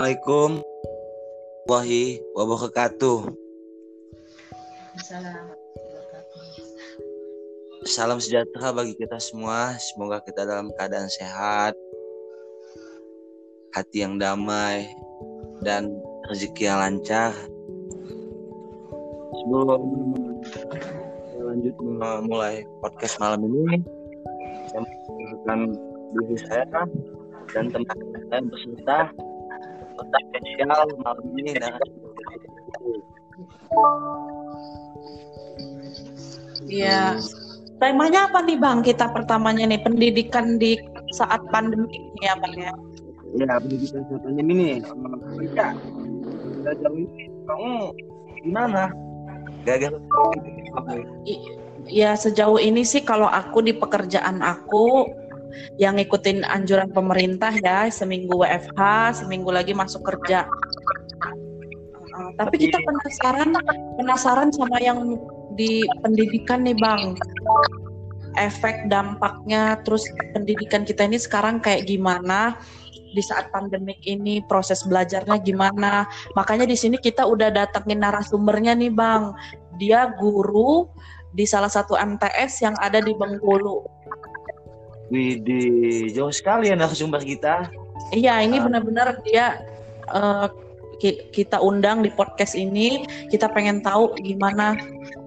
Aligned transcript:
Assalamualaikum 0.00 0.64
warahmatullahi 1.68 2.24
wabarakatuh. 2.32 3.18
Salam 7.84 8.16
sejahtera 8.16 8.72
bagi 8.72 8.96
kita 8.96 9.20
semua. 9.20 9.76
Semoga 9.76 10.24
kita 10.24 10.48
dalam 10.48 10.72
keadaan 10.72 11.04
sehat, 11.04 11.76
hati 13.76 14.00
yang 14.00 14.16
damai, 14.16 14.88
dan 15.68 15.92
rezeki 16.32 16.72
yang 16.72 16.80
lancar. 16.80 17.36
Sebelum 19.36 19.84
lanjut 21.44 21.76
memulai 21.76 22.64
podcast 22.80 23.20
malam 23.20 23.44
ini, 23.44 23.84
saya 24.64 24.80
mengenalkan 24.80 25.60
diri 26.16 26.36
saya 26.48 26.64
dan 27.52 27.68
teman 27.68 28.00
saya 28.32 28.40
berserta 28.48 29.12
tetap 30.00 30.22
spesial 30.32 30.88
malam 31.04 31.26
ini 31.36 31.52
nah 31.60 31.76
Iya. 36.70 37.16
Temanya 37.80 38.28
apa 38.28 38.44
nih 38.44 38.60
Bang? 38.60 38.84
Kita 38.84 39.08
pertamanya 39.10 39.64
nih 39.64 39.80
pendidikan 39.80 40.60
di 40.60 40.76
saat 41.16 41.40
pandemi 41.48 41.88
ini 41.88 42.20
ya 42.22 42.34
Bang 42.36 42.54
ya. 42.54 42.72
ya 43.38 43.54
pendidikan 43.62 44.04
saat 44.10 44.20
pandemi 44.22 44.52
ini 44.52 44.64
ya 45.56 45.72
jauh 46.76 46.96
ini 46.98 47.24
kamu 47.48 47.72
gimana 48.44 48.92
gagal 49.64 49.96
Ya 51.88 52.12
sejauh 52.12 52.60
ini 52.60 52.84
sih 52.84 53.00
kalau 53.00 53.26
aku 53.26 53.64
di 53.64 53.72
pekerjaan 53.72 54.44
aku 54.44 55.08
yang 55.76 55.96
ngikutin 55.98 56.46
anjuran 56.46 56.90
pemerintah 56.90 57.54
ya 57.60 57.86
seminggu 57.90 58.40
WFH, 58.40 58.80
seminggu 59.24 59.50
lagi 59.50 59.72
masuk 59.76 60.02
kerja. 60.04 60.46
Uh, 62.10 62.30
tapi 62.36 62.68
kita 62.68 62.78
penasaran 62.82 63.50
penasaran 63.96 64.48
sama 64.50 64.78
yang 64.82 65.18
di 65.54 65.84
pendidikan 66.02 66.66
nih 66.66 66.76
Bang. 66.78 67.16
Efek 68.38 68.86
dampaknya 68.86 69.82
terus 69.82 70.06
pendidikan 70.30 70.86
kita 70.86 71.02
ini 71.02 71.18
sekarang 71.18 71.58
kayak 71.58 71.90
gimana? 71.90 72.54
di 73.10 73.22
saat 73.22 73.50
pandemik 73.50 73.98
ini 74.06 74.42
proses 74.46 74.86
belajarnya 74.86 75.42
gimana. 75.42 76.06
Makanya 76.38 76.66
di 76.66 76.78
sini 76.78 76.96
kita 76.98 77.26
udah 77.26 77.50
datengin 77.50 78.02
narasumbernya 78.02 78.78
nih 78.78 78.92
Bang. 78.94 79.34
Dia 79.82 80.14
guru 80.14 80.86
di 81.30 81.46
salah 81.46 81.70
satu 81.70 81.94
MTS 81.94 82.62
yang 82.62 82.74
ada 82.78 82.98
di 82.98 83.14
Bengkulu. 83.14 83.86
Widih, 85.10 86.14
jauh 86.14 86.30
sekali 86.30 86.70
ya 86.70 86.78
narasumber 86.78 87.18
kita. 87.26 87.66
Iya, 88.14 88.46
ini 88.46 88.62
benar-benar 88.62 89.18
dia 89.26 89.58
uh, 90.14 90.46
kita 91.34 91.58
undang 91.58 92.06
di 92.06 92.14
podcast 92.14 92.54
ini. 92.54 93.02
Kita 93.26 93.50
pengen 93.50 93.82
tahu 93.82 94.14
gimana 94.22 94.78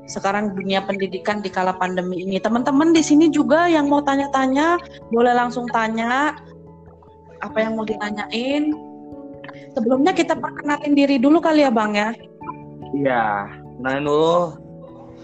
sekarang 0.08 0.56
dunia 0.56 0.84
pendidikan 0.88 1.44
di 1.44 1.52
kala 1.52 1.76
pandemi 1.76 2.24
ini. 2.24 2.40
Teman-teman 2.40 2.96
di 2.96 3.04
sini 3.04 3.28
juga 3.28 3.68
yang 3.68 3.92
mau 3.92 4.00
tanya-tanya, 4.00 4.80
boleh 5.12 5.36
langsung 5.36 5.68
tanya 5.68 6.40
apa 7.44 7.58
yang 7.60 7.76
mau 7.76 7.84
ditanyain. 7.84 8.72
Sebelumnya 9.76 10.16
kita 10.16 10.40
perkenalin 10.40 10.96
diri 10.96 11.20
dulu 11.20 11.44
kali 11.44 11.68
ya 11.68 11.72
Bang 11.74 11.98
ya. 11.98 12.16
Iya, 12.96 13.52
kenalin 13.80 14.04
dulu. 14.08 14.40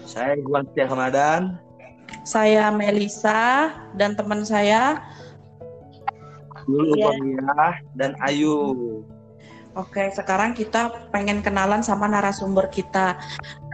Saya 0.03 0.35
Iwan 0.35 0.67
Setia 0.67 0.89
Ramadan. 0.89 1.68
Saya 2.29 2.69
Melisa 2.69 3.73
dan 3.97 4.13
teman 4.13 4.45
saya 4.45 5.01
Dulu 6.69 6.93
Iya. 6.93 7.81
dan 7.97 8.13
Ayu. 8.21 8.53
Oke, 9.73 10.05
sekarang 10.13 10.53
kita 10.53 11.09
pengen 11.09 11.41
kenalan 11.41 11.81
sama 11.81 12.05
narasumber 12.05 12.69
kita 12.69 13.17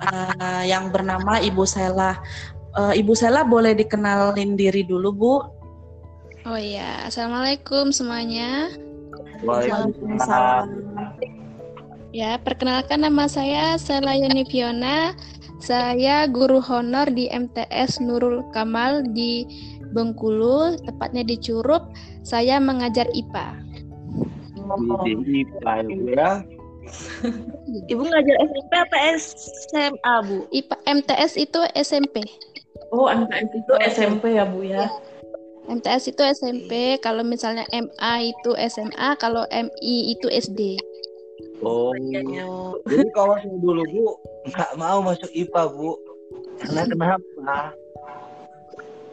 uh, 0.08 0.64
yang 0.64 0.96
bernama 0.96 1.44
Ibu 1.44 1.68
Sela. 1.68 2.16
Uh, 2.72 2.96
Ibu 2.96 3.12
Sela 3.16 3.44
boleh 3.44 3.76
dikenalin 3.76 4.56
diri 4.56 4.88
dulu, 4.88 5.10
Bu? 5.12 5.36
Oh 6.48 6.60
iya, 6.60 7.04
Assalamualaikum 7.04 7.92
semuanya. 7.92 8.72
Waalaikumsalam. 9.44 10.68
Ya, 12.16 12.40
perkenalkan 12.40 13.04
nama 13.04 13.28
saya 13.28 13.76
Sela 13.76 14.16
Yuni 14.16 14.48
Fiona. 14.48 15.12
Saya 15.66 16.30
guru 16.30 16.62
honor 16.62 17.10
di 17.10 17.26
MTS 17.26 17.98
Nurul 17.98 18.46
Kamal 18.54 19.02
di 19.18 19.50
Bengkulu, 19.98 20.78
tepatnya 20.86 21.26
di 21.26 21.42
Curup. 21.42 21.90
Saya 22.22 22.62
mengajar 22.62 23.10
IPA. 23.10 23.58
IPA 24.62 25.74
Ibu 25.90 26.06
ya. 26.14 26.46
Ibu 27.90 28.04
ngajar 28.06 28.36
SMP 28.46 28.72
apa 28.78 28.98
SMA, 29.18 30.16
Bu? 30.30 30.46
IPA 30.54 30.78
MTS 30.86 31.34
itu 31.34 31.60
SMP. 31.74 32.22
Oh, 32.94 33.10
MTS 33.10 33.50
itu 33.58 33.74
SMP 33.90 34.38
ya, 34.38 34.46
Bu 34.46 34.62
ya? 34.62 34.86
MTS 35.82 36.14
itu 36.14 36.22
SMP, 36.22 37.02
kalau 37.02 37.26
misalnya 37.26 37.66
MA 37.74 38.30
itu 38.30 38.54
SMA, 38.70 39.18
kalau 39.18 39.50
MI 39.50 40.14
itu 40.14 40.30
SD. 40.30 40.78
Oh, 41.66 41.90
jadi 42.86 43.10
kalau 43.18 43.34
dulu 43.58 43.82
Bu 43.90 44.35
nggak 44.46 44.72
mau 44.78 45.02
masuk 45.02 45.30
IPA 45.34 45.64
Bu, 45.74 45.98
karena 46.62 46.82
kenapa? 46.86 47.74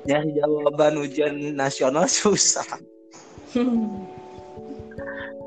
Nyari 0.02 0.30
jawaban 0.34 0.98
ujian 0.98 1.54
nasional 1.54 2.10
susah. 2.20 2.66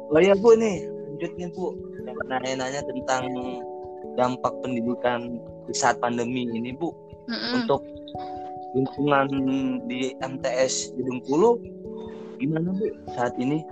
Oh 0.10 0.22
ya 0.22 0.34
Bu 0.38 0.56
nih, 0.56 0.86
lanjutnya 0.88 1.48
Bu, 1.54 1.76
yang 2.06 2.18
nanya-nanya 2.30 2.82
tentang 2.88 3.26
dampak 4.16 4.54
pendidikan 4.64 5.42
di 5.68 5.74
saat 5.76 6.00
pandemi 6.00 6.48
ini 6.48 6.72
Bu, 6.78 6.94
Mm-mm. 7.28 7.62
untuk 7.62 7.82
lingkungan 8.76 9.28
di 9.88 10.14
MTS 10.20 10.96
di 10.96 11.02
Bengkulu 11.04 11.60
gimana 12.40 12.72
Bu 12.76 12.86
saat 13.16 13.36
ini? 13.42 13.64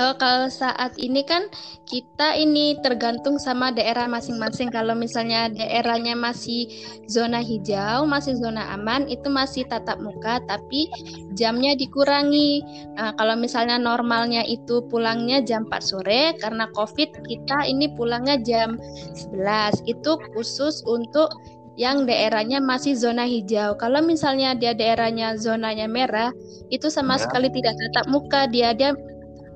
Oh, 0.00 0.16
kalau 0.16 0.48
saat 0.48 0.96
ini 0.96 1.20
kan 1.28 1.44
kita 1.84 2.32
ini 2.32 2.78
tergantung 2.80 3.36
sama 3.36 3.68
daerah 3.68 4.08
masing-masing. 4.08 4.72
Kalau 4.72 4.96
misalnya 4.96 5.52
daerahnya 5.52 6.16
masih 6.16 6.72
zona 7.04 7.44
hijau, 7.44 8.08
masih 8.08 8.38
zona 8.40 8.72
aman, 8.72 9.04
itu 9.12 9.28
masih 9.28 9.68
tatap 9.68 10.00
muka, 10.00 10.40
tapi 10.48 10.88
jamnya 11.36 11.76
dikurangi. 11.76 12.64
Nah, 12.96 13.12
kalau 13.20 13.36
misalnya 13.36 13.76
normalnya 13.76 14.40
itu 14.48 14.80
pulangnya 14.88 15.44
jam 15.44 15.68
4 15.68 15.82
sore, 15.84 16.32
karena 16.40 16.64
COVID 16.72 17.26
kita 17.28 17.68
ini 17.68 17.92
pulangnya 17.92 18.40
jam 18.40 18.80
11. 19.12 19.84
Itu 19.84 20.16
khusus 20.32 20.80
untuk 20.88 21.28
yang 21.76 22.04
daerahnya 22.08 22.60
masih 22.60 22.96
zona 22.96 23.24
hijau. 23.28 23.76
Kalau 23.76 24.00
misalnya 24.00 24.56
dia 24.56 24.72
daerahnya 24.72 25.36
zonanya 25.36 25.88
merah, 25.88 26.32
itu 26.72 26.88
sama 26.88 27.16
Ya. 27.20 27.24
sekali 27.28 27.48
tidak 27.52 27.76
tatap 27.76 28.06
muka, 28.08 28.44
dia 28.48 28.72
dia 28.72 28.92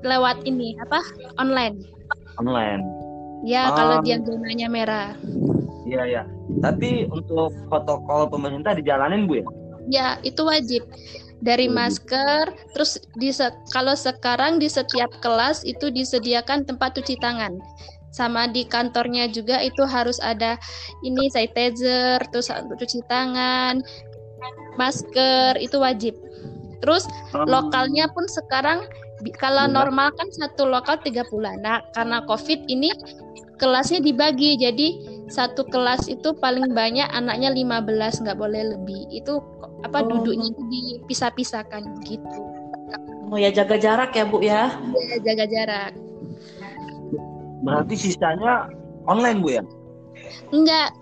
lewat 0.05 0.45
ini 0.45 0.77
apa 0.79 1.01
online. 1.41 1.81
Online. 2.37 2.81
Ya, 3.43 3.69
Ah. 3.69 3.75
kalau 3.75 3.97
dia 4.01 4.21
zonanya 4.21 4.69
merah. 4.69 5.09
Iya 5.85 6.03
ya. 6.05 6.23
Tapi 6.61 7.05
untuk 7.09 7.53
protokol 7.69 8.29
pemerintah 8.29 8.73
dijalanin 8.73 9.25
Bu 9.25 9.41
ya? 9.41 9.45
Ya, 9.85 10.07
itu 10.21 10.41
wajib. 10.41 10.81
Dari 11.45 11.69
masker, 11.69 12.49
terus 12.73 12.97
di 13.21 13.29
se- 13.29 13.53
kalau 13.69 13.93
sekarang 13.93 14.57
di 14.57 14.65
setiap 14.65 15.13
kelas 15.21 15.61
itu 15.61 15.93
disediakan 15.93 16.65
tempat 16.65 16.97
cuci 16.97 17.21
tangan. 17.21 17.53
Sama 18.09 18.47
di 18.49 18.65
kantornya 18.65 19.27
juga 19.29 19.59
itu 19.61 19.83
harus 19.85 20.17
ada 20.23 20.57
ini 21.03 21.27
sanitizer, 21.29 22.17
terus 22.31 22.47
untuk 22.49 22.79
cuci 22.81 23.03
tangan, 23.05 23.83
masker 24.79 25.59
itu 25.59 25.77
wajib. 25.77 26.15
Terus 26.81 27.05
lokalnya 27.45 28.07
pun 28.09 28.25
sekarang 28.25 28.87
kalau 29.31 29.65
Benar. 29.65 29.89
normal 29.89 30.09
kan 30.13 30.27
satu 30.29 30.65
lokal 30.65 30.99
30 30.99 31.25
anak 31.41 31.89
karena 31.91 32.21
covid 32.23 32.61
ini 32.65 32.91
kelasnya 33.55 33.99
dibagi 33.99 34.55
jadi 34.55 34.87
satu 35.25 35.65
kelas 35.65 36.05
itu 36.05 36.35
paling 36.35 36.69
banyak 36.71 37.07
anaknya 37.07 37.49
15 37.49 37.87
nggak 38.21 38.35
boleh 38.35 38.75
lebih 38.75 39.01
itu 39.09 39.39
apa 39.81 40.01
Oh. 40.01 40.07
duduknya 40.11 40.51
itu 40.51 40.61
dipisah-pisahkan 40.67 41.83
gitu 42.03 42.39
Oh 43.25 43.41
ya 43.41 43.49
jaga 43.49 43.73
jarak 43.75 44.13
ya, 44.13 44.21
Bu 44.21 44.37
ya. 44.37 44.69
ya 45.09 45.17
jaga 45.23 45.45
jarak 45.47 45.91
Berarti 47.61 47.95
sisanya 47.97 48.69
online 49.03 49.39
Bu 49.39 49.49
ya? 49.51 49.63
enggak 50.47 50.93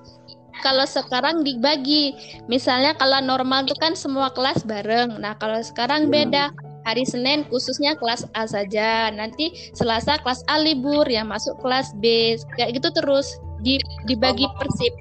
kalau 0.60 0.86
sekarang 0.86 1.44
dibagi 1.44 2.16
misalnya 2.46 2.94
kalau 2.94 3.20
normal 3.20 3.64
itu 3.64 3.76
kan 3.76 3.94
semua 3.94 4.32
kelas 4.32 4.64
bareng 4.64 5.18
nah 5.18 5.36
kalau 5.36 5.60
sekarang 5.60 6.08
Ya. 6.08 6.12
beda 6.14 6.44
hari 6.84 7.04
Senin 7.08 7.48
khususnya 7.48 7.96
kelas 7.98 8.28
A 8.36 8.48
saja 8.48 9.10
nanti 9.12 9.52
Selasa 9.76 10.20
kelas 10.22 10.44
A 10.52 10.60
libur 10.60 11.08
yang 11.08 11.32
masuk 11.32 11.56
kelas 11.64 11.92
B 12.00 12.36
kayak 12.60 12.80
gitu 12.80 12.92
terus 12.94 13.40
di, 13.64 13.80
dibagi 14.08 14.46
persip 14.60 14.94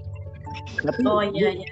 Tapi 0.78 1.02
Oh 1.04 1.22
iya 1.22 1.50
iya. 1.58 1.68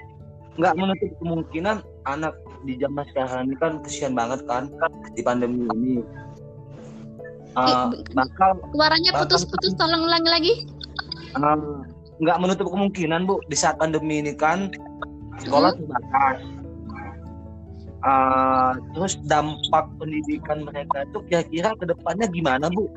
nggak 0.59 0.75
menutup 0.75 1.11
kemungkinan 1.23 1.79
anak 2.05 2.35
di 2.67 2.77
zaman 2.77 3.07
sekarang 3.09 3.49
ini 3.49 3.55
kan 3.57 3.71
kesian 3.81 4.13
banget 4.13 4.43
kan 4.45 4.67
di 5.15 5.21
pandemi 5.23 5.65
ini. 5.73 6.03
uh, 7.57 7.91
bakal 8.15 8.59
Suaranya 8.75 9.11
putus-putus, 9.15 9.73
tolong 9.79 10.05
ulangi 10.05 10.29
lagi. 10.29 10.53
um, 11.39 11.87
nggak 12.21 12.37
menutup 12.37 12.67
kemungkinan 12.69 13.25
bu 13.25 13.41
di 13.49 13.57
saat 13.57 13.79
pandemi 13.81 14.21
ini 14.21 14.35
kan 14.35 14.69
sekolah 15.41 15.73
terbatas. 15.73 16.60
Uh, 18.01 18.73
terus 18.97 19.13
dampak 19.29 19.85
pendidikan 20.01 20.65
mereka 20.65 21.05
itu 21.05 21.21
kira-kira 21.29 21.69
ke 21.77 21.85
depannya 21.85 22.25
gimana 22.33 22.65
bu? 22.73 22.89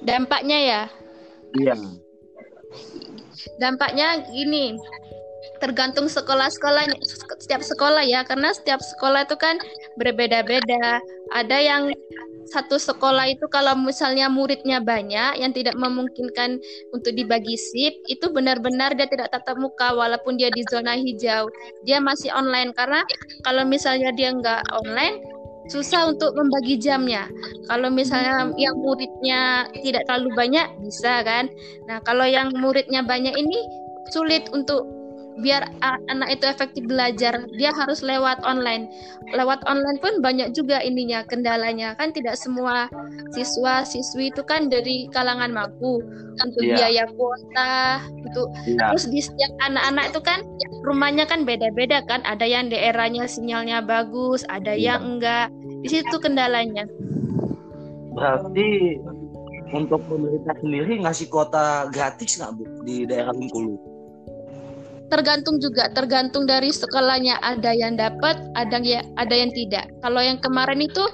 Dampaknya 0.00 0.58
ya. 0.58 0.82
Iya. 1.60 1.76
Dampaknya 3.60 4.24
gini, 4.32 4.80
tergantung 5.62 6.10
sekolah-sekolah 6.10 6.90
setiap 7.38 7.62
sekolah 7.62 8.02
ya, 8.02 8.26
karena 8.26 8.50
setiap 8.50 8.82
sekolah 8.82 9.22
itu 9.22 9.38
kan 9.38 9.62
berbeda-beda. 9.94 10.98
Ada 11.30 11.58
yang 11.62 11.82
satu 12.50 12.76
sekolah 12.76 13.30
itu 13.30 13.46
kalau 13.48 13.78
misalnya 13.78 14.26
muridnya 14.26 14.82
banyak 14.82 15.38
yang 15.38 15.54
tidak 15.54 15.78
memungkinkan 15.78 16.58
untuk 16.90 17.14
dibagi 17.14 17.54
sip, 17.54 17.94
itu 18.10 18.26
benar-benar 18.28 18.92
dia 18.98 19.06
tidak 19.06 19.30
tatap 19.30 19.56
muka 19.56 19.94
walaupun 19.94 20.34
dia 20.34 20.50
di 20.50 20.66
zona 20.66 20.98
hijau. 20.98 21.46
Dia 21.86 22.02
masih 22.02 22.34
online 22.34 22.74
karena 22.74 23.06
kalau 23.46 23.62
misalnya 23.62 24.10
dia 24.12 24.34
nggak 24.34 24.66
online 24.74 25.22
susah 25.70 26.10
untuk 26.10 26.34
membagi 26.34 26.74
jamnya. 26.76 27.30
Kalau 27.70 27.86
misalnya 27.86 28.50
yang 28.58 28.74
muridnya 28.76 29.70
tidak 29.86 30.04
terlalu 30.10 30.34
banyak 30.34 30.66
bisa 30.82 31.22
kan. 31.22 31.46
Nah, 31.86 32.02
kalau 32.02 32.26
yang 32.26 32.50
muridnya 32.58 33.06
banyak 33.06 33.32
ini 33.38 33.58
sulit 34.10 34.50
untuk 34.50 35.01
biar 35.40 35.64
anak 35.82 36.28
itu 36.36 36.44
efektif 36.44 36.84
belajar, 36.84 37.48
dia 37.56 37.72
harus 37.72 38.04
lewat 38.04 38.44
online. 38.44 38.90
Lewat 39.32 39.64
online 39.64 39.96
pun 40.02 40.20
banyak 40.20 40.52
juga 40.52 40.84
ininya 40.84 41.24
kendalanya. 41.24 41.96
Kan 41.96 42.12
tidak 42.12 42.36
semua 42.36 42.90
siswa 43.32 43.86
siswi 43.88 44.28
itu 44.28 44.44
kan 44.44 44.68
dari 44.68 45.08
kalangan 45.08 45.48
mampu 45.48 46.04
untuk 46.36 46.62
Iya. 46.62 46.76
biaya 46.76 47.04
kuota, 47.16 48.02
untuk 48.20 48.52
Iya. 48.68 48.92
terus 48.92 49.04
di 49.08 49.20
setiap 49.24 49.52
anak-anak 49.64 50.04
itu 50.12 50.20
kan 50.20 50.38
rumahnya 50.84 51.24
kan 51.24 51.48
beda-beda 51.48 52.04
kan. 52.04 52.20
Ada 52.28 52.44
yang 52.44 52.68
daerahnya 52.68 53.24
sinyalnya 53.24 53.80
bagus, 53.80 54.44
ada 54.52 54.76
Iya. 54.76 55.00
yang 55.00 55.16
enggak. 55.16 55.48
Di 55.82 55.88
situ 55.88 56.16
kendalanya. 56.20 56.84
Berarti 58.12 59.00
untuk 59.72 60.04
pemerintah 60.04 60.52
sendiri 60.60 61.00
ngasih 61.00 61.32
kuota 61.32 61.88
gratis 61.88 62.36
nggak 62.36 62.52
bu 62.60 62.64
di 62.84 63.08
daerah 63.08 63.32
Bengkulu? 63.32 63.91
Tergantung 65.12 65.60
juga 65.60 65.92
tergantung 65.92 66.48
dari 66.48 66.72
sekolahnya 66.72 67.36
ada 67.44 67.76
yang 67.76 68.00
dapat 68.00 68.40
ada 68.56 68.80
yang 68.80 69.04
ada 69.20 69.34
yang 69.36 69.52
tidak 69.52 69.84
kalau 70.00 70.24
yang 70.24 70.40
kemarin 70.40 70.80
itu 70.80 71.04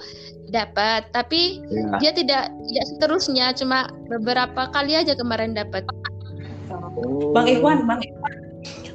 dapat 0.54 1.10
tapi 1.10 1.60
Iya. 1.66 1.98
dia 1.98 2.12
tidak 2.14 2.42
tidak 2.70 2.84
seterusnya 2.94 3.50
cuma 3.58 3.90
beberapa 4.06 4.70
kali 4.70 4.94
aja 4.94 5.18
kemarin 5.18 5.52
dapat 5.52 5.82
Bang 7.34 7.48
Iwan, 7.48 7.88
Bang 7.88 8.00
Iwan. 8.04 8.32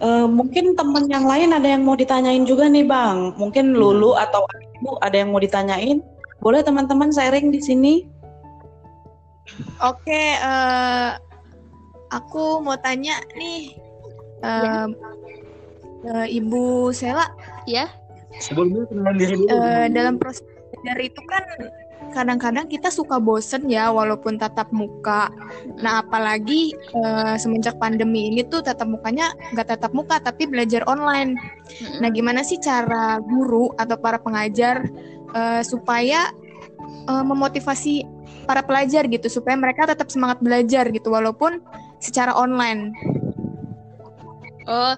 Eh, 0.03 0.27
mungkin 0.27 0.75
teman 0.75 1.07
yang 1.07 1.23
lain 1.23 1.55
ada 1.55 1.65
yang 1.65 1.87
mau 1.87 1.95
ditanyain 1.95 2.43
juga 2.43 2.67
nih 2.67 2.83
Bang. 2.83 3.33
Mungkin 3.39 3.73
Lulu 3.73 4.13
atau 4.19 4.43
Ibu 4.83 4.99
ada 4.99 5.15
yang 5.15 5.31
mau 5.31 5.39
ditanyain. 5.39 6.03
Boleh 6.43 6.59
teman-teman 6.59 7.07
sharing 7.15 7.55
di 7.55 7.63
sini? 7.63 7.93
Oke, 9.79 10.35
eh, 10.35 11.09
aku 12.11 12.59
mau 12.59 12.75
tanya 12.75 13.23
nih, 13.39 13.79
eh, 14.43 14.87
eh, 16.11 16.27
Ibu 16.37 16.91
Sela, 16.91 17.31
ya 17.65 17.87
Sebelumnya 18.41 18.89
kenalan 18.89 19.15
diri 19.17 19.35
dulu. 19.37 19.49
eh, 19.49 19.87
dalam 19.93 20.15
proses 20.17 20.41
belajar 20.73 20.97
itu 21.05 21.21
kan 21.29 21.43
kadang-kadang 22.13 22.65
kita 22.67 22.91
suka 22.91 23.17
bosen 23.21 23.69
ya, 23.69 23.89
walaupun 23.89 24.37
tatap 24.37 24.69
muka. 24.73 25.29
Nah, 25.79 26.03
apalagi 26.03 26.73
eh, 26.73 27.35
semenjak 27.37 27.77
pandemi 27.77 28.33
ini 28.33 28.43
tuh 28.45 28.65
tatap 28.65 28.89
mukanya 28.89 29.31
nggak 29.53 29.77
tatap 29.77 29.91
muka, 29.95 30.19
tapi 30.19 30.49
belajar 30.49 30.83
online. 30.89 31.37
Nah, 32.01 32.09
gimana 32.11 32.41
sih 32.43 32.59
cara 32.59 33.21
guru 33.21 33.71
atau 33.79 33.95
para 33.97 34.19
pengajar 34.19 34.89
eh, 35.33 35.61
supaya 35.63 36.33
eh, 37.07 37.23
memotivasi 37.23 38.03
para 38.43 38.59
pelajar 38.65 39.07
gitu, 39.07 39.31
supaya 39.31 39.55
mereka 39.55 39.87
tetap 39.87 40.11
semangat 40.11 40.43
belajar 40.43 40.89
gitu, 40.91 41.13
walaupun 41.13 41.63
secara 42.03 42.35
online. 42.35 42.91
Oh 44.67 44.93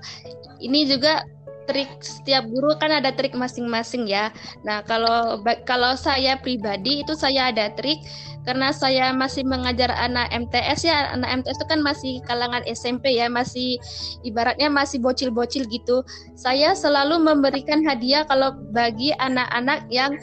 ini 0.59 0.87
juga 0.87 1.25
trik 1.65 1.89
setiap 2.01 2.45
guru 2.47 2.77
kan 2.77 2.93
ada 2.93 3.11
trik 3.11 3.33
masing-masing 3.33 4.05
ya. 4.05 4.29
Nah 4.63 4.85
kalau 4.85 5.41
kalau 5.65 5.97
saya 5.97 6.37
pribadi 6.39 7.01
itu 7.01 7.17
saya 7.17 7.49
ada 7.49 7.73
trik 7.73 7.99
karena 8.45 8.69
saya 8.69 9.09
masih 9.11 9.41
mengajar 9.43 9.89
anak 9.97 10.29
MTS 10.29 10.85
ya. 10.85 11.09
Anak 11.11 11.43
MTS 11.43 11.57
itu 11.57 11.67
kan 11.67 11.81
masih 11.81 12.13
kalangan 12.29 12.61
SMP 12.69 13.17
ya 13.17 13.25
masih 13.27 13.81
ibaratnya 14.21 14.69
masih 14.69 15.01
bocil-bocil 15.01 15.65
gitu. 15.67 16.05
Saya 16.37 16.77
selalu 16.77 17.17
memberikan 17.17 17.81
hadiah 17.81 18.23
kalau 18.29 18.53
bagi 18.69 19.11
anak-anak 19.17 19.89
yang 19.89 20.13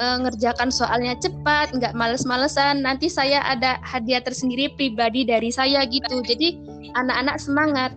eh, 0.00 0.16
ngerjakan 0.24 0.72
soalnya 0.72 1.12
cepat 1.20 1.76
nggak 1.76 1.92
males-malesan. 1.92 2.80
Nanti 2.80 3.12
saya 3.12 3.44
ada 3.44 3.76
hadiah 3.84 4.24
tersendiri 4.24 4.72
pribadi 4.72 5.28
dari 5.28 5.52
saya 5.52 5.84
gitu. 5.84 6.24
Jadi 6.24 6.56
anak-anak 6.96 7.36
semangat 7.36 7.92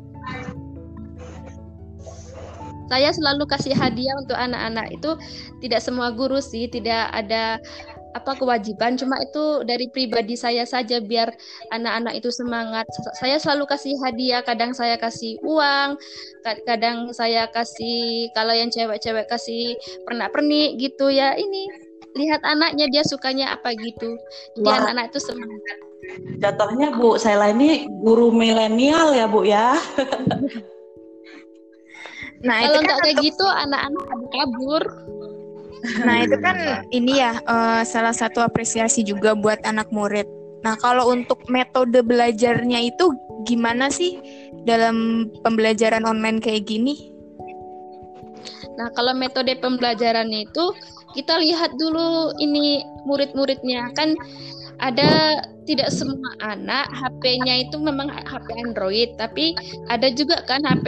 saya 2.89 3.13
selalu 3.13 3.45
kasih 3.45 3.77
hadiah 3.77 4.17
untuk 4.17 4.35
anak-anak. 4.35 4.89
Itu 4.91 5.15
tidak 5.61 5.85
semua 5.85 6.09
guru 6.09 6.41
sih 6.41 6.65
tidak 6.67 7.13
ada 7.13 7.61
apa 8.17 8.33
kewajiban. 8.33 8.97
Cuma 8.97 9.21
itu 9.21 9.61
dari 9.63 9.85
pribadi 9.93 10.33
saya 10.33 10.65
saja 10.65 10.97
biar 10.97 11.29
anak-anak 11.69 12.17
itu 12.17 12.33
semangat. 12.33 12.89
Saya 13.21 13.37
selalu 13.37 13.69
kasih 13.69 13.93
hadiah. 14.01 14.41
Kadang 14.41 14.73
saya 14.73 14.97
kasih 14.97 15.37
uang 15.45 15.95
ka- 16.41 16.61
kadang 16.65 17.13
saya 17.13 17.45
kasih 17.53 18.33
kalau 18.33 18.57
yang 18.57 18.73
cewek-cewek 18.73 19.29
kasih 19.29 19.77
pernak-pernik 20.09 20.81
gitu 20.81 21.13
ya. 21.13 21.37
Ini 21.37 21.69
lihat 22.17 22.41
anaknya 22.41 22.89
dia 22.89 23.05
sukanya 23.05 23.53
apa 23.53 23.77
gitu. 23.77 24.17
Wah. 24.65 24.81
anak-anak 24.81 25.13
itu 25.13 25.19
semangat. 25.21 25.77
Jatuhnya 26.41 26.89
Bu 26.97 27.21
Sela 27.21 27.53
ini 27.53 27.85
guru 27.85 28.33
milenial 28.33 29.13
ya 29.13 29.29
Bu 29.29 29.45
ya. 29.45 29.77
Nah, 32.39 32.57
kalau 32.63 32.79
kan 32.79 32.83
nggak 32.87 32.99
kayak 33.03 33.15
untuk- 33.19 33.27
gitu 33.27 33.45
anak-anak 33.47 34.05
kabur 34.31 34.83
Nah, 35.79 36.27
itu 36.27 36.35
kan 36.43 36.57
ini 36.91 37.23
ya 37.23 37.39
eh, 37.39 37.81
salah 37.87 38.11
satu 38.11 38.43
apresiasi 38.43 39.03
juga 39.03 39.31
buat 39.31 39.63
anak 39.63 39.87
murid. 39.95 40.27
Nah, 40.59 40.75
kalau 40.75 41.07
untuk 41.07 41.39
metode 41.47 42.03
belajarnya 42.03 42.83
itu 42.83 43.15
gimana 43.47 43.87
sih 43.87 44.19
dalam 44.67 45.27
pembelajaran 45.39 46.03
online 46.03 46.43
kayak 46.43 46.67
gini? 46.67 47.15
Nah, 48.75 48.91
kalau 48.91 49.15
metode 49.15 49.55
pembelajarannya 49.59 50.51
itu 50.51 50.65
kita 51.15 51.39
lihat 51.39 51.73
dulu 51.79 52.35
ini 52.37 52.83
murid-muridnya 53.07 53.89
kan 53.95 54.13
ada 54.79 55.43
tidak 55.69 55.93
semua 55.93 56.33
anak 56.41 56.89
HP-nya 56.89 57.69
itu 57.69 57.77
memang 57.77 58.09
HP 58.09 58.47
Android, 58.57 59.13
tapi 59.21 59.53
ada 59.85 60.09
juga 60.09 60.41
kan 60.49 60.65
HP 60.65 60.87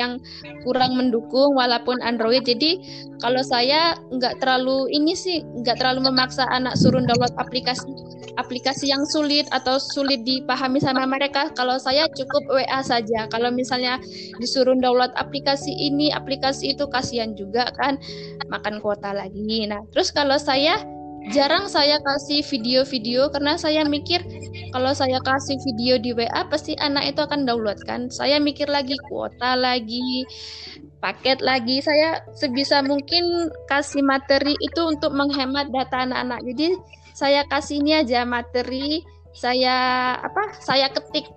yang 0.00 0.16
kurang 0.64 0.96
mendukung 0.96 1.52
walaupun 1.52 2.00
Android. 2.00 2.40
Jadi 2.46 2.80
kalau 3.20 3.44
saya 3.44 3.98
nggak 4.08 4.40
terlalu 4.40 4.88
ini 4.94 5.12
sih 5.12 5.44
nggak 5.44 5.76
terlalu 5.76 6.08
memaksa 6.08 6.48
anak 6.48 6.80
suruh 6.80 7.04
download 7.04 7.34
aplikasi 7.36 7.92
aplikasi 8.40 8.88
yang 8.88 9.04
sulit 9.04 9.44
atau 9.52 9.76
sulit 9.76 10.24
dipahami 10.24 10.80
sama 10.80 11.04
mereka. 11.04 11.52
Kalau 11.52 11.76
saya 11.76 12.08
cukup 12.16 12.48
WA 12.48 12.80
saja. 12.80 13.28
Kalau 13.28 13.52
misalnya 13.52 14.00
disuruh 14.40 14.76
download 14.80 15.12
aplikasi 15.20 15.68
ini, 15.68 16.08
aplikasi 16.08 16.72
itu 16.72 16.88
kasihan 16.88 17.36
juga 17.36 17.68
kan 17.76 18.00
makan 18.48 18.80
kuota 18.80 19.12
lagi. 19.12 19.68
Nah, 19.68 19.84
terus 19.92 20.08
kalau 20.08 20.40
saya 20.40 20.80
jarang 21.30 21.70
saya 21.70 22.02
kasih 22.02 22.42
video-video 22.42 23.30
karena 23.30 23.54
saya 23.54 23.86
mikir 23.86 24.18
kalau 24.74 24.90
saya 24.90 25.22
kasih 25.22 25.60
video 25.62 26.00
di 26.00 26.10
WA 26.16 26.42
pasti 26.50 26.74
anak 26.82 27.14
itu 27.14 27.20
akan 27.22 27.46
download 27.46 27.78
kan. 27.86 28.10
Saya 28.10 28.42
mikir 28.42 28.66
lagi 28.66 28.98
kuota 29.06 29.54
lagi, 29.54 30.26
paket 30.98 31.38
lagi. 31.44 31.78
Saya 31.78 32.24
sebisa 32.34 32.82
mungkin 32.82 33.52
kasih 33.70 34.02
materi 34.02 34.58
itu 34.58 34.80
untuk 34.82 35.14
menghemat 35.14 35.70
data 35.70 36.08
anak-anak. 36.08 36.40
Jadi 36.42 36.68
saya 37.12 37.46
kasih 37.46 37.84
ini 37.84 38.02
aja 38.02 38.26
materi 38.26 39.04
saya 39.36 40.16
apa? 40.18 40.56
Saya 40.58 40.90
ketik. 40.90 41.28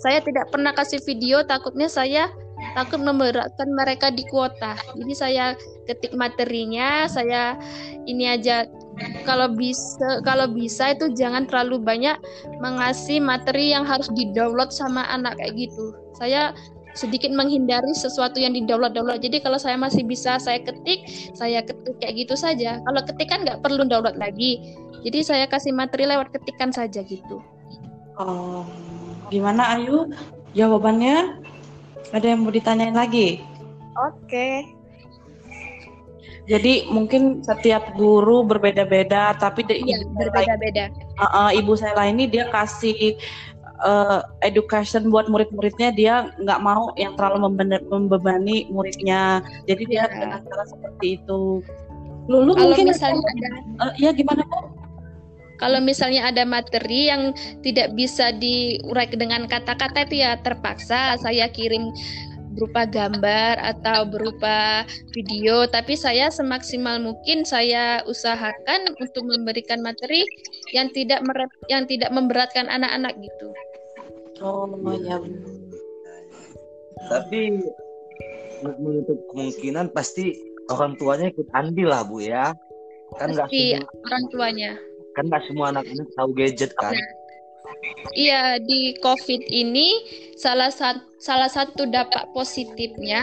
Saya 0.00 0.20
tidak 0.24 0.48
pernah 0.50 0.72
kasih 0.72 1.00
video 1.04 1.44
takutnya 1.44 1.88
saya 1.88 2.28
takut 2.72 3.00
memberatkan 3.00 3.68
mereka 3.72 4.12
di 4.12 4.24
kuota. 4.28 4.76
Jadi 4.96 5.14
saya 5.16 5.44
ketik 5.88 6.12
materinya, 6.14 7.08
saya 7.10 7.56
ini 8.04 8.30
aja 8.30 8.68
kalau 9.24 9.48
bisa 9.52 10.20
kalau 10.26 10.50
bisa 10.50 10.92
itu 10.92 11.12
jangan 11.16 11.48
terlalu 11.48 11.80
banyak 11.80 12.16
mengasih 12.60 13.20
materi 13.20 13.72
yang 13.72 13.84
harus 13.84 14.08
di-download 14.12 14.72
sama 14.72 15.06
anak 15.08 15.36
kayak 15.40 15.68
gitu. 15.68 15.96
Saya 16.16 16.52
sedikit 16.98 17.30
menghindari 17.30 17.94
sesuatu 17.94 18.42
yang 18.42 18.52
di 18.52 18.66
download-download. 18.66 19.22
Jadi 19.22 19.40
kalau 19.40 19.56
saya 19.56 19.78
masih 19.78 20.02
bisa 20.02 20.36
saya 20.42 20.58
ketik, 20.60 21.06
saya 21.38 21.62
ketik 21.62 21.96
kayak 22.02 22.26
gitu 22.26 22.34
saja. 22.34 22.82
Kalau 22.82 23.00
ketik 23.06 23.28
kan 23.30 23.46
nggak 23.46 23.62
perlu 23.62 23.86
download 23.86 24.18
lagi. 24.18 24.58
Jadi 25.00 25.24
saya 25.24 25.44
kasih 25.48 25.72
materi 25.72 26.04
lewat 26.04 26.34
ketikan 26.34 26.74
saja 26.74 27.00
gitu. 27.06 27.40
Oh, 28.20 28.68
gimana 29.32 29.80
Ayu? 29.80 30.12
Jawabannya? 30.52 31.40
Ada 32.10 32.34
yang 32.34 32.42
mau 32.42 32.52
ditanyain 32.52 32.92
lagi? 32.92 33.40
Oke. 33.96 34.79
Jadi 36.50 36.90
mungkin 36.90 37.46
setiap 37.46 37.94
guru 37.94 38.42
berbeda-beda, 38.42 39.38
tapi 39.38 39.62
Iya, 39.70 40.02
saya 40.02 40.10
berbeda-beda. 40.18 40.84
Uh, 41.14 41.24
uh, 41.46 41.48
ibu 41.54 41.78
saya 41.78 41.94
ini 42.10 42.26
dia 42.26 42.50
kasih 42.50 43.14
uh, 43.84 44.20
education 44.44 45.08
buat 45.08 45.26
murid-muridnya 45.26 45.90
dia 45.92 46.14
nggak 46.40 46.60
mau 46.60 46.92
yang 47.00 47.16
terlalu 47.16 47.56
membebani 47.88 48.68
muridnya 48.68 49.44
jadi 49.64 49.82
dia 49.88 49.98
Ya. 50.00 50.06
dengan 50.08 50.40
cara 50.48 50.64
seperti 50.64 51.20
itu 51.20 51.60
lulu 52.28 52.52
Kalau 52.56 52.72
mungkin 52.72 52.86
misalnya 52.88 53.20
ada 53.20 53.48
uh, 53.84 53.92
ya 54.00 54.10
gimana 54.14 54.44
bu 54.46 54.58
Kalau 55.60 55.76
misalnya 55.76 56.24
ada 56.24 56.48
materi 56.48 57.12
yang 57.12 57.36
tidak 57.60 57.92
bisa 57.92 58.32
diurai 58.32 59.12
dengan 59.12 59.44
kata-kata 59.44 60.08
itu 60.08 60.24
ya 60.24 60.40
terpaksa 60.40 61.20
saya 61.20 61.52
kirim 61.52 61.92
berupa 62.50 62.82
gambar 62.86 63.54
atau 63.62 64.06
berupa 64.10 64.82
video 65.14 65.70
tapi 65.70 65.94
saya 65.94 66.28
semaksimal 66.34 66.98
mungkin 66.98 67.46
saya 67.46 68.02
usahakan 68.10 68.94
untuk 68.98 69.22
memberikan 69.26 69.78
materi 69.80 70.26
yang 70.74 70.90
tidak 70.90 71.22
merep- 71.22 71.62
yang 71.70 71.86
tidak 71.86 72.10
memberatkan 72.10 72.66
anak-anak 72.66 73.14
gitu. 73.22 73.48
oh 74.42 74.74
ya 74.98 75.20
Tapi 77.10 77.58
untuk 78.60 78.76
menutup 78.78 79.18
kemungkinan 79.32 79.90
pasti 79.96 80.36
orang 80.68 80.94
tuanya 81.00 81.32
ikut 81.32 81.48
andil 81.56 81.88
lah 81.90 82.04
bu 82.04 82.20
ya. 82.22 82.52
Kan 83.18 83.34
nggak 83.34 83.48
Pasti 83.50 83.74
semua 83.74 83.90
orang 84.06 84.24
tuanya. 84.30 84.70
kan 85.18 85.24
nggak 85.26 85.42
semua 85.50 85.66
anak-anak 85.74 86.08
tahu 86.14 86.30
gadget 86.38 86.70
kan. 86.78 86.94
Iya, 88.14 88.60
di 88.62 88.94
COVID 89.02 89.42
ini 89.50 89.88
salah 90.38 90.70
satu 90.70 91.09
salah 91.20 91.52
satu 91.52 91.84
dampak 91.84 92.32
positifnya 92.32 93.20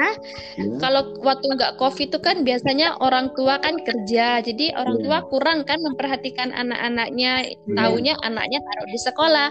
kalau 0.78 1.18
waktu 1.26 1.50
nggak 1.58 1.82
COVID 1.82 2.14
itu 2.14 2.20
kan 2.22 2.46
biasanya 2.46 2.94
orang 3.02 3.34
tua 3.34 3.58
kan 3.58 3.78
kerja, 3.82 4.40
jadi 4.46 4.74
orang 4.78 5.02
Iya. 5.02 5.04
tua 5.06 5.20
kurang 5.28 5.60
kan 5.66 5.82
memperhatikan 5.82 6.54
anak-anaknya, 6.54 7.58
taunya 7.74 8.14
anaknya 8.24 8.60
taruh 8.64 8.88
di 8.88 9.00
sekolah. 9.02 9.48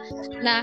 Nah, 0.47 0.62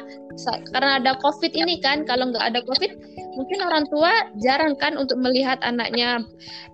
karena 0.74 0.98
ada 1.04 1.14
COVID 1.20 1.52
ini 1.54 1.78
kan, 1.84 2.08
kalau 2.08 2.32
nggak 2.34 2.56
ada 2.56 2.60
COVID, 2.66 2.92
mungkin 3.38 3.60
orang 3.62 3.86
tua 3.92 4.12
jarang 4.42 4.74
kan 4.80 4.98
untuk 4.98 5.20
melihat 5.22 5.60
anaknya 5.62 6.24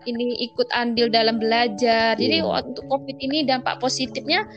ini 0.08 0.38
ikut 0.46 0.70
andil 0.72 1.12
dalam 1.12 1.42
belajar. 1.42 2.16
Jadi 2.16 2.40
Iya. 2.40 2.48
waktu 2.48 2.80
COVID 2.86 3.18
ini 3.20 3.44
dampak 3.50 3.82
positifnya 3.84 4.48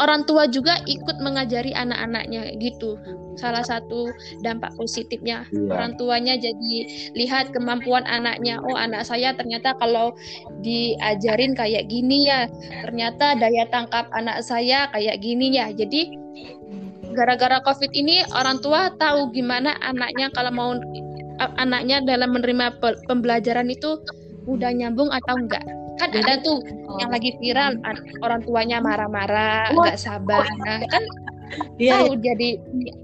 orang 0.00 0.24
tua 0.24 0.48
juga 0.48 0.80
ikut 0.88 1.20
mengajari 1.20 1.76
anak-anaknya 1.76 2.56
gitu. 2.56 2.96
Salah 3.36 3.62
satu 3.62 4.08
dampak 4.40 4.72
positifnya 4.74 5.44
Iya. 5.52 5.69
Orang 5.70 5.94
tuanya 5.96 6.34
jadi 6.36 6.74
lihat 7.14 7.54
kemampuan 7.54 8.02
anaknya. 8.06 8.58
Oh, 8.66 8.74
anak 8.74 9.06
saya 9.06 9.32
ternyata 9.38 9.78
kalau 9.78 10.12
diajarin 10.60 11.54
kayak 11.54 11.86
gini 11.86 12.26
ya. 12.26 12.50
Ternyata 12.84 13.38
daya 13.38 13.64
tangkap 13.70 14.10
anak 14.12 14.42
saya 14.42 14.90
kayak 14.90 15.22
gini 15.22 15.54
ya. 15.54 15.70
Jadi 15.70 16.10
gara-gara 17.14 17.58
Covid 17.62 17.90
ini 17.94 18.22
orang 18.34 18.62
tua 18.62 18.94
tahu 18.98 19.34
gimana 19.34 19.74
anaknya 19.82 20.30
kalau 20.30 20.52
mau 20.54 20.70
anaknya 21.58 22.04
dalam 22.04 22.36
menerima 22.36 22.78
pe- 22.78 23.00
pembelajaran 23.08 23.66
itu 23.72 23.98
udah 24.46 24.70
nyambung 24.74 25.08
atau 25.10 25.34
enggak. 25.38 25.64
Kan 26.00 26.16
ada 26.16 26.40
tuh 26.40 26.64
yang 26.96 27.12
lagi 27.12 27.36
viral 27.36 27.76
an- 27.84 28.04
orang 28.24 28.40
tuanya 28.44 28.80
marah-marah, 28.80 29.68
nggak 29.72 30.00
sabar. 30.00 30.48
Nah, 30.64 30.80
kan 30.88 31.02
iya 31.76 32.00
tahu 32.00 32.16
jadi 32.22 32.56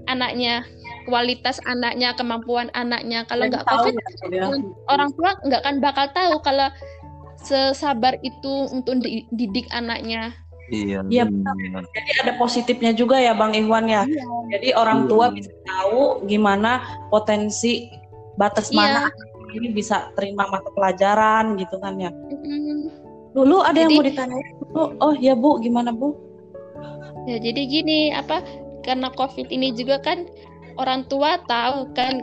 anaknya 0.07 0.63
kualitas 1.07 1.63
anaknya 1.63 2.11
kemampuan 2.13 2.67
anaknya 2.75 3.23
kalau 3.23 3.47
nggak 3.47 3.63
tahu 3.63 3.87
covid 3.87 3.95
ya. 4.29 4.51
orang 4.91 5.09
tua 5.15 5.31
nggak 5.41 5.61
akan 5.63 5.75
bakal 5.79 6.05
tahu 6.11 6.35
kalau 6.43 6.67
sesabar 7.39 8.19
itu 8.21 8.53
untuk 8.69 8.99
di- 8.99 9.25
didik 9.31 9.71
anaknya 9.71 10.35
Iya. 10.67 10.99
Iya, 11.07 11.23
jadi 11.95 12.11
ada 12.27 12.33
positifnya 12.35 12.91
juga 12.91 13.15
ya 13.15 13.31
bang 13.31 13.55
Iwan 13.55 13.87
ya 13.87 14.03
jadi 14.51 14.75
orang 14.75 15.07
Iya. 15.07 15.09
tua 15.09 15.25
bisa 15.31 15.51
tahu 15.63 16.27
gimana 16.27 16.83
potensi 17.07 17.87
batas 18.35 18.67
Iya. 18.67 18.75
mana 18.75 19.01
ini 19.55 19.71
bisa 19.71 20.11
terima 20.11 20.43
mata 20.51 20.67
pelajaran 20.75 21.55
gitu 21.55 21.79
kan 21.79 21.95
ya 21.95 22.11
dulu 23.31 23.63
ada 23.63 23.79
yang 23.79 23.95
Jadi- 23.95 23.95
mau 23.95 24.07
ditanyain 24.11 24.53
Bu? 24.67 24.83
oh 24.99 25.13
ya 25.15 25.39
bu 25.39 25.55
gimana 25.63 25.95
bu 25.95 26.19
ya 27.23 27.39
jadi 27.39 27.61
gini 27.63 28.11
apa 28.11 28.43
karena 28.83 29.07
covid 29.15 29.47
ini 29.47 29.71
juga 29.71 30.03
kan 30.03 30.27
orang 30.77 31.05
tua 31.09 31.41
tahu 31.49 31.89
kan 31.97 32.21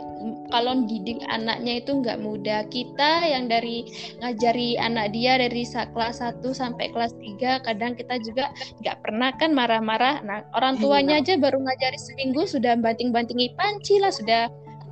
kalau 0.49 0.87
didik 0.87 1.19
anaknya 1.27 1.83
itu 1.83 1.91
nggak 1.99 2.19
mudah. 2.23 2.65
Kita 2.71 3.27
yang 3.27 3.51
dari 3.51 3.85
ngajari 4.23 4.79
anak 4.79 5.11
dia 5.11 5.37
dari 5.37 5.63
kelas 5.67 6.23
1 6.23 6.41
sampai 6.55 6.91
kelas 6.91 7.13
3 7.19 7.65
kadang 7.67 7.93
kita 7.93 8.15
juga 8.23 8.51
nggak 8.81 8.97
pernah 9.03 9.29
kan 9.35 9.51
marah-marah. 9.51 10.23
Nah 10.23 10.47
orang 10.55 10.79
tuanya 10.79 11.19
aja 11.19 11.35
baru 11.35 11.59
ngajari 11.61 11.99
seminggu 11.99 12.47
sudah 12.47 12.79
banting-bantingi 12.79 13.53
panci 13.59 13.99
lah 13.99 14.11
sudah 14.11 14.47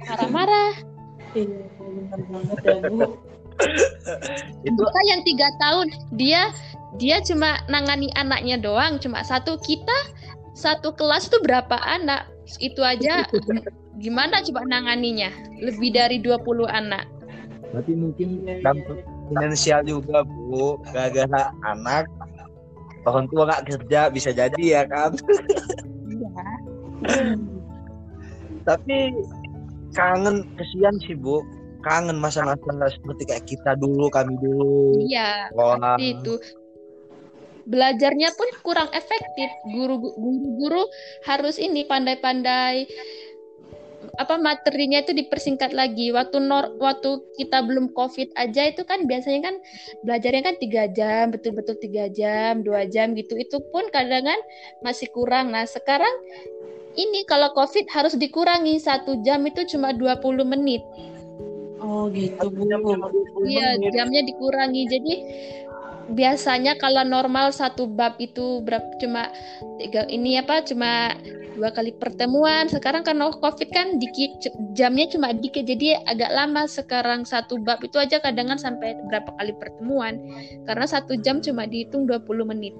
marah-marah. 0.05 0.74
Iya, 1.34 1.65
benar 1.82 2.22
banget 2.29 2.58
ya 2.62 2.77
bu. 2.91 2.98
Itu 4.67 4.82
kita 4.82 5.01
yang 5.10 5.22
tiga 5.25 5.48
tahun 5.62 5.88
dia 6.13 6.41
dia 7.01 7.17
cuma 7.25 7.58
nangani 7.70 8.10
anaknya 8.13 8.62
doang 8.62 9.01
cuma 9.01 9.25
satu. 9.25 9.58
Kita 9.58 9.98
satu 10.53 10.93
kelas 10.93 11.29
tuh 11.29 11.41
berapa 11.41 11.77
anak 11.81 12.29
itu 12.62 12.81
aja 12.86 13.25
gimana 13.98 14.41
coba 14.45 14.65
nanganinya 14.69 15.29
lebih 15.62 15.93
dari 15.93 16.22
20 16.22 16.69
anak 16.69 17.05
berarti 17.74 17.93
mungkin 17.98 18.45
dampak 18.62 19.01
finansial 19.33 19.81
juga 19.81 20.22
bu. 20.24 20.77
Gara-gara 20.93 21.50
anak 21.65 22.05
orang 23.10 23.25
tua 23.33 23.50
nggak 23.50 23.65
kerja 23.67 24.13
bisa 24.13 24.29
jadi 24.29 24.63
ya 24.63 24.83
kan. 24.86 25.17
Tapi 28.67 28.98
kangen 29.98 30.45
kesian 30.55 30.95
sih 31.03 31.17
bu. 31.17 31.41
Kangen 31.83 32.15
masa-masa 32.15 32.88
seperti 32.95 33.27
kayak 33.27 33.43
kita 33.43 33.75
dulu 33.75 34.07
kami 34.07 34.39
dulu. 34.39 35.03
iya 35.03 35.51
pasti 35.51 36.15
itu 36.15 36.39
belajarnya 37.65 38.29
pun 38.36 38.50
kurang 38.63 38.89
efektif. 38.91 39.50
Guru 39.72 40.00
guru 40.60 40.84
harus 41.27 41.60
ini 41.60 41.88
pandai-pandai 41.88 42.88
apa 44.20 44.38
materinya 44.38 45.01
itu 45.01 45.15
dipersingkat 45.15 45.74
lagi. 45.74 46.13
Waktu 46.13 46.38
nor 46.43 46.77
waktu 46.77 47.24
kita 47.39 47.65
belum 47.65 47.96
covid 47.98 48.29
aja 48.38 48.70
itu 48.70 48.86
kan 48.86 49.10
biasanya 49.10 49.41
kan 49.50 49.55
belajarnya 50.05 50.43
kan 50.43 50.55
tiga 50.62 50.86
jam 50.91 51.34
betul-betul 51.34 51.79
tiga 51.82 52.12
jam 52.12 52.62
dua 52.62 52.86
jam 52.86 53.17
gitu. 53.17 53.34
Itu 53.39 53.63
pun 53.74 53.89
kadang 53.89 54.27
kan 54.27 54.39
masih 54.86 55.10
kurang. 55.15 55.50
Nah 55.55 55.65
sekarang 55.65 56.12
ini 56.93 57.25
kalau 57.25 57.50
covid 57.58 57.89
harus 57.89 58.13
dikurangi. 58.13 58.77
Satu 58.77 59.17
jam 59.25 59.41
itu 59.50 59.65
cuma 59.65 59.96
20 59.96 60.46
menit. 60.46 60.84
Oh 61.84 62.08
gitu 62.13 62.48
bu. 62.53 62.63
Iya, 63.43 63.75
jamnya 63.91 64.22
dikurangi. 64.24 64.88
Jadi 64.88 65.13
biasanya 66.12 66.75
kalau 66.75 67.07
normal 67.07 67.55
satu 67.55 67.88
bab 67.88 68.19
itu 68.19 68.60
berapa 68.67 68.86
cuma 69.00 69.31
tiga 69.79 70.03
ini 70.12 70.36
apa 70.41 70.60
cuma 70.67 71.15
dua 71.55 71.69
kali 71.72 71.93
pertemuan. 71.95 72.67
Sekarang 72.67 73.05
karena 73.05 73.29
covid 73.31 73.69
kan 73.72 74.01
dikit 74.01 74.41
jamnya 74.74 75.07
cuma 75.07 75.31
dikit 75.31 75.63
jadi 75.63 76.01
agak 76.10 76.31
lama. 76.33 76.65
Sekarang 76.65 77.24
satu 77.24 77.62
bab 77.62 77.79
itu 77.86 77.95
aja 78.01 78.19
kadang 78.19 78.51
kan 78.51 78.60
sampai 78.60 78.98
berapa 79.07 79.29
kali 79.38 79.53
pertemuan. 79.55 80.19
Karena 80.65 80.86
satu 80.89 81.15
jam 81.22 81.39
cuma 81.39 81.69
dihitung 81.69 82.10
20 82.10 82.51
menit. 82.51 82.74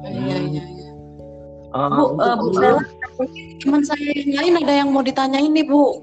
iya 0.00 0.36
iya 0.40 0.64
Bu, 1.70 2.18
untuk 2.18 2.26
eh, 2.26 2.34
Bu 2.34 2.46
Stella, 2.50 2.82
teman 3.62 3.82
saya 3.86 4.10
yang 4.10 4.34
lain 4.42 4.54
ada 4.58 4.72
yang 4.74 4.88
mau 4.90 5.06
ditanyain 5.06 5.50
nih 5.54 5.66
Bu. 5.70 6.02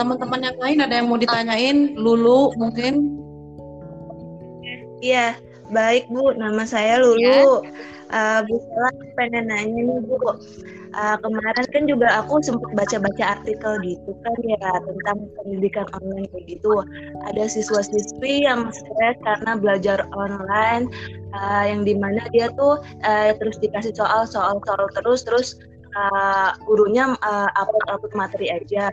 Teman-teman 0.00 0.40
yang 0.40 0.58
lain 0.58 0.78
ada 0.80 0.94
yang 0.96 1.06
mau 1.12 1.20
ditanyain, 1.20 1.92
Lulu 1.92 2.56
mungkin. 2.56 3.23
Iya, 5.04 5.36
baik 5.68 6.08
Bu. 6.08 6.32
Nama 6.32 6.64
saya 6.64 6.96
Lulu. 7.04 7.60
Eh, 8.08 8.40
Bu 8.48 8.56
Sela 8.56 8.90
pengen 9.20 9.52
nanya 9.52 9.80
nih 9.84 10.00
Bu. 10.00 10.16
Eh, 10.94 11.16
kemarin 11.20 11.66
kan 11.74 11.82
juga 11.84 12.08
aku 12.24 12.40
sempat 12.40 12.70
baca-baca 12.72 13.24
artikel 13.36 13.72
gitu 13.84 14.10
kan 14.24 14.36
ya 14.46 14.70
tentang 14.80 15.28
pendidikan 15.36 15.84
online 16.00 16.24
kayak 16.32 16.56
gitu. 16.56 16.80
Ada 17.28 17.52
siswa-siswi 17.52 18.48
yang 18.48 18.72
stres 18.72 19.20
karena 19.20 19.60
belajar 19.60 20.08
online, 20.16 20.88
eh, 21.36 21.64
yang 21.68 21.84
di 21.84 21.92
mana 22.00 22.24
dia 22.32 22.48
tuh 22.56 22.80
eh, 23.04 23.36
terus 23.36 23.60
dikasih 23.60 23.92
soal, 23.92 24.24
soal, 24.24 24.56
soal 24.64 24.88
terus, 24.96 25.20
terus 25.28 25.48
eh, 25.92 26.50
gurunya 26.64 27.12
eh, 27.12 27.48
upload 27.60 27.84
upload 27.92 28.14
materi 28.16 28.48
aja. 28.48 28.88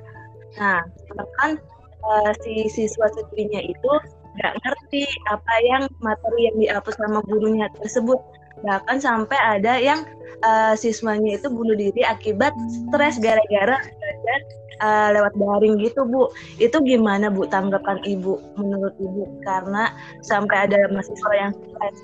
Nah, 0.60 0.84
bahkan 1.16 1.56
uh, 2.04 2.32
si 2.44 2.68
siswa 2.68 3.08
siswinya 3.14 3.62
itu 3.64 3.92
nggak 4.40 4.54
ngerti 4.64 5.04
apa 5.28 5.54
yang 5.68 5.84
materi 6.00 6.40
yang 6.52 6.58
dihapus 6.60 6.96
sama 6.98 7.20
gurunya 7.28 7.68
tersebut. 7.82 8.20
Bahkan 8.62 9.02
sampai 9.02 9.40
ada 9.40 9.74
yang 9.82 10.06
uh, 10.46 10.74
siswanya 10.78 11.38
itu 11.40 11.48
bunuh 11.50 11.74
diri 11.74 12.06
akibat 12.06 12.54
stres 12.70 13.18
gara-gara 13.18 13.78
belajar 13.80 14.40
uh, 14.84 15.10
lewat 15.16 15.34
daring 15.38 15.76
gitu 15.82 16.06
bu. 16.06 16.30
Itu 16.62 16.80
gimana 16.86 17.34
bu 17.34 17.48
tanggapan 17.50 18.00
ibu 18.06 18.38
menurut 18.56 18.94
ibu? 19.02 19.28
Karena 19.44 19.92
sampai 20.22 20.70
ada 20.70 20.88
mahasiswa 20.92 21.32
yang 21.36 21.52
stres 21.56 21.98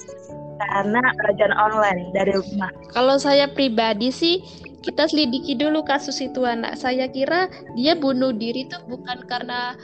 karena 0.57 1.01
belajar 1.22 1.53
online 1.53 2.10
dari 2.17 2.34
rumah. 2.34 2.74
Kalau 2.89 3.22
saya 3.22 3.46
pribadi 3.46 4.10
sih 4.10 4.41
kita 4.81 5.10
selidiki 5.10 5.53
dulu 5.57 5.84
kasus 5.84 6.17
itu 6.24 6.48
anak. 6.48 6.79
Saya 6.79 7.12
kira 7.12 7.51
dia 7.75 7.93
bunuh 7.98 8.31
diri 8.31 8.65
itu 8.65 8.77
bukan 8.88 9.27
karena 9.27 9.75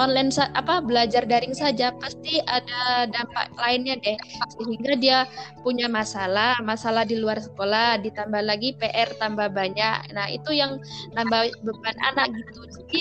online 0.00 0.32
apa 0.56 0.80
belajar 0.80 1.28
daring 1.28 1.52
saja 1.52 1.92
pasti 2.00 2.40
ada 2.48 3.06
dampak 3.08 3.52
lainnya 3.60 3.96
deh. 4.00 4.16
Sehingga 4.56 4.92
dia 4.96 5.18
punya 5.60 5.86
masalah 5.88 6.56
masalah 6.64 7.04
di 7.04 7.20
luar 7.20 7.40
sekolah 7.40 8.00
ditambah 8.00 8.42
lagi 8.44 8.72
PR 8.80 9.10
tambah 9.20 9.52
banyak. 9.52 10.12
Nah 10.16 10.26
itu 10.32 10.56
yang 10.56 10.80
nambah 11.12 11.52
beban 11.64 11.96
anak 12.12 12.32
gitu. 12.32 12.60
Jadi 12.82 13.00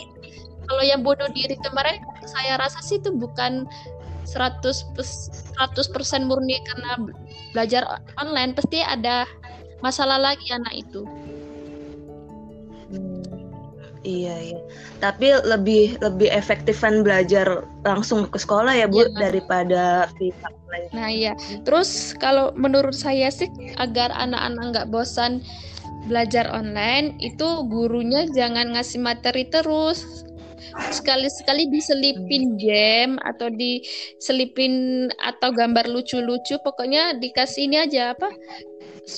kalau 0.68 0.84
yang 0.84 1.02
bunuh 1.04 1.28
diri 1.32 1.56
kemarin 1.60 2.00
saya 2.28 2.60
rasa 2.60 2.80
sih 2.84 3.00
itu 3.00 3.12
bukan 3.16 3.68
100 4.28 4.96
100% 4.96 6.30
murni 6.30 6.60
karena 6.72 7.00
belajar 7.56 7.84
online. 8.20 8.56
Pasti 8.56 8.84
ada 8.84 9.28
masalah 9.82 10.22
lagi 10.22 10.46
anak 10.54 10.78
itu 10.78 11.04
Iya 14.02 14.36
iya. 14.42 14.60
Tapi 14.98 15.30
lebih 15.46 16.02
lebih 16.02 16.30
efektifan 16.34 17.06
belajar 17.06 17.62
langsung 17.86 18.26
ke 18.26 18.38
sekolah 18.42 18.74
ya 18.74 18.90
Bu 18.90 19.06
ya. 19.06 19.30
daripada 19.30 20.10
via 20.18 20.34
online. 20.42 20.90
Nah 20.90 21.10
iya. 21.10 21.34
Terus 21.62 22.18
kalau 22.18 22.50
menurut 22.58 22.98
saya 22.98 23.30
sih 23.30 23.46
agar 23.78 24.10
anak-anak 24.18 24.64
nggak 24.74 24.90
bosan 24.90 25.46
belajar 26.10 26.50
online 26.50 27.14
itu 27.22 27.46
gurunya 27.70 28.26
jangan 28.34 28.74
ngasih 28.74 28.98
materi 29.06 29.46
terus 29.54 30.26
sekali-sekali 30.94 31.68
diselipin 31.70 32.56
game 32.58 33.22
atau 33.22 33.52
diselipin 33.54 35.08
atau 35.20 35.52
gambar 35.52 35.90
lucu-lucu 35.90 36.58
pokoknya 36.64 37.18
dikasih 37.20 37.70
ini 37.70 37.78
aja 37.82 38.16
apa 38.16 38.30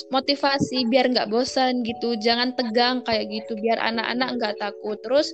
motivasi 0.08 0.88
biar 0.88 1.12
nggak 1.12 1.30
bosan 1.30 1.84
gitu. 1.84 2.16
Jangan 2.18 2.56
tegang 2.56 3.04
kayak 3.04 3.30
gitu 3.30 3.58
biar 3.58 3.78
anak-anak 3.80 4.28
nggak 4.40 4.54
takut. 4.60 4.98
Terus 5.04 5.32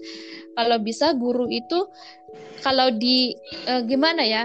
kalau 0.54 0.76
bisa 0.82 1.14
guru 1.14 1.46
itu 1.48 1.86
kalau 2.60 2.92
di 2.92 3.34
eh, 3.66 3.82
gimana 3.88 4.22
ya 4.22 4.44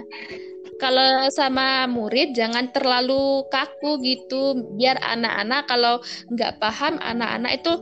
kalau 0.76 1.32
sama 1.32 1.88
murid 1.88 2.36
jangan 2.36 2.68
terlalu 2.76 3.48
kaku 3.48 4.00
gitu. 4.04 4.76
Biar 4.76 5.00
anak-anak 5.00 5.72
kalau 5.72 6.04
nggak 6.36 6.60
paham 6.60 7.00
anak-anak 7.00 7.64
itu 7.64 7.74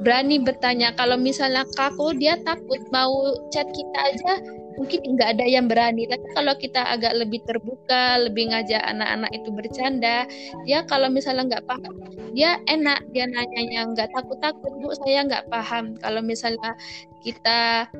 berani 0.00 0.40
bertanya. 0.40 0.96
Kalau 0.96 1.20
misalnya 1.20 1.68
kaku 1.76 2.16
dia 2.16 2.40
takut. 2.42 2.80
Mau 2.88 3.36
chat 3.52 3.68
kita 3.68 3.98
aja 4.00 4.32
mungkin 4.78 5.18
nggak 5.18 5.30
ada 5.36 5.44
yang 5.44 5.66
berani. 5.66 6.06
Tapi 6.06 6.26
kalau 6.32 6.54
kita 6.54 6.80
agak 6.86 7.12
lebih 7.18 7.42
terbuka 7.44 8.22
lebih 8.22 8.54
ngajak 8.54 8.80
anak-anak 8.86 9.30
itu 9.34 9.50
bercanda 9.50 10.24
dia 10.64 10.86
kalau 10.86 11.10
misalnya 11.10 11.58
nggak 11.58 11.66
paham 11.66 11.94
dia 12.32 12.62
enak 12.70 13.02
dia 13.10 13.26
nanya 13.26 13.60
yang 13.68 13.92
nggak 13.92 14.08
takut 14.14 14.38
takut 14.38 14.70
bu 14.78 14.94
saya 15.04 15.26
nggak 15.26 15.50
paham. 15.50 15.98
Kalau 15.98 16.22
misalnya 16.22 16.78
kita 17.26 17.90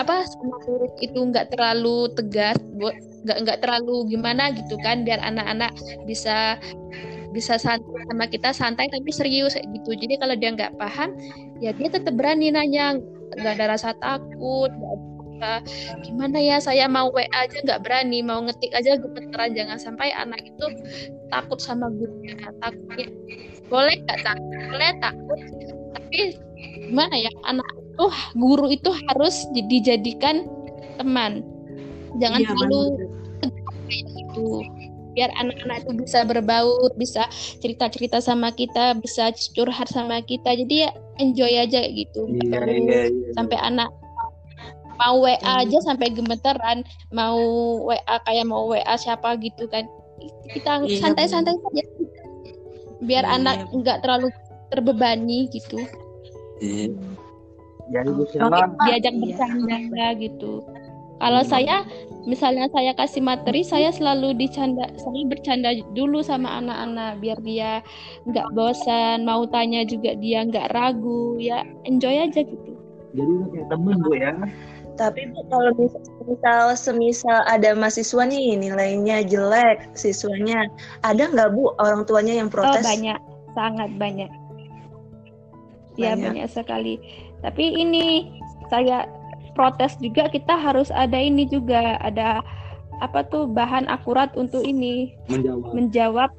apa 0.00 0.24
itu 1.04 1.18
nggak 1.20 1.52
terlalu 1.52 2.08
tegas 2.16 2.56
bu 2.80 2.88
nggak 3.28 3.38
nggak 3.44 3.58
terlalu 3.60 4.08
gimana 4.08 4.48
gitu 4.56 4.80
kan 4.80 5.04
biar 5.04 5.20
anak-anak 5.20 5.76
bisa 6.08 6.56
bisa 7.28 7.60
santai 7.60 8.02
sama 8.08 8.24
kita 8.24 8.50
santai 8.56 8.88
tapi 8.88 9.12
serius 9.12 9.52
gitu. 9.54 9.90
Jadi 9.92 10.16
kalau 10.16 10.32
dia 10.32 10.56
nggak 10.56 10.80
paham 10.80 11.12
ya 11.60 11.76
dia 11.76 11.88
tetap 11.92 12.16
berani 12.16 12.48
nanya 12.48 12.96
nggak 13.36 13.54
ada 13.60 13.76
rasa 13.76 13.92
takut 14.00 14.72
gak 15.38 15.60
gimana 16.04 16.38
ya 16.38 16.56
saya 16.58 16.90
mau 16.90 17.10
WA 17.14 17.26
aja 17.32 17.58
nggak 17.62 17.82
berani 17.86 18.20
mau 18.20 18.42
ngetik 18.42 18.74
aja 18.74 18.98
gemeteran 18.98 19.54
jangan 19.54 19.78
sampai 19.78 20.10
anak 20.12 20.42
itu 20.44 20.66
takut 21.30 21.58
sama 21.62 21.88
gurunya 21.94 22.34
takutnya 22.58 23.06
boleh 23.70 23.96
nggak 24.02 24.20
takut 24.26 24.58
boleh 24.68 24.90
takut 24.98 25.40
tapi 25.94 26.18
gimana 26.90 27.14
ya 27.14 27.30
anak 27.46 27.68
itu 27.98 28.06
guru 28.38 28.66
itu 28.70 28.90
harus 29.10 29.46
dijadikan 29.54 30.46
teman. 30.98 31.46
Jangan 32.18 32.40
ya, 32.42 32.48
terlalu 32.50 32.82
itu. 33.90 34.46
Biar 35.18 35.34
anak-anak 35.34 35.82
itu 35.82 35.92
bisa 35.98 36.22
berbaur 36.22 36.94
bisa 36.94 37.26
cerita-cerita 37.58 38.22
sama 38.22 38.54
kita 38.54 38.94
bisa 39.02 39.34
curhat 39.54 39.90
sama 39.90 40.22
kita. 40.22 40.54
Jadi 40.54 40.86
ya 40.86 40.90
enjoy 41.18 41.52
aja 41.58 41.82
gitu. 41.90 42.30
Ya, 42.46 42.62
ya, 42.62 43.10
ya. 43.10 43.34
sampai 43.34 43.58
anak 43.58 43.90
mau 44.98 45.22
WA 45.22 45.38
hmm. 45.38 45.62
aja 45.64 45.78
sampai 45.86 46.10
gemeteran 46.12 46.82
mau 47.14 47.38
WA 47.86 48.16
kayak 48.26 48.46
mau 48.46 48.66
WA 48.68 48.94
siapa 48.98 49.38
gitu 49.38 49.70
kan. 49.70 49.86
Kita 50.50 50.82
iya, 50.84 50.98
santai-santai 50.98 51.54
saja. 51.54 51.82
Biar 53.06 53.24
iya, 53.24 53.34
anak 53.38 53.56
iya. 53.70 53.74
nggak 53.78 53.98
terlalu 54.02 54.28
terbebani 54.74 55.46
gitu. 55.54 55.78
Iya. 56.58 56.98
Jadi 57.88 58.10
diajak 58.84 59.14
bercanda 59.16 60.06
gitu. 60.20 60.60
Kalau 61.18 61.42
saya 61.42 61.82
misalnya 62.28 62.70
saya 62.70 62.92
kasih 62.94 63.24
materi 63.24 63.66
saya 63.66 63.90
selalu 63.90 64.36
dicanda 64.38 64.86
saya 65.00 65.22
bercanda 65.26 65.74
dulu 65.96 66.22
sama 66.22 66.62
anak-anak 66.62 67.18
biar 67.18 67.38
dia 67.42 67.72
nggak 68.28 68.46
bosan 68.54 69.24
mau 69.24 69.42
tanya 69.48 69.82
juga 69.82 70.14
dia 70.14 70.44
nggak 70.46 70.70
ragu 70.76 71.40
ya 71.40 71.64
enjoy 71.88 72.12
aja 72.12 72.44
gitu. 72.44 72.72
Jadi 73.16 73.34
kayak 73.50 73.66
temen 73.72 73.96
bu 74.04 74.12
ya 74.14 74.30
tapi 74.98 75.30
Bu, 75.30 75.46
kalau 75.46 75.70
misal 76.26 76.74
semisal 76.74 77.46
ada 77.46 77.72
mahasiswa 77.78 78.26
nih 78.26 78.58
nilainya 78.58 79.22
jelek 79.22 79.94
siswanya, 79.94 80.66
ada 81.06 81.30
nggak 81.30 81.54
Bu 81.54 81.72
orang 81.78 82.02
tuanya 82.04 82.42
yang 82.42 82.50
protes? 82.50 82.82
Oh 82.82 82.90
banyak, 82.90 83.18
sangat 83.54 83.90
banyak. 83.96 84.30
Ya 85.94 86.18
banyak 86.18 86.50
sekali. 86.50 86.98
Tapi 87.46 87.78
ini 87.78 88.26
saya 88.68 89.06
protes 89.54 89.94
juga 90.02 90.26
kita 90.30 90.58
harus 90.58 90.90
ada 90.90 91.18
ini 91.18 91.46
juga 91.46 91.98
ada 92.02 92.42
apa 92.98 93.22
tuh 93.30 93.46
bahan 93.46 93.86
akurat 93.86 94.34
untuk 94.34 94.66
ini 94.66 95.14
menjawab, 95.30 95.70
menjawab 95.74 96.30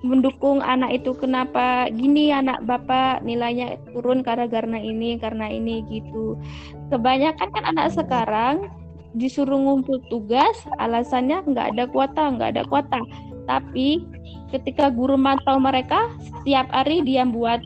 mendukung 0.00 0.64
anak 0.64 0.96
itu 0.96 1.12
kenapa 1.12 1.92
gini 1.92 2.32
anak 2.32 2.64
bapak 2.64 3.20
nilainya 3.20 3.76
turun 3.92 4.24
karena 4.24 4.48
karena 4.48 4.80
ini 4.80 5.20
karena 5.20 5.46
ini 5.52 5.84
gitu 5.92 6.40
kebanyakan 6.88 7.48
kan 7.52 7.64
anak 7.68 7.92
sekarang 7.92 8.72
disuruh 9.12 9.60
ngumpul 9.60 10.00
tugas 10.08 10.56
alasannya 10.80 11.44
nggak 11.44 11.76
ada 11.76 11.84
kuota 11.90 12.24
nggak 12.32 12.50
ada 12.56 12.64
kuota 12.64 13.00
tapi 13.44 14.06
ketika 14.54 14.88
guru 14.88 15.20
mantau 15.20 15.60
mereka 15.60 16.08
setiap 16.22 16.70
hari 16.72 17.04
dia 17.04 17.26
buat 17.26 17.60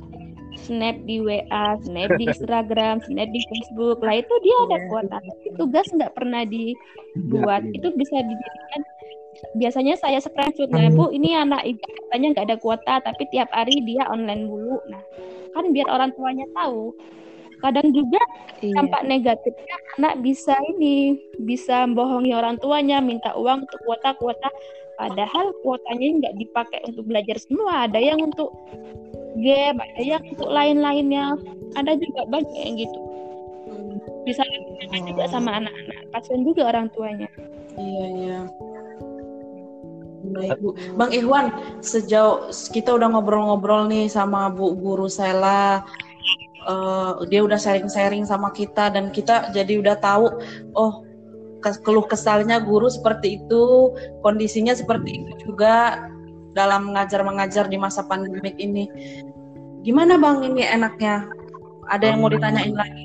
snap 0.65 0.97
di 1.05 1.21
WA, 1.21 1.77
snap 1.85 2.11
di 2.17 2.25
Instagram, 2.31 3.03
snap 3.05 3.29
di 3.29 3.41
Facebook, 3.53 4.01
lah 4.01 4.23
itu 4.23 4.35
dia 4.41 4.57
ada 4.65 4.79
iya. 4.81 4.87
kuota. 4.89 5.17
Tapi 5.21 5.49
tugas 5.61 5.87
nggak 5.93 6.15
pernah 6.17 6.43
dibuat. 6.49 7.63
Itu 7.77 7.93
bisa 7.93 8.17
dijadikan 8.23 8.83
biasanya 9.59 9.95
saya 9.99 10.19
screenshot 10.23 10.71
nah 10.71 10.89
bu 10.91 11.11
ini 11.11 11.35
anak 11.35 11.63
ibu 11.67 11.81
katanya 11.81 12.27
nggak 12.35 12.47
ada 12.51 12.57
kuota 12.59 12.95
tapi 13.03 13.23
tiap 13.31 13.51
hari 13.51 13.79
dia 13.85 14.07
online 14.11 14.47
dulu 14.47 14.79
nah 14.89 15.03
kan 15.55 15.71
biar 15.71 15.87
orang 15.89 16.11
tuanya 16.19 16.45
tahu. 16.53 16.91
Kadang 17.63 17.97
juga 17.97 18.21
iya. 18.61 18.77
dampak 18.77 19.09
negatifnya 19.09 19.77
anak 19.97 20.21
bisa 20.21 20.53
ini 20.77 21.17
bisa 21.41 21.89
bohongi 21.89 22.37
orang 22.37 22.61
tuanya 22.61 23.01
minta 23.01 23.33
uang 23.33 23.65
untuk 23.65 23.81
kuota 23.89 24.13
kuota 24.21 24.51
padahal 25.01 25.55
kuotanya 25.65 26.07
nggak 26.21 26.35
dipakai 26.45 26.85
untuk 26.85 27.09
belajar 27.09 27.41
semua 27.41 27.89
ada 27.89 27.97
yang 27.97 28.21
untuk 28.21 28.53
game 29.41 29.81
ada 29.81 30.03
yang 30.03 30.23
untuk 30.29 30.51
lain-lainnya. 30.51 31.41
Ada 31.79 31.97
juga 31.97 32.29
banyak 32.29 32.53
yang 32.53 32.75
gitu. 32.85 32.99
Bisa 34.29 34.45
juga 34.93 35.25
sama 35.33 35.57
anak-anak 35.57 36.01
pasien 36.13 36.45
juga 36.45 36.69
orang 36.69 36.93
tuanya. 36.93 37.31
Iya 37.81 38.07
iya 38.13 38.41
Baik 40.33 40.57
Bu. 40.65 40.73
Bang 40.97 41.13
Ikhwan, 41.13 41.53
sejauh 41.85 42.49
kita 42.73 42.97
udah 42.97 43.13
ngobrol-ngobrol 43.13 43.91
nih 43.91 44.09
sama 44.09 44.49
Bu 44.49 44.73
Guru 44.79 45.11
Sela, 45.11 45.85
uh, 46.65 47.21
dia 47.29 47.45
udah 47.45 47.61
sharing-sharing 47.61 48.25
sama 48.25 48.49
kita 48.57 48.89
dan 48.89 49.13
kita 49.13 49.53
jadi 49.53 49.85
udah 49.85 49.97
tahu, 50.01 50.33
oh 50.73 51.05
keluh 51.65 52.05
kesalnya 52.05 52.61
guru 52.61 52.93
seperti 52.93 53.41
itu, 53.41 53.93
kondisinya 54.21 54.77
seperti 54.77 55.25
itu 55.25 55.33
juga 55.49 56.05
dalam 56.53 56.93
mengajar 56.93 57.25
mengajar 57.25 57.65
di 57.69 57.81
masa 57.81 58.05
pandemik 58.05 58.57
ini. 58.61 58.89
Gimana 59.85 60.17
Bang 60.17 60.45
ini 60.45 60.65
enaknya? 60.65 61.29
Ada 61.93 62.17
yang 62.17 62.25
mau 62.25 62.33
ditanyain 62.33 62.73
lagi? 62.73 63.05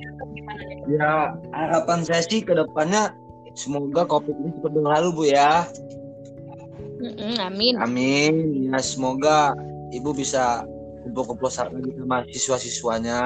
Ya, 0.87 1.35
harapan 1.51 2.07
saya 2.07 2.23
sih 2.23 2.39
ke 2.39 2.55
depannya 2.55 3.11
semoga 3.55 4.07
COVID 4.07 4.35
ini 4.39 4.49
cepat 4.59 4.71
berlalu, 4.71 5.07
Bu 5.11 5.23
ya. 5.27 5.67
Mm-mm, 6.99 7.33
amin. 7.39 7.73
Amin. 7.79 8.33
Ya, 8.67 8.79
semoga 8.83 9.55
Ibu 9.89 10.11
bisa 10.13 10.67
kumpul-kumpul 11.07 11.47
lagi 11.47 11.91
sama 11.95 12.17
siswa-siswanya. 12.29 13.19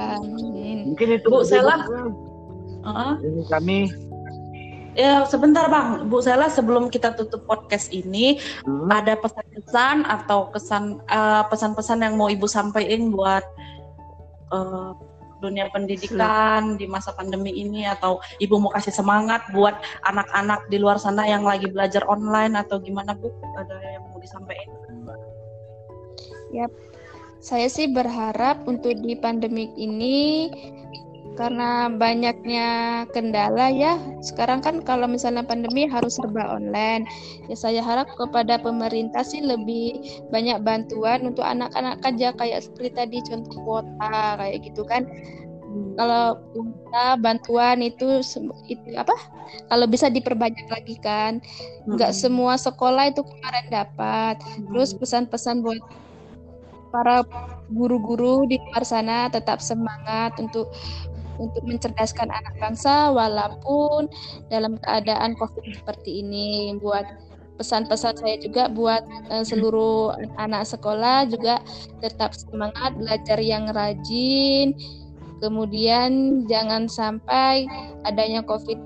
Amin. 0.00 0.90
Mungkin 0.90 1.20
itu 1.20 1.28
Bu, 1.28 1.44
Sela. 1.44 1.84
Bu. 1.84 2.10
Heeh. 2.88 3.12
Ini 3.20 3.42
kami. 3.52 3.80
Ya, 4.98 5.22
sebentar 5.28 5.70
Bang. 5.70 6.08
Bu 6.10 6.18
Sela 6.24 6.50
sebelum 6.50 6.90
kita 6.90 7.14
tutup 7.14 7.46
podcast 7.46 7.92
ini, 7.94 8.40
Hmm. 8.66 8.90
ada 8.90 9.14
pesan-pesan 9.20 10.08
atau 10.08 10.50
kesan 10.50 10.98
eh, 11.06 11.42
pesan-pesan 11.46 12.02
yang 12.02 12.16
mau 12.16 12.26
Ibu 12.32 12.48
sampaikan 12.48 13.12
buat 13.14 13.44
eh, 14.50 14.90
dunia 15.40 15.72
pendidikan 15.72 16.76
di 16.76 16.86
masa 16.86 17.16
pandemi 17.16 17.50
ini 17.56 17.88
atau 17.88 18.20
Ibu 18.38 18.60
mau 18.60 18.72
kasih 18.72 18.92
semangat 18.92 19.42
buat 19.50 19.74
anak-anak 20.06 20.68
di 20.68 20.76
luar 20.78 21.00
sana 21.00 21.26
yang 21.26 21.42
lagi 21.42 21.66
belajar 21.66 22.04
online 22.06 22.54
atau 22.60 22.78
gimana 22.78 23.16
Bu? 23.16 23.32
Ada 23.56 23.76
yang 23.98 24.04
mau 24.12 24.20
disampaikan? 24.20 24.68
Saya 27.40 27.72
sih 27.72 27.88
berharap 27.88 28.68
untuk 28.68 29.00
di 29.00 29.16
pandemik 29.16 29.72
ini 29.80 30.52
karena 31.40 31.88
banyaknya 31.88 32.68
kendala 33.16 33.72
ya. 33.72 33.96
Sekarang 34.20 34.60
kan 34.60 34.84
kalau 34.84 35.08
misalnya 35.08 35.40
pandemi 35.40 35.88
harus 35.88 36.20
serba 36.20 36.52
online. 36.52 37.08
Ya 37.48 37.56
saya 37.56 37.80
harap 37.80 38.12
kepada 38.20 38.60
pemerintah 38.60 39.24
sih 39.24 39.40
lebih 39.40 40.04
banyak 40.28 40.60
bantuan 40.60 41.24
untuk 41.24 41.48
anak-anak 41.48 41.96
aja 42.04 42.36
kayak 42.36 42.60
seperti 42.60 42.92
tadi 42.92 43.18
contoh 43.24 43.56
kuota 43.64 44.36
kayak 44.36 44.68
gitu 44.68 44.84
kan. 44.84 45.08
Kalau 45.96 46.36
bisa 46.52 47.04
bantuan 47.24 47.80
itu 47.80 48.20
itu 48.68 48.86
apa? 49.00 49.16
Kalau 49.72 49.88
bisa 49.88 50.12
diperbanyak 50.12 50.68
lagi 50.68 51.00
kan. 51.00 51.40
Nggak 51.88 52.12
Mm-mm. 52.12 52.20
semua 52.20 52.60
sekolah 52.60 53.08
itu 53.08 53.24
kemarin 53.24 53.66
dapat. 53.72 54.36
Terus 54.68 54.92
pesan-pesan 54.92 55.64
buat 55.64 55.80
para 56.90 57.22
guru-guru 57.70 58.50
di 58.50 58.58
luar 58.58 58.82
sana 58.82 59.30
tetap 59.30 59.62
semangat 59.62 60.34
untuk 60.42 60.68
untuk 61.40 61.64
mencerdaskan 61.64 62.28
anak 62.28 62.54
bangsa 62.60 63.08
walaupun 63.08 64.12
dalam 64.52 64.76
keadaan 64.84 65.32
COVID 65.40 65.80
seperti 65.80 66.20
ini. 66.20 66.76
Buat 66.76 67.08
pesan-pesan 67.56 68.20
saya 68.20 68.36
juga 68.40 68.68
buat 68.68 69.02
eh, 69.32 69.44
seluruh 69.44 70.12
anak 70.36 70.68
sekolah 70.68 71.28
juga 71.28 71.64
tetap 72.04 72.36
semangat 72.36 72.92
belajar 73.00 73.40
yang 73.40 73.72
rajin. 73.72 74.76
Kemudian 75.40 76.44
jangan 76.52 76.84
sampai 76.84 77.64
adanya 78.04 78.44
COVID 78.44 78.76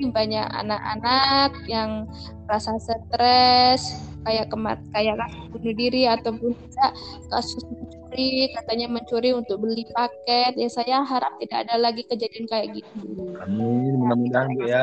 ini 0.00 0.10
banyak 0.10 0.42
anak-anak 0.58 1.54
yang 1.70 2.10
rasa 2.50 2.74
stres 2.82 3.94
kayak 4.26 4.50
kemar 4.52 4.76
kayak 4.92 5.16
bunuh 5.54 5.74
diri 5.76 6.04
ataupun 6.10 6.52
tidak 6.56 6.92
kasus 7.30 7.62
mencuri 8.10 8.50
katanya 8.58 8.86
mencuri 8.90 9.30
untuk 9.30 9.62
beli 9.62 9.86
paket 9.94 10.58
ya 10.58 10.68
saya 10.68 11.06
harap 11.06 11.38
tidak 11.38 11.70
ada 11.70 11.78
lagi 11.78 12.02
kejadian 12.10 12.46
kayak 12.50 12.74
gitu 12.74 13.38
Amin. 13.46 13.94
Mudah-mudahan 14.02 14.50
Bu 14.58 14.66
ya. 14.66 14.82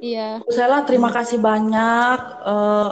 iya 0.00 0.28
Bu 0.40 0.50
Sela, 0.52 0.88
terima 0.88 1.12
kasih 1.12 1.36
banyak 1.36 2.18
eh, 2.48 2.88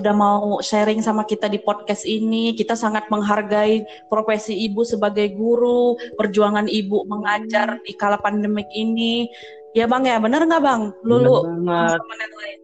udah 0.00 0.14
mau 0.16 0.58
sharing 0.64 1.04
sama 1.04 1.28
kita 1.28 1.46
di 1.52 1.60
podcast 1.60 2.08
ini. 2.08 2.56
Kita 2.56 2.72
sangat 2.72 3.06
menghargai 3.12 3.84
profesi 4.08 4.56
ibu 4.64 4.82
sebagai 4.82 5.36
guru, 5.36 5.94
perjuangan 6.16 6.66
ibu 6.66 7.04
mengajar 7.04 7.78
di 7.84 7.92
kala 7.94 8.16
pandemik 8.18 8.68
ini. 8.72 9.28
Ya 9.72 9.88
bang 9.88 10.04
ya, 10.04 10.16
bener 10.20 10.44
nggak 10.48 10.64
bang? 10.64 10.82
Lulu. 11.04 11.48
Benar 11.64 12.00
banget. 12.00 12.60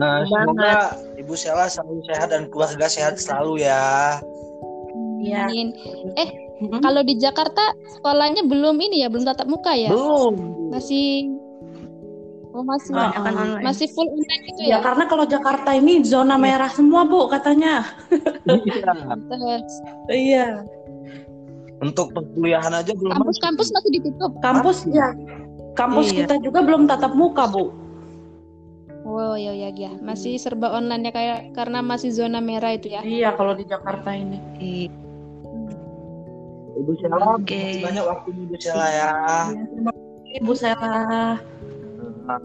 Nah, 0.00 0.24
Benar 0.24 0.48
semoga 0.48 0.76
Ibu 1.20 1.34
Sela 1.36 1.68
selalu 1.68 2.00
sehat 2.08 2.32
dan 2.32 2.48
keluarga 2.48 2.88
sehat 2.88 3.20
selalu 3.20 3.68
ya. 3.68 4.16
Iya. 5.18 5.46
Amin. 5.46 5.68
eh 6.14 6.28
Mm-mm. 6.58 6.80
kalau 6.80 7.00
di 7.00 7.14
Jakarta 7.14 7.70
sekolahnya 7.92 8.42
belum 8.42 8.76
ini 8.76 9.02
ya 9.02 9.08
belum 9.08 9.22
tatap 9.22 9.46
muka 9.46 9.70
ya 9.72 9.88
Belum. 9.88 10.34
masih 10.68 11.30
oh 12.48 12.62
masih 12.62 12.90
Ah, 12.90 13.12
Kebanyakan 13.12 13.22
ah. 13.30 13.42
online. 13.44 13.62
masih 13.62 13.86
full 13.88 14.08
online 14.08 14.42
gitu 14.44 14.60
Ya 14.62 14.68
ya 14.68 14.78
karena 14.80 15.04
kalau 15.04 15.24
Jakarta 15.24 15.70
ini 15.72 16.02
zona 16.02 16.34
merah 16.34 16.66
semua 16.68 17.02
bu 17.02 17.26
katanya. 17.28 17.86
Iya. 18.44 18.90
Iya. 20.08 20.46
Untuk 21.78 22.10
perkuliahan 22.10 22.74
aja 22.74 22.90
belum. 22.90 23.14
kampus-kampus 23.14 23.70
masih 23.70 23.90
ditutup 23.94 24.32
Kampus 24.40 24.82
ya. 24.88 25.14
Kampus 25.72 26.10
Iya. 26.10 26.26
kita 26.26 26.34
juga 26.42 26.58
belum 26.60 26.86
tatap 26.86 27.14
muka 27.14 27.46
bu. 27.46 27.70
oh 29.06 29.32
ya 29.34 29.54
ya 29.54 29.70
ya 29.70 29.94
masih 29.98 30.36
serba 30.36 30.68
online 30.68 31.00
ya 31.02 31.12
kayak 31.14 31.38
karena 31.54 31.80
masih 31.80 32.10
zona 32.10 32.42
merah 32.42 32.74
itu 32.74 32.90
ya 32.90 33.00
Iya 33.00 33.32
kalau 33.32 33.54
di 33.54 33.64
Jakarta 33.64 34.10
ini. 34.10 34.36
Iya. 34.58 34.90
Ibu 36.78 36.92
Sela, 37.02 37.16
Oke. 37.34 37.58
makasih 37.58 37.82
banyak 37.82 38.04
waktunya 38.06 38.42
Ibu 38.46 38.56
Sela 38.62 38.86
ya. 38.94 39.10
Ibu 40.38 40.52
Sela. 40.54 40.94
Nah, 42.28 42.40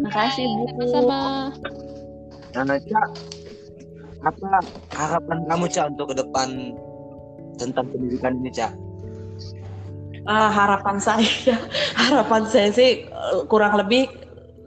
Makasih 0.00 0.44
Bu. 0.48 0.64
sama 0.88 1.20
Nah, 2.50 2.78
Cak, 2.82 3.08
apa 4.26 4.48
harapan 4.96 5.38
kamu 5.46 5.66
Cak 5.70 5.86
untuk 5.94 6.06
ke 6.10 6.14
depan 6.18 6.74
tentang 7.60 7.86
pendidikan 7.90 8.34
ini 8.42 8.50
Cak? 8.50 8.72
Ah, 10.28 10.50
harapan 10.52 10.98
saya, 11.00 11.56
harapan 12.02 12.42
saya 12.46 12.68
sih 12.74 13.06
eh, 13.06 13.40
kurang 13.46 13.78
lebih 13.78 14.06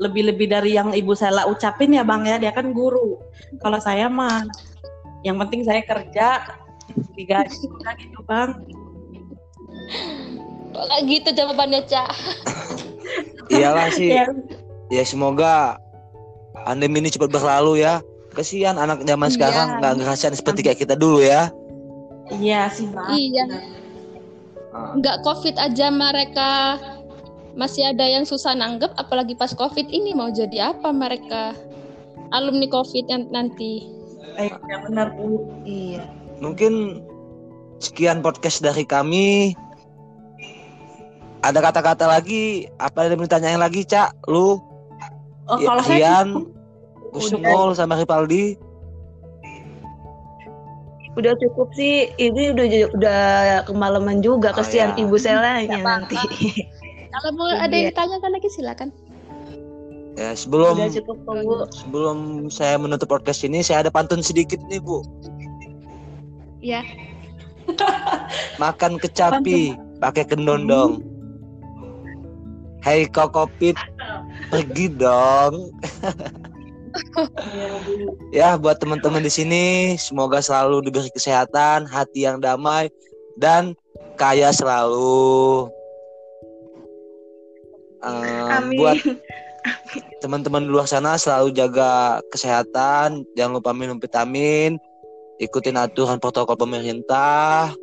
lebih-lebih 0.02 0.48
dari 0.50 0.72
yang 0.74 0.90
Ibu 0.92 1.14
Sela 1.14 1.46
ucapin 1.46 1.94
ya 1.94 2.04
Bang 2.04 2.26
ya, 2.26 2.42
dia 2.42 2.50
kan 2.56 2.74
guru. 2.74 3.20
Kalau 3.62 3.80
saya 3.80 4.10
mah 4.10 4.44
yang 5.24 5.38
penting 5.40 5.64
saya 5.64 5.86
kerja 5.86 6.42
udah 6.92 7.44
gitu 7.96 8.20
Bang. 8.24 8.52
kok 10.74 11.02
gitu 11.06 11.30
jawabannya 11.32 11.82
cak 11.86 12.10
Iyalah 13.52 13.92
sih, 13.94 14.10
Ya, 14.10 14.26
ya 14.90 15.04
semoga 15.04 15.78
pandemi 16.56 16.98
ini 16.98 17.12
cepat 17.12 17.30
berlalu 17.30 17.84
ya. 17.84 18.00
Kesian 18.34 18.80
anak 18.80 19.04
zaman 19.04 19.30
Iya. 19.30 19.36
sekarang 19.36 19.68
nggak 19.78 19.94
ngerasain 20.00 20.34
seperti 20.34 20.64
kayak 20.64 20.80
kita 20.80 20.96
dulu 20.96 21.22
ya. 21.22 21.52
iya 22.34 22.66
sih 22.68 22.88
Bang. 22.88 23.12
iya 23.12 23.46
Ah, 24.74 24.98
nggak 24.98 25.22
covid 25.22 25.54
aja 25.54 25.94
mereka 25.94 26.82
masih 27.54 27.86
ada 27.86 28.02
yang 28.02 28.26
susah 28.26 28.58
nanggep 28.58 28.90
apalagi 28.98 29.38
pas 29.38 29.54
covid 29.54 29.86
ini 29.86 30.18
mau 30.18 30.34
jadi 30.34 30.74
apa 30.74 30.90
mereka 30.90 31.54
alumni 32.32 32.66
covid 32.66 33.06
yang 33.06 33.30
nanti 33.30 33.86
Eh, 34.34 34.50
ya 34.50 34.78
benar 34.82 35.14
Bu. 35.14 35.46
Iya. 35.62 36.10
Mungkin 36.40 37.04
sekian 37.78 38.22
podcast 38.22 38.62
dari 38.62 38.84
kami. 38.84 39.54
Ada 41.44 41.60
kata-kata 41.60 42.08
lagi? 42.08 42.72
Apa 42.80 43.04
ada 43.04 43.12
yang 43.12 43.20
mau 43.20 43.28
ditanyain 43.28 43.60
lagi, 43.60 43.84
Cak? 43.84 44.16
Lu, 44.32 44.58
Oh, 45.44 45.60
Ya, 45.60 45.68
kalau 45.68 45.84
saya 45.84 46.00
Rian, 46.00 46.28
cukup. 46.32 47.12
Husnul, 47.12 47.70
sama 47.76 48.00
Ripaldi? 48.00 48.56
Udah 51.14 51.36
cukup 51.36 51.68
sih. 51.76 52.10
Ini 52.16 52.56
udah 52.56 52.66
udah 52.96 53.22
kemalaman 53.68 54.24
juga. 54.24 54.50
Oh, 54.50 54.64
Kesian 54.64 54.96
ya. 54.96 55.04
Ibu 55.04 55.20
Selanya 55.20 55.78
nanti. 55.78 56.16
kalau 57.14 57.30
mau 57.36 57.46
ada 57.46 57.70
yang 57.70 57.86
Iya. 57.86 57.94
ditanyakan 57.94 58.32
lagi 58.34 58.50
silakan 58.50 58.90
Ya, 60.14 60.38
sebelum 60.38 60.78
cukup 60.94 61.18
sebelum 61.74 62.18
saya 62.48 62.78
menutup 62.78 63.10
podcast 63.10 63.42
ini, 63.42 63.66
saya 63.66 63.82
ada 63.82 63.90
pantun 63.90 64.22
sedikit 64.22 64.62
nih, 64.70 64.78
Bu. 64.78 65.02
Ya 66.64 66.82
Makan 68.62 69.00
kecapi 69.00 69.76
pakai 70.04 70.28
kendondong. 70.28 71.00
Hei 72.84 73.08
kokopit, 73.08 73.80
pergi 74.52 74.92
dong. 74.92 75.72
ya, 78.36 78.60
buat 78.60 78.84
teman-teman 78.84 79.24
di 79.24 79.32
sini, 79.32 79.96
semoga 79.96 80.44
selalu 80.44 80.92
diberi 80.92 81.08
kesehatan, 81.16 81.88
hati 81.88 82.28
yang 82.28 82.44
damai, 82.44 82.92
dan 83.40 83.72
kaya 84.20 84.52
selalu. 84.52 85.72
Eh, 88.04 88.48
Amin. 88.52 88.76
buat 88.76 89.00
teman-teman 90.20 90.68
di 90.68 90.70
luar 90.76 90.92
sana 90.92 91.16
selalu 91.16 91.56
jaga 91.56 92.20
kesehatan, 92.28 93.24
jangan 93.40 93.64
lupa 93.64 93.72
minum 93.72 93.96
vitamin, 93.96 94.76
ikutin 95.44 95.76
aturan 95.76 96.18
protokol 96.18 96.56
pemerintah 96.56 97.76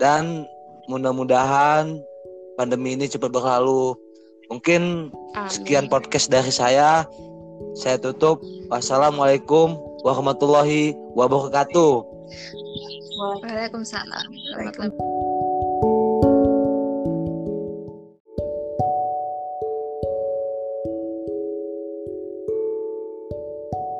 dan 0.00 0.48
mudah-mudahan 0.88 2.00
pandemi 2.56 2.96
ini 2.96 3.06
cepat 3.06 3.30
berlalu. 3.30 3.94
Mungkin 4.48 5.12
Amin. 5.36 5.50
sekian 5.52 5.86
podcast 5.92 6.32
dari 6.32 6.48
saya. 6.48 7.04
Saya 7.76 8.00
tutup. 8.00 8.40
Wassalamualaikum 8.72 9.76
warahmatullahi 10.02 10.96
wabarakatuh. 11.12 12.02
Waalaikumsalam. 13.44 14.26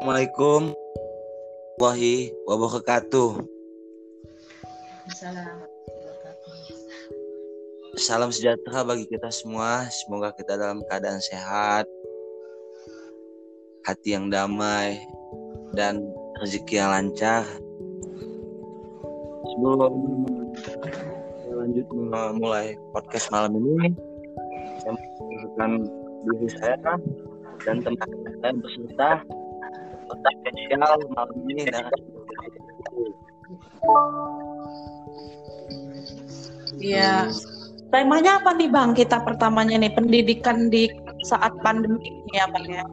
Assalamualaikum 0.08 0.77
warahmatullahi 1.78 2.34
wabarakatuh. 2.42 3.30
Salam 7.94 8.34
sejahtera 8.34 8.82
bagi 8.82 9.06
kita 9.06 9.30
semua. 9.30 9.86
Semoga 9.86 10.34
kita 10.34 10.58
dalam 10.58 10.82
keadaan 10.90 11.22
sehat, 11.22 11.86
hati 13.86 14.18
yang 14.18 14.26
damai, 14.26 14.98
dan 15.78 16.02
rezeki 16.42 16.82
yang 16.82 16.90
lancar. 16.90 17.46
Sebelum 19.54 19.94
lanjut 21.46 21.86
memulai 21.94 22.74
podcast 22.90 23.30
malam 23.30 23.54
ini, 23.54 23.94
saya 24.82 24.98
mengenalkan 24.98 25.70
diri 26.26 26.48
saya 26.58 26.74
dan 27.62 27.76
teman 27.86 28.10
saya 28.42 28.52
beserta 28.58 29.10
tetap 29.22 29.37
spesial 30.48 30.98
malam 31.12 31.38
ini 31.48 31.62
dan 31.68 31.84
Iya. 36.78 37.32
Temanya 37.88 38.38
apa 38.38 38.54
nih 38.54 38.68
Bang? 38.70 38.92
Kita 38.92 39.24
pertamanya 39.24 39.80
nih 39.80 39.90
pendidikan 39.96 40.68
di 40.68 40.86
saat 41.24 41.56
pandemi 41.64 41.98
ini 42.04 42.32
ya 42.36 42.46
Bang 42.52 42.66
ya. 42.68 42.84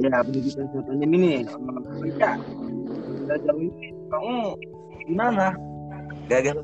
ya 0.00 0.18
pendidikan 0.24 0.64
saat 0.72 0.84
pandemi 0.88 1.16
nih. 1.20 1.38
Ya, 2.18 2.40
kita 2.40 3.34
jauh 3.46 3.60
ini 3.60 3.86
kamu 4.10 4.36
gimana? 5.06 5.46
Gagal 6.26 6.56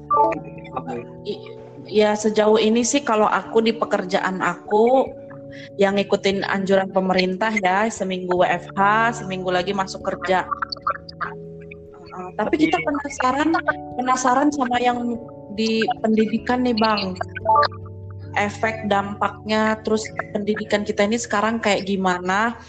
Ya 1.86 2.18
sejauh 2.18 2.58
ini 2.58 2.82
sih 2.82 3.04
kalau 3.04 3.30
aku 3.30 3.62
di 3.62 3.70
pekerjaan 3.70 4.42
aku 4.42 5.06
yang 5.76 5.96
ngikutin 5.96 6.44
anjuran 6.46 6.88
pemerintah 6.90 7.52
ya 7.60 7.86
seminggu 7.88 8.40
WFH, 8.40 8.80
seminggu 9.22 9.50
lagi 9.52 9.72
masuk 9.76 10.04
kerja. 10.04 10.48
Uh, 12.16 12.30
tapi 12.40 12.68
kita 12.68 12.80
penasaran 12.80 13.50
penasaran 14.00 14.48
sama 14.52 14.80
yang 14.80 15.20
di 15.56 15.84
pendidikan 16.00 16.64
nih 16.64 16.76
Bang. 16.76 17.16
Efek 18.36 18.92
dampaknya 18.92 19.80
terus 19.80 20.04
pendidikan 20.36 20.84
kita 20.84 21.08
ini 21.08 21.16
sekarang 21.16 21.56
kayak 21.56 21.88
gimana? 21.88 22.60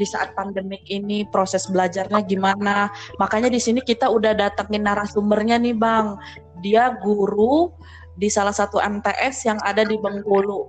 di 0.00 0.08
saat 0.08 0.32
pandemik 0.32 0.80
ini 0.88 1.28
proses 1.28 1.68
belajarnya 1.68 2.24
gimana. 2.24 2.88
Makanya 3.20 3.52
di 3.52 3.60
sini 3.60 3.84
kita 3.84 4.08
udah 4.08 4.32
datengin 4.32 4.88
narasumbernya 4.88 5.60
nih 5.60 5.76
Bang. 5.76 6.16
Dia 6.64 6.96
guru 7.04 7.68
di 8.16 8.32
salah 8.32 8.56
satu 8.56 8.80
MTS 8.80 9.44
yang 9.44 9.60
ada 9.60 9.84
di 9.84 10.00
Bengkulu. 10.00 10.64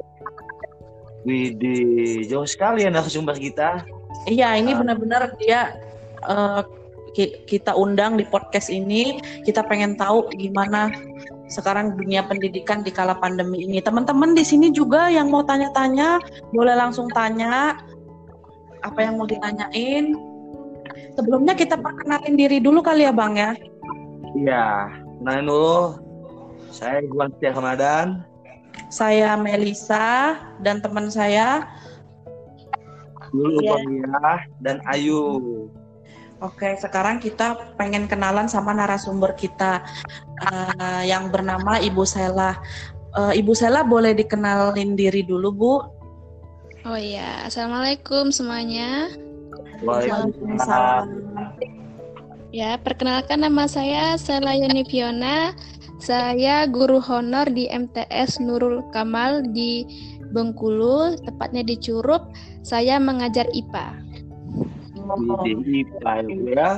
Widih, 1.21 2.25
jauh 2.25 2.49
sekali 2.49 2.81
ya 2.81 2.89
narasumber 2.89 3.37
kita. 3.37 3.85
Iya, 4.25 4.57
ini 4.57 4.73
benar-benar 4.73 5.37
dia 5.37 5.77
uh, 6.25 6.65
ki- 7.13 7.45
kita 7.45 7.77
undang 7.77 8.17
di 8.17 8.25
podcast 8.25 8.73
ini. 8.73 9.21
Kita 9.45 9.61
pengen 9.65 9.97
tahu 9.97 10.33
gimana 10.33 10.89
sekarang 11.45 11.93
dunia 11.93 12.25
pendidikan 12.25 12.81
di 12.81 12.89
kala 12.89 13.13
pandemi 13.21 13.69
ini. 13.69 13.77
Teman-teman 13.85 14.33
di 14.33 14.41
sini 14.41 14.73
juga 14.73 15.13
yang 15.13 15.29
mau 15.29 15.45
tanya-tanya, 15.45 16.17
boleh 16.49 16.73
langsung 16.73 17.05
tanya 17.13 17.77
apa 18.81 18.99
yang 19.05 19.21
mau 19.21 19.29
ditanyain. 19.29 20.17
Sebelumnya 21.13 21.53
kita 21.53 21.77
perkenalin 21.77 22.33
diri 22.33 22.57
dulu 22.57 22.81
kali 22.81 23.05
ya 23.05 23.13
Bang 23.13 23.37
ya. 23.37 23.53
Iya, 24.33 24.89
kenalin 25.21 25.45
dulu. 25.45 25.79
Saya 26.71 27.03
Iwan 27.03 27.29
Setia 27.37 27.51
Ramadan. 27.53 28.25
Saya 28.91 29.39
Melisa 29.39 30.35
dan 30.59 30.83
teman 30.83 31.07
saya. 31.07 31.67
Dulu 33.31 33.63
Iya. 33.63 33.71
Pamia 33.79 34.33
dan 34.59 34.77
Ayu. 34.91 35.23
Oke, 36.41 36.73
sekarang 36.81 37.21
kita 37.21 37.77
pengen 37.77 38.09
kenalan 38.09 38.49
sama 38.49 38.73
narasumber 38.73 39.37
kita 39.37 39.85
eh, 40.41 41.03
yang 41.05 41.29
bernama 41.29 41.77
Ibu 41.77 42.01
Sela. 42.03 42.57
Eh, 43.13 43.39
Ibu 43.39 43.53
Sela 43.53 43.85
boleh 43.85 44.17
dikenalin 44.17 44.97
diri 44.97 45.21
dulu, 45.21 45.49
Bu? 45.53 45.75
Oh 46.81 46.97
iya, 46.97 47.45
Assalamualaikum 47.45 48.33
semuanya. 48.33 49.13
Waalaikumsalam. 49.85 51.05
Ya, 52.49 52.75
perkenalkan 52.81 53.45
nama 53.45 53.69
saya 53.69 54.17
Sela 54.17 54.57
Yoni 54.57 54.83
Fiona. 54.89 55.53
Saya 56.01 56.65
guru 56.65 56.97
honor 56.97 57.45
di 57.53 57.69
MTS 57.69 58.41
Nurul 58.41 58.81
Kamal 58.89 59.45
di 59.53 59.85
Bengkulu, 60.33 61.13
tepatnya 61.21 61.61
di 61.61 61.77
Curup. 61.77 62.33
Saya 62.65 62.97
mengajar 62.97 63.45
IPA. 63.53 64.01
IPA 65.45 66.11
ya, 66.17 66.23
Bu, 66.25 66.47
ya. 66.49 66.69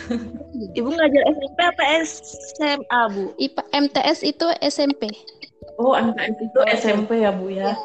Ibu 0.80 0.88
ngajar 0.96 1.22
SMP 1.28 1.58
apa 1.60 1.84
SMA, 2.08 3.00
Bu? 3.12 3.24
IPA 3.36 3.62
MTS 3.68 4.18
itu 4.24 4.46
SMP. 4.64 5.02
Oh, 5.76 5.92
MTS 5.92 6.36
itu 6.40 6.60
SMP 6.72 7.10
ya, 7.28 7.30
Bu 7.36 7.52
ya? 7.52 7.76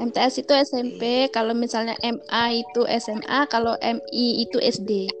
MTS 0.00 0.40
itu 0.40 0.52
SMP, 0.56 1.28
kalau 1.28 1.52
misalnya 1.52 1.92
MA 2.00 2.64
itu 2.64 2.88
SMA, 2.96 3.44
kalau 3.52 3.76
MI 3.84 4.48
itu 4.48 4.56
SD. 4.56 5.12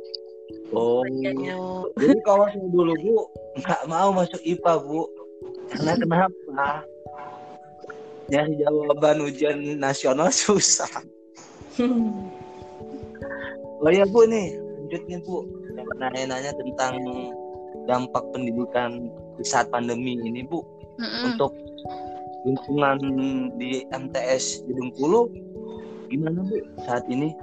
Oh, 0.72 1.04
jadi 2.00 2.16
kalau 2.24 2.48
saya 2.48 2.64
dulu 2.72 2.92
Bu 2.96 3.16
nggak 3.60 3.82
mau 3.92 4.08
masuk 4.16 4.40
IPA 4.40 4.72
Bu, 4.80 5.04
karena 5.68 5.92
kenapa? 6.00 6.66
Nyari 8.32 8.56
jawaban 8.56 9.20
ujian 9.20 9.76
nasional 9.76 10.32
susah. 10.44 10.88
Oh 13.84 13.90
iya 13.92 14.08
Bu 14.08 14.24
nih, 14.24 14.56
lanjutnya 14.56 15.18
Bu. 15.28 15.44
Yang 15.76 15.88
nanya-nanya 16.00 16.52
tentang 16.56 16.94
dampak 17.84 18.24
pendidikan 18.32 19.12
di 19.36 19.44
saat 19.44 19.68
pandemi 19.68 20.16
ini 20.24 20.40
Bu, 20.48 20.64
Mm-mm. 20.96 21.36
untuk 21.36 21.52
lingkungan 22.48 22.98
di 23.60 23.84
MTS 23.92 24.64
di 24.64 24.72
Bengkulu 24.72 25.28
gimana 26.08 26.40
Bu 26.48 26.56
saat 26.88 27.04
ini? 27.12 27.36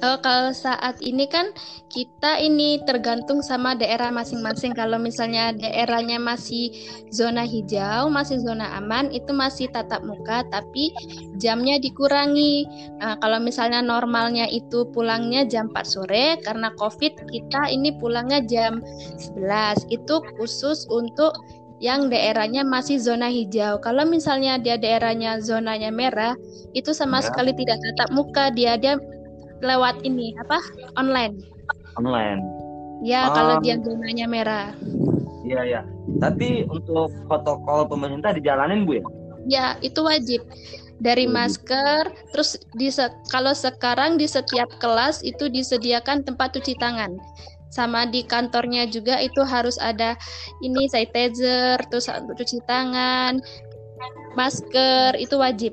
Oh, 0.00 0.16
kalau 0.24 0.56
saat 0.56 0.96
ini 1.04 1.28
kan 1.28 1.52
kita 1.92 2.40
ini 2.40 2.80
tergantung 2.88 3.44
sama 3.44 3.76
daerah 3.76 4.08
masing-masing. 4.08 4.72
Kalau 4.72 4.96
misalnya 4.96 5.52
daerahnya 5.52 6.16
masih 6.16 6.72
zona 7.12 7.44
hijau, 7.44 8.08
masih 8.08 8.40
zona 8.40 8.80
aman, 8.80 9.12
itu 9.12 9.28
masih 9.36 9.68
tatap 9.68 10.00
muka, 10.00 10.40
tapi 10.48 10.96
jamnya 11.36 11.76
dikurangi. 11.76 12.64
Nah, 12.96 13.20
kalau 13.20 13.44
misalnya 13.44 13.84
normalnya 13.84 14.48
itu 14.48 14.88
pulangnya 14.88 15.44
jam 15.44 15.68
4 15.68 15.84
sore, 15.84 16.40
karena 16.40 16.72
COVID 16.80 17.28
kita 17.28 17.68
ini 17.68 17.92
pulangnya 18.00 18.40
jam 18.48 18.80
11. 19.20 19.84
Itu 19.92 20.24
khusus 20.40 20.88
untuk 20.88 21.36
yang 21.80 22.08
daerahnya 22.12 22.64
masih 22.64 23.00
zona 23.00 23.28
hijau. 23.28 23.80
Kalau 23.84 24.04
misalnya 24.08 24.56
dia 24.56 24.76
daerahnya 24.76 25.40
zonanya 25.44 25.92
merah, 25.92 26.36
itu 26.72 26.92
sama 26.96 27.20
Ya. 27.20 27.28
sekali 27.28 27.52
tidak 27.56 27.80
tatap 27.84 28.08
muka, 28.12 28.48
dia 28.52 28.76
dia 28.80 28.96
lewat 29.60 30.02
ini 30.02 30.32
apa 30.36 30.58
online. 30.96 31.36
Online. 31.96 32.40
Ya, 33.00 33.28
Ah. 33.28 33.32
kalau 33.32 33.54
dia 33.64 33.80
zonanya 33.80 34.26
merah. 34.28 34.68
Iya 35.40 35.60
ya. 35.64 35.80
Tapi 36.20 36.68
untuk 36.68 37.08
protokol 37.24 37.88
pemerintah 37.88 38.36
dijalanin 38.36 38.84
Bu 38.84 39.00
ya? 39.00 39.04
Ya, 39.48 39.66
itu 39.80 40.04
wajib. 40.04 40.44
Dari 41.00 41.24
masker, 41.24 42.12
terus 42.28 42.60
di 42.76 42.92
se- 42.92 43.08
kalau 43.32 43.56
sekarang 43.56 44.20
di 44.20 44.28
setiap 44.28 44.68
kelas 44.84 45.24
itu 45.24 45.48
disediakan 45.48 46.20
tempat 46.28 46.52
cuci 46.52 46.76
tangan. 46.76 47.16
Sama 47.72 48.04
di 48.04 48.20
kantornya 48.20 48.84
juga 48.84 49.16
itu 49.16 49.40
harus 49.40 49.80
ada 49.80 50.12
ini 50.60 50.84
sanitizer, 50.92 51.80
terus 51.88 52.04
untuk 52.12 52.36
cuci 52.36 52.60
tangan, 52.68 53.40
masker 54.36 55.16
itu 55.16 55.40
wajib. 55.40 55.72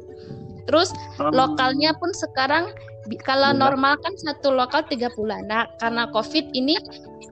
Terus 0.63 0.95
lokalnya 1.19 1.91
pun 2.00 2.12
sekarang 2.12 2.71
kalau 3.17 3.52
Iya. 3.52 3.60
normal 3.60 3.96
kan 3.98 4.13
satu 4.13 4.52
lokal 4.52 4.84
30 4.84 5.08
anak 5.32 5.72
karena 5.78 6.10
covid 6.10 6.52
ini 6.52 6.76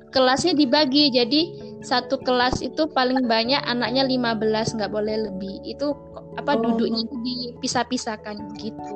kelasnya 0.10 0.56
dibagi 0.56 1.12
jadi 1.12 1.42
satu 1.82 2.16
kelas 2.18 2.64
itu 2.64 2.88
paling 2.88 3.28
banyak 3.28 3.60
anaknya 3.62 4.08
15 4.08 4.40
nggak 4.72 4.88
boleh 4.88 5.28
lebih 5.28 5.60
itu 5.64 5.92
apa 6.36 6.56
Oh. 6.56 6.64
duduknya 6.64 7.04
itu 7.04 7.16
dipisah-pisahkan 7.20 8.36
gitu 8.56 8.96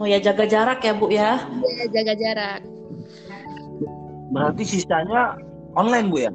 Oh 0.00 0.08
ya 0.08 0.16
jaga 0.16 0.48
jarak 0.48 0.80
ya, 0.80 0.96
Bu 0.96 1.12
ya? 1.12 1.36
ya, 1.60 1.84
jaga 1.92 2.14
jarak 2.14 2.60
Berarti 4.30 4.62
sisanya 4.64 5.34
online 5.74 6.06
Bu 6.08 6.18
ya? 6.20 6.32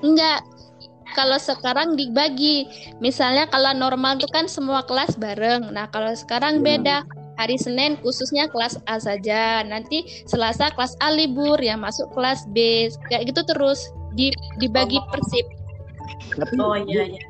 enggak 0.00 0.40
kalau 1.12 1.36
sekarang 1.36 1.92
dibagi 1.92 2.64
misalnya 2.98 3.44
kalau 3.46 3.70
normal 3.72 4.16
itu 4.16 4.24
kan 4.26 4.48
semua 4.48 4.80
kelas 4.82 5.14
bareng 5.14 5.68
nah 5.68 5.86
kalau 5.86 6.10
sekarang 6.12 6.60
Ya. 6.60 6.64
beda 6.66 6.96
hari 7.40 7.56
Senin 7.56 7.96
khususnya 8.00 8.48
kelas 8.48 8.76
A 8.88 9.00
saja 9.00 9.64
nanti 9.64 10.04
Selasa 10.28 10.72
kelas 10.72 10.96
A 11.00 11.12
libur 11.12 11.56
yang 11.60 11.80
masuk 11.80 12.08
kelas 12.12 12.44
B 12.52 12.88
kayak 13.08 13.32
gitu 13.32 13.42
terus 13.48 13.92
di, 14.12 14.32
dibagi 14.60 15.00
persip 15.08 15.46
Tapi 16.32 16.54
Oh 16.60 16.76
iya, 16.76 17.08
iya. 17.08 17.22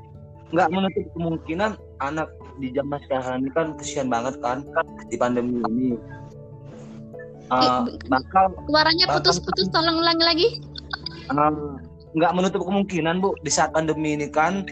nggak 0.53 0.69
menutup 0.69 1.07
kemungkinan 1.17 1.79
anak 2.03 2.29
di 2.61 2.69
zaman 2.77 3.01
sekarang 3.09 3.35
ini 3.43 3.51
kan 3.57 3.67
kesian 3.81 4.09
banget 4.13 4.37
kan 4.45 4.63
di 5.09 5.17
pandemi 5.17 5.59
ini. 5.65 5.97
uh, 7.51 7.89
bakal 8.07 8.53
Suaranya 8.69 9.07
putus-putus, 9.17 9.67
tolong 9.73 9.99
ulangi 9.99 10.25
lagi. 10.25 10.49
uh, 11.33 11.79
nggak 12.13 12.33
menutup 12.37 12.63
kemungkinan 12.69 13.25
bu 13.25 13.33
di 13.41 13.51
saat 13.51 13.73
pandemi 13.73 14.15
ini 14.15 14.29
kan 14.29 14.69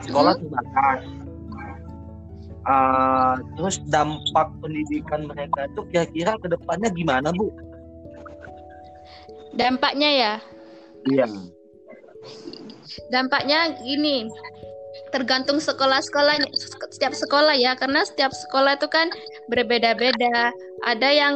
sekolah 0.00 0.34
terbatas. 0.40 1.19
Uh, 2.60 3.40
terus 3.56 3.80
dampak 3.88 4.52
pendidikan 4.60 5.24
mereka 5.24 5.64
itu 5.64 5.80
kira-kira 5.88 6.36
ke 6.36 6.46
depannya 6.52 6.92
gimana 6.92 7.32
bu? 7.32 7.48
Dampaknya 9.56 10.10
ya, 10.12 10.32
Iya. 11.08 11.26
dampaknya 13.08 13.80
gini, 13.80 14.28
tergantung 15.10 15.58
sekolah-sekolahnya, 15.58 16.46
setiap 16.92 17.16
sekolah 17.16 17.56
ya, 17.56 17.74
karena 17.74 18.04
setiap 18.04 18.30
sekolah 18.30 18.76
itu 18.78 18.86
kan 18.92 19.08
berbeda-beda. 19.48 20.52
Ada 20.86 21.08
yang 21.10 21.34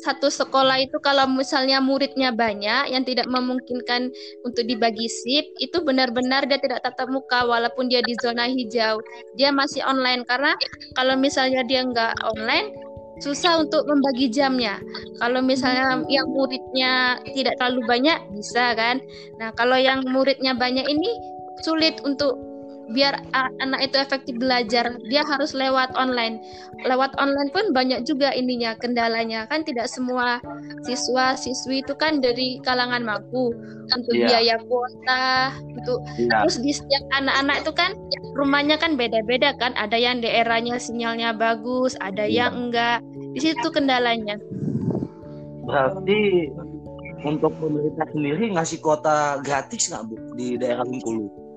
satu 0.00 0.32
sekolah 0.32 0.80
itu 0.80 0.96
kalau 1.04 1.28
misalnya 1.28 1.78
muridnya 1.78 2.32
banyak 2.32 2.90
yang 2.90 3.04
tidak 3.04 3.28
memungkinkan 3.28 4.08
untuk 4.42 4.64
dibagi 4.64 5.06
sip, 5.06 5.46
itu 5.60 5.78
benar-benar 5.84 6.48
dia 6.48 6.56
tidak 6.56 6.80
tatap 6.82 7.12
muka 7.12 7.44
walaupun 7.44 7.92
dia 7.92 8.00
di 8.00 8.16
zona 8.24 8.48
hijau. 8.48 8.98
Dia 9.36 9.52
masih 9.52 9.84
online 9.84 10.24
karena 10.24 10.56
kalau 10.96 11.14
misalnya 11.20 11.60
dia 11.68 11.84
nggak 11.84 12.16
online 12.24 12.72
susah 13.20 13.60
untuk 13.60 13.84
membagi 13.84 14.32
jamnya. 14.32 14.80
Kalau 15.20 15.44
misalnya 15.44 16.00
yang 16.08 16.26
muridnya 16.32 17.20
tidak 17.36 17.60
terlalu 17.60 17.84
banyak 17.84 18.18
bisa 18.32 18.72
kan. 18.74 18.98
Nah, 19.36 19.52
kalau 19.54 19.76
yang 19.76 20.00
muridnya 20.08 20.56
banyak 20.56 20.88
ini 20.88 21.08
sulit 21.60 22.00
untuk 22.02 22.49
biar 22.90 23.22
anak 23.34 23.80
itu 23.86 23.96
efektif 23.98 24.34
belajar, 24.36 24.98
dia 25.06 25.22
harus 25.22 25.54
lewat 25.54 25.94
online. 25.94 26.42
Lewat 26.82 27.14
online 27.22 27.50
pun 27.54 27.70
banyak 27.70 28.02
juga 28.02 28.34
ininya 28.34 28.74
kendalanya. 28.78 29.46
Kan 29.46 29.62
tidak 29.62 29.86
semua 29.86 30.42
siswa 30.82 31.38
siswi 31.38 31.82
itu 31.86 31.94
kan 31.94 32.18
dari 32.18 32.58
kalangan 32.66 33.06
mampu 33.06 33.54
untuk 33.90 34.14
Iya. 34.14 34.26
biaya 34.26 34.56
kuota, 34.66 35.54
untuk 35.70 35.98
Iya. 36.18 36.42
terus 36.42 36.56
di 36.62 36.72
setiap 36.74 37.04
anak-anak 37.14 37.56
itu 37.62 37.72
kan 37.74 37.90
rumahnya 38.34 38.76
kan 38.78 38.98
beda-beda 38.98 39.54
kan. 39.58 39.74
Ada 39.78 39.96
yang 39.98 40.22
daerahnya 40.22 40.78
sinyalnya 40.82 41.34
bagus, 41.34 41.94
ada 42.02 42.26
Iya. 42.26 42.50
yang 42.50 42.68
enggak. 42.68 42.98
Di 43.34 43.40
situ 43.50 43.68
kendalanya. 43.70 44.38
Berarti 45.66 46.50
untuk 47.22 47.52
pemerintah 47.60 48.08
sendiri 48.10 48.50
ngasih 48.56 48.80
kuota 48.80 49.38
gratis 49.44 49.92
nggak 49.92 50.02
bu 50.08 50.16
di 50.34 50.56
daerah 50.56 50.82
Bengkulu? 50.82 51.49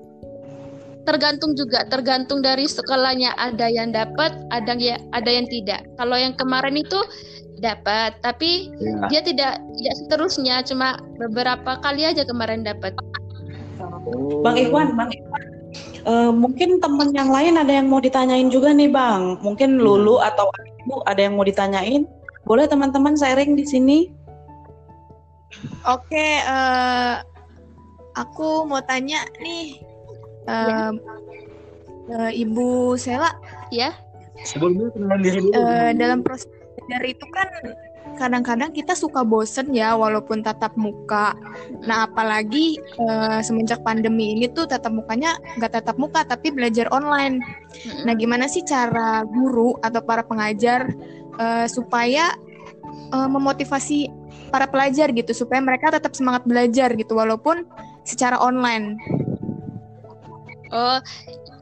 Tergantung 1.04 1.52
juga 1.52 1.84
tergantung 1.88 2.40
dari 2.40 2.64
sekolahnya 2.64 3.36
ada 3.36 3.68
yang 3.68 3.92
dapat 3.92 4.32
ada 4.52 4.72
yang 4.76 5.00
ada 5.12 5.30
yang 5.30 5.46
tidak 5.48 5.84
kalau 6.00 6.16
yang 6.16 6.32
kemarin 6.36 6.80
itu 6.80 7.00
dapat 7.60 8.16
tapi 8.20 8.72
Iya. 8.76 9.08
dia 9.12 9.20
tidak 9.24 9.52
tidak 9.78 9.94
seterusnya 10.04 10.60
cuma 10.64 11.00
beberapa 11.20 11.78
kali 11.80 12.08
aja 12.08 12.24
kemarin 12.24 12.64
dapat 12.64 12.96
Bang 14.44 14.56
Ikhwan, 14.56 14.94
Bang 14.96 15.10
Ikhwan. 15.10 15.42
Eh, 16.04 16.30
mungkin 16.30 16.78
teman 16.84 17.16
yang 17.16 17.32
lain 17.32 17.56
ada 17.56 17.72
yang 17.72 17.88
mau 17.88 17.98
ditanyain 17.98 18.52
juga 18.52 18.70
nih 18.76 18.92
Bang. 18.92 19.40
Mungkin 19.40 19.80
Lulu 19.80 20.20
atau 20.20 20.52
Ibu 20.84 21.00
ada 21.08 21.20
yang 21.24 21.40
mau 21.40 21.48
ditanyain. 21.48 22.04
Boleh 22.44 22.68
teman-teman 22.68 23.16
sharing 23.16 23.56
di 23.56 23.64
sini? 23.64 23.98
Oke, 25.88 26.44
eh, 26.44 27.14
aku 28.12 28.68
mau 28.68 28.84
tanya 28.84 29.24
nih, 29.40 29.80
eh, 30.48 30.92
eh, 32.12 32.32
Ibu 32.44 32.94
Sela, 33.00 33.32
ya 33.72 33.92
Sebelumnya 34.42 34.90
kenalan 34.92 35.20
diri 35.22 35.38
dulu. 35.40 35.54
eh, 35.54 35.90
dalam 35.94 36.20
proses 36.26 36.50
belajar 36.50 37.02
itu 37.06 37.26
kan 37.30 37.48
kadang-kadang 38.14 38.70
kita 38.70 38.92
suka 38.94 39.24
bosen 39.24 39.72
ya, 39.74 39.96
walaupun 39.96 40.44
tatap 40.44 40.76
muka. 40.76 41.34
Nah, 41.86 42.06
apalagi 42.06 42.78
eh, 42.78 43.40
semenjak 43.40 43.80
pandemi 43.82 44.36
ini 44.36 44.50
tuh 44.50 44.68
tatap 44.68 44.92
mukanya 44.92 45.38
nggak 45.58 45.80
tatap 45.80 45.96
muka, 45.96 46.26
tapi 46.26 46.52
belajar 46.52 46.90
online. 46.92 47.40
Nah, 48.04 48.14
gimana 48.14 48.46
sih 48.50 48.62
cara 48.66 49.24
guru 49.24 49.78
atau 49.80 50.02
para 50.04 50.22
pengajar 50.26 50.92
eh, 51.40 51.66
supaya 51.66 52.34
eh, 53.14 53.28
memotivasi 53.30 54.10
para 54.52 54.70
pelajar 54.70 55.10
gitu, 55.10 55.34
supaya 55.34 55.58
mereka 55.62 55.90
tetap 55.94 56.14
semangat 56.14 56.46
belajar 56.46 56.92
gitu, 56.94 57.18
walaupun 57.18 57.66
secara 58.06 58.38
online. 58.38 59.00
Oh 60.74 60.98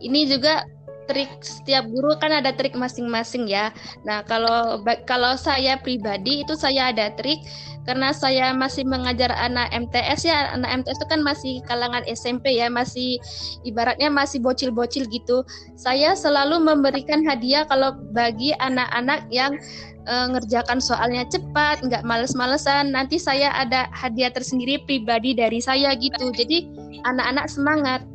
ini 0.00 0.26
juga 0.26 0.64
trik 1.10 1.42
setiap 1.42 1.84
guru 1.90 2.14
kan 2.18 2.30
ada 2.30 2.54
trik 2.54 2.72
masing-masing 2.78 3.50
ya. 3.50 3.74
Nah 4.06 4.22
kalau 4.24 4.80
kalau 5.04 5.34
saya 5.34 5.78
pribadi 5.78 6.46
itu 6.46 6.54
saya 6.54 6.94
ada 6.94 7.10
trik 7.18 7.42
karena 7.82 8.14
saya 8.14 8.54
masih 8.54 8.86
mengajar 8.86 9.34
anak 9.34 9.68
MTS 9.74 10.24
ya. 10.24 10.54
Anak 10.54 10.82
MTS 10.82 11.02
itu 11.02 11.08
kan 11.10 11.20
masih 11.20 11.54
kalangan 11.66 12.06
SMP 12.06 12.56
ya 12.56 12.70
masih 12.70 13.18
ibaratnya 13.66 14.08
masih 14.08 14.38
bocil-bocil 14.38 15.04
gitu. 15.10 15.42
Saya 15.74 16.14
selalu 16.14 16.62
memberikan 16.62 17.26
hadiah 17.26 17.66
kalau 17.66 17.98
bagi 18.14 18.54
anak-anak 18.62 19.26
yang 19.34 19.58
eh, 20.06 20.26
ngerjakan 20.30 20.78
soalnya 20.78 21.26
cepat 21.26 21.82
nggak 21.82 22.06
males-malesan. 22.06 22.94
Nanti 22.94 23.18
saya 23.18 23.50
ada 23.52 23.90
hadiah 23.90 24.30
tersendiri 24.30 24.78
pribadi 24.86 25.34
dari 25.34 25.58
saya 25.58 25.92
gitu. 25.98 26.30
Jadi 26.30 26.70
anak-anak 27.02 27.50
semangat 27.50 28.06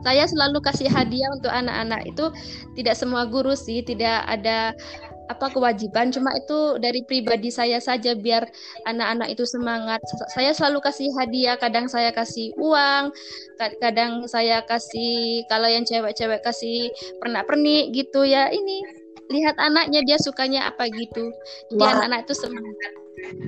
saya 0.00 0.24
selalu 0.24 0.58
kasih 0.64 0.88
hadiah 0.88 1.30
untuk 1.32 1.52
anak-anak 1.52 2.08
itu. 2.08 2.26
Tidak 2.76 2.94
semua 2.96 3.28
guru 3.28 3.52
sih 3.52 3.84
tidak 3.84 4.24
ada 4.24 4.72
apa 5.30 5.46
kewajiban. 5.54 6.10
Cuma 6.10 6.34
itu 6.34 6.80
dari 6.82 7.06
pribadi 7.06 7.54
saya 7.54 7.78
saja 7.78 8.18
biar 8.18 8.48
anak-anak 8.88 9.30
itu 9.30 9.46
semangat. 9.46 10.02
Saya 10.34 10.50
selalu 10.50 10.82
kasih 10.82 11.08
hadiah. 11.14 11.54
Kadang 11.54 11.86
saya 11.86 12.10
kasih 12.10 12.50
uang 12.58 13.14
ka- 13.60 13.78
kadang 13.78 14.26
saya 14.26 14.64
kasih 14.66 15.46
kalau 15.46 15.70
yang 15.70 15.86
cewek-cewek 15.86 16.42
kasih 16.42 16.90
pernak-pernik 17.22 17.94
gitu 17.94 18.26
ya. 18.26 18.50
Ini 18.50 18.76
lihat 19.30 19.54
anaknya 19.62 20.02
dia 20.02 20.18
sukanya 20.18 20.66
apa 20.66 20.90
gitu. 20.90 21.30
Jadi 21.70 21.78
Wah. 21.78 21.94
anak-anak 21.94 22.26
itu 22.26 22.34
semangat. 22.34 22.92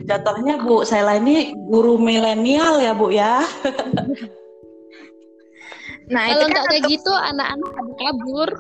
Jatuhnya 0.05 0.61
Bu 0.61 0.85
Sela 0.85 1.17
ini 1.17 1.57
guru 1.67 1.97
milenial 1.97 2.79
ya 2.79 2.93
Bu 2.93 3.11
ya. 3.11 3.41
Nah, 6.11 6.25
kalau 6.27 6.35
itu 6.35 6.45
kan 6.45 6.51
nggak 6.51 6.67
kayak 6.67 6.83
untuk- 6.83 6.93
gitu 6.97 7.13
anak-anak 7.15 7.71
pada 7.77 7.93
kabur 8.01 8.51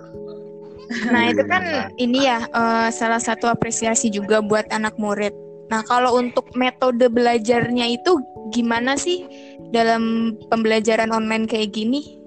Nah, 1.09 1.33
itu 1.33 1.43
kan 1.49 1.63
ini 1.97 2.29
ya 2.29 2.45
eh, 2.45 2.89
salah 2.93 3.23
satu 3.23 3.49
apresiasi 3.49 4.13
juga 4.13 4.45
buat 4.45 4.69
anak 4.69 4.99
murid. 5.01 5.33
Nah, 5.73 5.81
kalau 5.89 6.21
untuk 6.21 6.53
metode 6.53 7.09
belajarnya 7.09 7.97
itu 7.97 8.21
gimana 8.53 9.01
sih 9.01 9.25
dalam 9.73 10.35
pembelajaran 10.53 11.09
online 11.09 11.49
kayak 11.49 11.73
gini? 11.73 12.21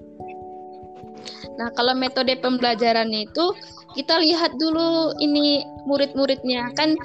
Nah, 1.56 1.70
kalau 1.78 1.94
metode 1.94 2.34
pembelajaran 2.42 3.08
itu 3.14 3.54
kita 3.94 4.18
lihat 4.18 4.58
dulu 4.58 5.14
ini 5.22 5.62
murid-muridnya 5.86 6.74
kan 6.74 6.98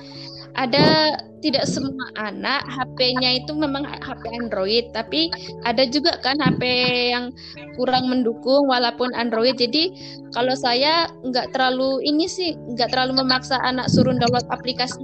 ada 0.55 1.17
tidak 1.41 1.65
semua 1.65 2.05
anak 2.21 2.61
HP-nya 2.69 3.41
itu 3.41 3.51
memang 3.57 3.81
HP 3.83 4.23
Android, 4.29 4.85
tapi 4.93 5.33
ada 5.65 5.89
juga 5.89 6.21
kan 6.21 6.37
HP 6.37 6.61
yang 7.11 7.33
kurang 7.75 8.07
mendukung 8.07 8.69
walaupun 8.69 9.09
Android. 9.17 9.57
Jadi 9.57 9.89
kalau 10.37 10.53
saya 10.53 11.09
nggak 11.25 11.51
terlalu 11.51 12.05
ini 12.05 12.29
sih 12.29 12.53
nggak 12.77 12.93
terlalu 12.93 13.25
memaksa 13.25 13.57
anak 13.65 13.89
suruh 13.89 14.13
download 14.13 14.45
aplikasi 14.53 15.01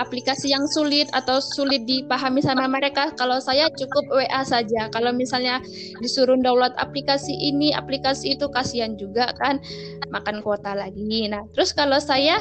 aplikasi 0.00 0.54
yang 0.54 0.64
sulit 0.70 1.10
atau 1.12 1.42
sulit 1.42 1.84
dipahami 1.84 2.40
sama 2.40 2.64
mereka. 2.70 3.12
Kalau 3.20 3.36
saya 3.42 3.68
cukup 3.76 4.08
WA 4.08 4.42
saja. 4.46 4.88
Kalau 4.94 5.12
misalnya 5.12 5.60
disuruh 6.00 6.38
download 6.40 6.72
aplikasi 6.80 7.36
ini, 7.36 7.76
aplikasi 7.76 8.38
itu 8.38 8.48
kasihan 8.48 8.96
juga 8.96 9.28
kan 9.36 9.60
makan 10.08 10.40
kuota 10.40 10.72
lagi. 10.72 11.28
Nah, 11.28 11.44
terus 11.52 11.76
kalau 11.76 12.00
saya 12.00 12.40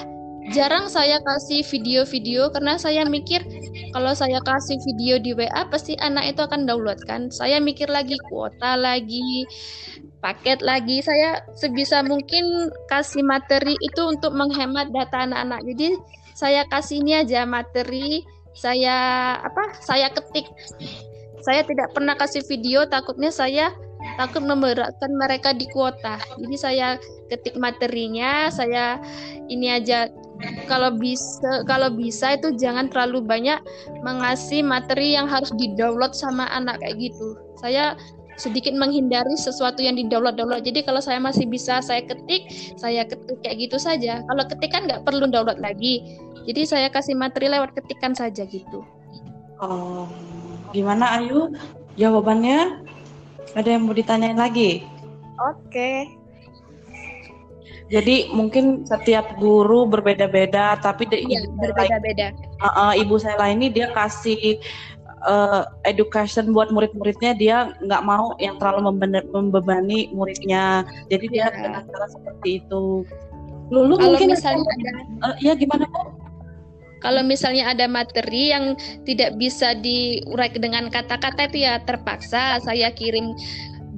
jarang 0.52 0.88
saya 0.90 1.20
kasih 1.22 1.62
video-video 1.68 2.50
karena 2.50 2.80
saya 2.80 3.06
mikir 3.06 3.44
kalau 3.92 4.14
saya 4.14 4.40
kasih 4.42 4.78
video 4.86 5.18
di 5.20 5.34
WA 5.34 5.66
pasti 5.70 5.98
anak 6.00 6.36
itu 6.36 6.42
akan 6.46 6.66
download 6.66 7.00
kan. 7.06 7.30
Saya 7.30 7.58
mikir 7.62 7.90
lagi 7.90 8.16
kuota 8.30 8.80
lagi, 8.80 9.46
paket 10.24 10.62
lagi. 10.62 11.02
Saya 11.04 11.44
sebisa 11.58 12.02
mungkin 12.06 12.72
kasih 12.88 13.26
materi 13.26 13.76
itu 13.82 14.02
untuk 14.06 14.34
menghemat 14.34 14.90
data 14.94 15.26
anak-anak. 15.26 15.62
Jadi 15.74 15.88
saya 16.34 16.64
kasih 16.70 17.04
ini 17.04 17.20
aja 17.20 17.44
materi 17.44 18.24
saya 18.56 19.38
apa? 19.44 19.76
Saya 19.84 20.10
ketik. 20.14 20.48
Saya 21.40 21.64
tidak 21.64 21.96
pernah 21.96 22.20
kasih 22.20 22.44
video 22.46 22.84
takutnya 22.88 23.32
saya 23.32 23.72
takut 24.20 24.44
memberatkan 24.44 25.12
mereka 25.16 25.52
di 25.56 25.68
kuota. 25.72 26.20
Jadi 26.40 26.56
saya 26.56 26.88
ketik 27.32 27.56
materinya, 27.56 28.52
saya 28.52 29.00
ini 29.48 29.72
aja 29.72 30.08
kalau 30.72 30.96
bisa 30.96 31.68
kalau 31.68 31.92
bisa 31.92 32.40
itu 32.40 32.56
jangan 32.56 32.88
terlalu 32.88 33.20
banyak 33.24 33.60
mengasih 34.06 34.64
materi 34.64 35.16
yang 35.16 35.28
harus 35.28 35.52
di-download 35.60 36.16
sama 36.16 36.48
anak 36.56 36.80
kayak 36.80 37.12
gitu. 37.12 37.36
Saya 37.60 38.00
sedikit 38.40 38.72
menghindari 38.72 39.36
sesuatu 39.36 39.84
yang 39.84 40.00
di 40.00 40.08
download-download. 40.08 40.64
Jadi 40.64 40.88
kalau 40.88 41.04
saya 41.04 41.20
masih 41.20 41.44
bisa 41.44 41.84
saya 41.84 42.08
ketik, 42.08 42.48
saya 42.80 43.04
ketik 43.04 43.44
kayak 43.44 43.68
gitu 43.68 43.76
saja. 43.76 44.24
Kalau 44.24 44.44
ketik 44.48 44.72
kan 44.72 44.88
nggak 44.88 45.04
perlu 45.04 45.28
download 45.28 45.60
lagi. 45.60 46.02
Jadi 46.48 46.64
saya 46.64 46.88
kasih 46.88 47.20
materi 47.20 47.52
lewat 47.52 47.76
ketikan 47.76 48.16
saja 48.16 48.48
gitu. 48.48 48.82
Oh, 49.60 50.08
gimana 50.72 51.20
Ayu? 51.20 51.52
Jawabannya? 52.00 52.88
Ada 53.60 53.76
yang 53.76 53.92
mau 53.92 53.94
ditanyain 53.94 54.40
lagi? 54.40 54.88
Oke. 55.36 56.19
Jadi 57.90 58.30
mungkin 58.30 58.86
setiap 58.86 59.34
guru 59.42 59.90
berbeda-beda, 59.90 60.78
tapi 60.78 61.10
Iya, 61.10 61.18
ibu 61.26 61.26
saya 61.26 61.42
lain- 61.42 61.58
berbeda-beda. 61.74 62.28
uh, 62.62 62.68
uh, 62.70 62.92
ibu 62.94 63.16
saya 63.18 63.46
ini 63.50 63.68
dia 63.74 63.90
kasih 63.90 64.62
uh, 65.26 65.66
education 65.84 66.54
buat 66.54 66.70
murid-muridnya 66.70 67.34
dia 67.34 67.58
nggak 67.82 68.04
mau 68.06 68.38
yang 68.38 68.62
terlalu 68.62 68.94
membebani 69.34 70.14
muridnya. 70.14 70.86
Jadi 71.10 71.26
dia 71.34 71.50
Iya. 71.50 71.56
dengan 71.66 71.82
cara 71.90 72.08
seperti 72.14 72.50
itu. 72.62 73.04
Lulu 73.70 73.98
Kalau 73.98 74.06
mungkin 74.14 74.30
misalnya 74.34 74.66
ada 74.66 74.92
uh, 75.30 75.36
ya 75.42 75.54
gimana 75.54 75.86
Bu? 75.90 76.02
kalau 77.00 77.24
misalnya 77.24 77.64
ada 77.72 77.88
materi 77.88 78.52
yang 78.52 78.76
tidak 79.08 79.40
bisa 79.40 79.72
diurai 79.72 80.52
dengan 80.52 80.92
kata-kata 80.92 81.48
itu 81.48 81.64
ya 81.64 81.80
terpaksa 81.80 82.60
saya 82.60 82.92
kirim 82.92 83.32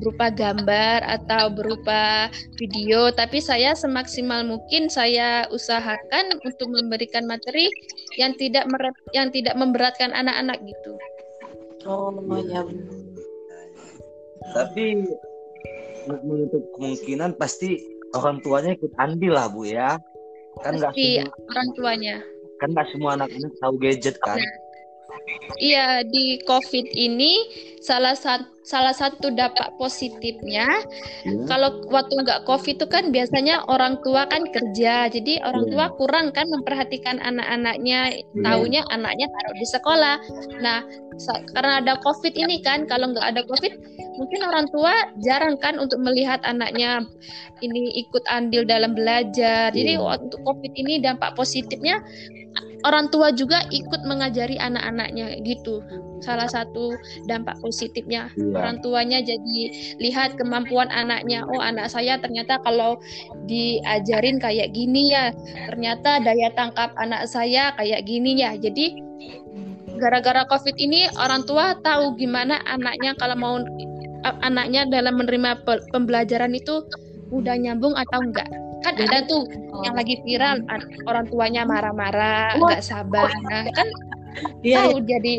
berupa 0.01 0.33
gambar 0.33 1.05
atau 1.05 1.53
berupa 1.53 2.27
video 2.57 3.13
tapi 3.13 3.37
saya 3.37 3.77
semaksimal 3.77 4.41
mungkin 4.41 4.89
saya 4.89 5.45
usahakan 5.53 6.41
untuk 6.41 6.73
memberikan 6.73 7.29
materi 7.29 7.69
yang 8.17 8.33
tidak 8.33 8.65
mere- 8.65 8.97
yang 9.13 9.29
tidak 9.29 9.53
memberatkan 9.53 10.09
anak-anak 10.11 10.57
gitu. 10.65 10.97
Oh 11.85 12.17
ya. 12.41 12.65
Tapi 14.57 15.05
untuk 16.09 16.21
menutup 16.25 16.63
kemungkinan 16.75 17.37
pasti 17.37 17.77
orang 18.17 18.41
tuanya 18.41 18.73
ikut 18.73 18.89
andil 18.97 19.37
lah 19.37 19.47
bu 19.53 19.69
ya. 19.69 20.01
Kan 20.65 20.81
nggak 20.81 20.97
Pasti 20.97 21.21
semua 21.21 21.45
orang 21.53 21.67
tuanya. 21.77 22.15
kan 22.57 22.67
nggak 22.73 22.89
semua 22.93 23.09
anak-anak 23.17 23.53
tahu 23.57 23.73
gadget 23.81 24.17
kan. 24.21 24.37
Iya, 25.61 26.05
di 26.07 26.39
COVID 26.45 26.87
ini 26.93 27.33
salah 27.81 28.13
satu 28.13 28.45
salah 28.61 28.93
satu 28.93 29.33
dampak 29.33 29.73
positifnya 29.81 30.69
Ya. 31.25 31.33
kalau 31.49 31.81
waktu 31.89 32.13
nggak 32.13 32.45
COVID 32.45 32.77
itu 32.77 32.85
kan 32.85 33.09
biasanya 33.09 33.65
orang 33.65 33.97
tua 34.05 34.29
kan 34.29 34.45
kerja, 34.45 35.09
jadi 35.09 35.41
orang 35.41 35.65
Iya. 35.65 35.71
tua 35.73 35.85
kurang 35.97 36.29
kan 36.29 36.45
memperhatikan 36.45 37.17
anak-anaknya, 37.25 38.21
Iya. 38.21 38.41
taunya 38.45 38.81
anaknya 38.93 39.25
taruh 39.33 39.55
di 39.57 39.65
sekolah. 39.65 40.15
Nah, 40.61 40.85
karena 41.57 41.81
ada 41.81 41.97
COVID 42.05 42.33
ini 42.37 42.61
kan, 42.61 42.85
kalau 42.85 43.09
nggak 43.09 43.33
ada 43.33 43.41
COVID, 43.49 43.73
mungkin 44.21 44.39
orang 44.45 44.69
tua 44.69 44.93
jarang 45.25 45.57
kan 45.57 45.81
untuk 45.81 45.97
melihat 46.05 46.41
anaknya 46.45 47.01
ini 47.65 47.97
ikut 47.97 48.21
andil 48.29 48.61
dalam 48.61 48.93
belajar. 48.93 49.73
Jadi 49.73 49.97
waktu 49.97 50.37
COVID 50.37 50.73
ini 50.77 51.01
dampak 51.01 51.33
positifnya 51.33 51.97
orang 52.85 53.09
tua 53.13 53.33
juga 53.33 53.65
ikut 53.73 54.01
mengajari 54.05 54.57
anak-anaknya 54.61 55.41
gitu. 55.45 55.81
Salah 56.21 56.45
satu 56.47 56.93
dampak 57.25 57.57
positifnya 57.59 58.29
Iya. 58.33 58.53
orang 58.55 58.77
tuanya 58.79 59.19
jadi 59.19 59.57
lihat 59.97 60.37
kemampuan 60.37 60.87
anaknya. 60.89 61.43
Oh, 61.45 61.59
anak 61.59 61.89
saya 61.89 62.21
ternyata 62.21 62.61
kalau 62.61 63.01
diajarin 63.45 64.37
kayak 64.37 64.71
gini 64.71 65.11
ya. 65.11 65.33
Ternyata 65.67 66.21
daya 66.21 66.53
tangkap 66.53 66.93
anak 66.97 67.25
saya 67.27 67.73
kayak 67.75 68.05
gini 68.05 68.37
ya. 68.39 68.53
Jadi 68.55 69.01
gara-gara 69.97 70.45
Covid 70.47 70.77
ini 70.77 71.05
orang 71.17 71.45
tua 71.45 71.77
tahu 71.81 72.17
gimana 72.17 72.57
anaknya 72.65 73.13
kalau 73.17 73.37
mau 73.37 73.55
anaknya 74.41 74.85
dalam 74.89 75.17
menerima 75.17 75.61
pe- 75.65 75.85
pembelajaran 75.89 76.53
itu 76.53 76.85
udah 77.29 77.55
nyambung 77.57 77.93
atau 77.97 78.21
enggak. 78.21 78.49
Kan 78.81 78.97
ada 78.97 79.21
tuh 79.29 79.45
yang 79.85 79.93
lagi 79.93 80.17
viral 80.25 80.57
an- 80.65 80.89
orang 81.05 81.29
tuanya 81.29 81.61
marah-marah, 81.69 82.57
nggak 82.57 82.81
sabar. 82.81 83.29
Nah, 83.45 83.69
kan 83.77 83.87
Iya, 84.61 84.77
tahu 84.87 85.03
jadi 85.03 85.33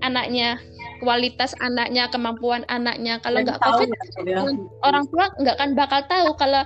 anaknya 0.00 0.58
kualitas 0.98 1.54
anaknya 1.58 2.06
kemampuan 2.08 2.62
anaknya 2.66 3.18
kalau 3.18 3.42
nggak 3.42 3.58
tahu 3.58 3.82
covid 3.82 3.88
ya, 4.26 4.42
ya. 4.42 4.54
orang, 4.82 5.04
tua 5.10 5.24
nggak 5.38 5.56
kan 5.56 5.70
bakal 5.74 6.00
tahu 6.06 6.28
kalau 6.34 6.62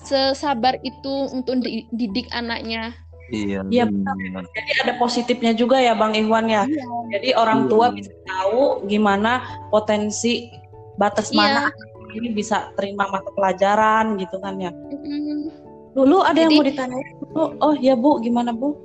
sesabar 0.00 0.76
itu 0.80 1.12
untuk 1.32 1.60
di- 1.60 1.88
didik 1.90 2.28
anaknya 2.30 2.92
Iya. 3.32 3.64
Iya, 3.72 3.88
benar. 3.88 4.44
Jadi 4.52 4.70
ada 4.84 4.92
positifnya 5.00 5.56
juga 5.56 5.80
ya 5.80 5.96
Bang 5.96 6.12
Iwan 6.12 6.44
ya. 6.44 6.68
Jadi 7.08 7.32
orang 7.32 7.64
Iya. 7.64 7.70
tua 7.72 7.86
bisa 7.88 8.12
tahu 8.20 8.84
gimana 8.84 9.40
potensi 9.72 10.52
batas 11.00 11.32
Iya. 11.32 11.40
mana 11.40 11.60
anak 11.72 11.74
ini 12.14 12.28
bisa 12.30 12.68
terima 12.76 13.08
mata 13.08 13.32
pelajaran 13.32 14.20
gitu 14.20 14.36
kan 14.38 14.60
ya. 14.60 14.70
Mm-mm. 14.70 15.48
Dulu 15.96 16.20
ada 16.20 16.36
yang 16.36 16.52
Jadi- 16.52 16.58
mau 16.60 16.68
ditanyain 16.68 17.08
Bu? 17.32 17.42
Oh 17.64 17.74
ya 17.74 17.94
Bu, 17.96 18.20
gimana 18.20 18.52
Bu? 18.52 18.76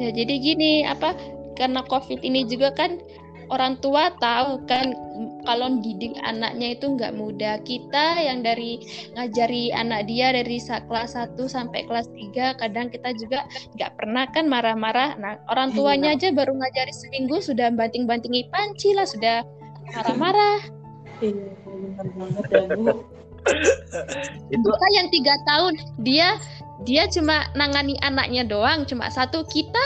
Ya 0.00 0.08
jadi 0.12 0.34
gini 0.36 0.84
apa 0.84 1.16
karena 1.56 1.80
covid 1.88 2.20
ini 2.20 2.44
juga 2.44 2.72
kan 2.76 3.00
orang 3.48 3.78
tua 3.78 4.10
tahu 4.18 4.58
kan 4.66 4.90
kalau 5.46 5.78
didik 5.78 6.18
anaknya 6.26 6.74
itu 6.74 6.98
nggak 6.98 7.14
mudah 7.14 7.62
kita 7.62 8.18
yang 8.18 8.42
dari 8.42 8.82
ngajari 9.14 9.70
anak 9.70 10.10
dia 10.10 10.34
dari 10.34 10.58
kelas 10.58 11.14
1 11.14 11.38
sampai 11.46 11.86
kelas 11.86 12.10
3 12.10 12.58
kadang 12.58 12.90
kita 12.90 13.14
juga 13.14 13.46
nggak 13.78 13.92
pernah 13.94 14.26
kan 14.34 14.50
marah-marah 14.50 15.14
nah 15.16 15.38
orang 15.48 15.70
Iya. 15.72 15.76
tuanya 15.78 16.08
aja 16.18 16.28
baru 16.34 16.58
ngajari 16.58 16.92
seminggu 16.92 17.38
sudah 17.38 17.70
banting-bantingi 17.70 18.50
panci 18.50 18.92
lah 18.92 19.06
sudah 19.06 19.46
marah-marah 19.94 20.60
Iya, 21.16 21.48
benar 21.64 22.06
banget 22.12 22.44
ya 22.52 22.64
Bu. 22.76 22.92
Itu 24.52 24.68
kita 24.68 24.88
yang 24.92 25.08
tiga 25.08 25.34
tahun 25.48 25.74
dia 26.04 26.36
dia 26.84 27.08
cuma 27.08 27.48
nangani 27.56 27.96
anaknya 28.04 28.44
doang 28.44 28.84
cuma 28.84 29.08
satu 29.08 29.46
kita 29.48 29.84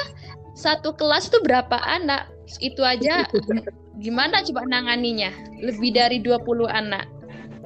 satu 0.58 0.96
kelas 0.98 1.30
tuh 1.30 1.40
berapa 1.46 1.78
anak 1.86 2.26
itu 2.58 2.82
aja 2.82 3.28
gimana 4.02 4.42
coba 4.42 4.66
nanganinya 4.66 5.30
lebih 5.62 5.94
dari 5.94 6.18
20 6.18 6.66
anak 6.66 7.06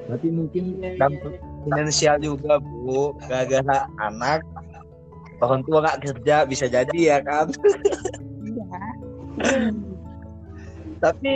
berarti 0.05 0.29
mungkin 0.29 0.77
dampak 1.01 1.41
finansial 1.65 2.15
juga 2.21 2.61
bu. 2.61 3.17
Gara-gara 3.25 3.89
anak 3.99 4.45
orang 5.41 5.65
tua 5.65 5.81
nggak 5.83 5.99
kerja 6.05 6.45
bisa 6.45 6.69
jadi 6.69 7.17
ya 7.17 7.17
kan. 7.25 7.49
Tapi 11.03 11.33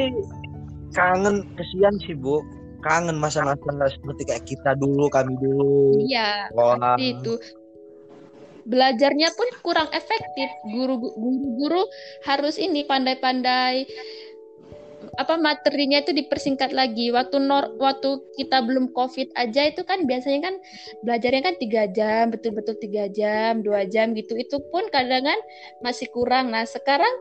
kangen 0.94 1.44
kesian 1.58 1.98
sih 2.06 2.16
bu. 2.16 2.46
Kangen 2.80 3.20
masa-masa 3.20 3.92
seperti 3.92 4.24
kayak 4.24 4.48
kita 4.48 4.72
dulu 4.80 5.12
kami 5.12 5.36
dulu. 5.44 6.00
iya 6.00 6.48
pasti 6.56 7.12
itu 7.12 7.36
belajarnya 8.70 9.34
pun 9.34 9.50
kurang 9.66 9.90
efektif. 9.92 10.50
Guru 10.70 11.02
guru-guru 11.02 11.84
harus 12.24 12.62
ini 12.62 12.86
pandai-pandai 12.86 13.90
apa 15.20 15.36
materinya 15.36 16.00
itu 16.00 16.16
dipersingkat 16.16 16.72
lagi. 16.72 17.12
Waktu 17.12 17.44
nor 17.44 17.76
waktu 17.82 18.24
kita 18.40 18.64
belum 18.64 18.96
covid 18.96 19.34
aja 19.36 19.68
itu 19.68 19.84
kan 19.84 20.06
biasanya 20.06 20.52
kan 20.52 20.56
belajarnya 21.04 21.42
kan 21.44 21.56
tiga 21.60 21.90
jam 21.92 22.32
betul-betul 22.32 22.78
tiga 22.80 23.12
jam 23.12 23.60
dua 23.60 23.84
jam 23.90 24.16
gitu. 24.16 24.38
Itu 24.38 24.64
pun 24.72 24.88
kadang 24.94 25.28
kan 25.28 25.40
masih 25.84 26.08
kurang. 26.14 26.54
Nah 26.54 26.64
sekarang 26.64 27.12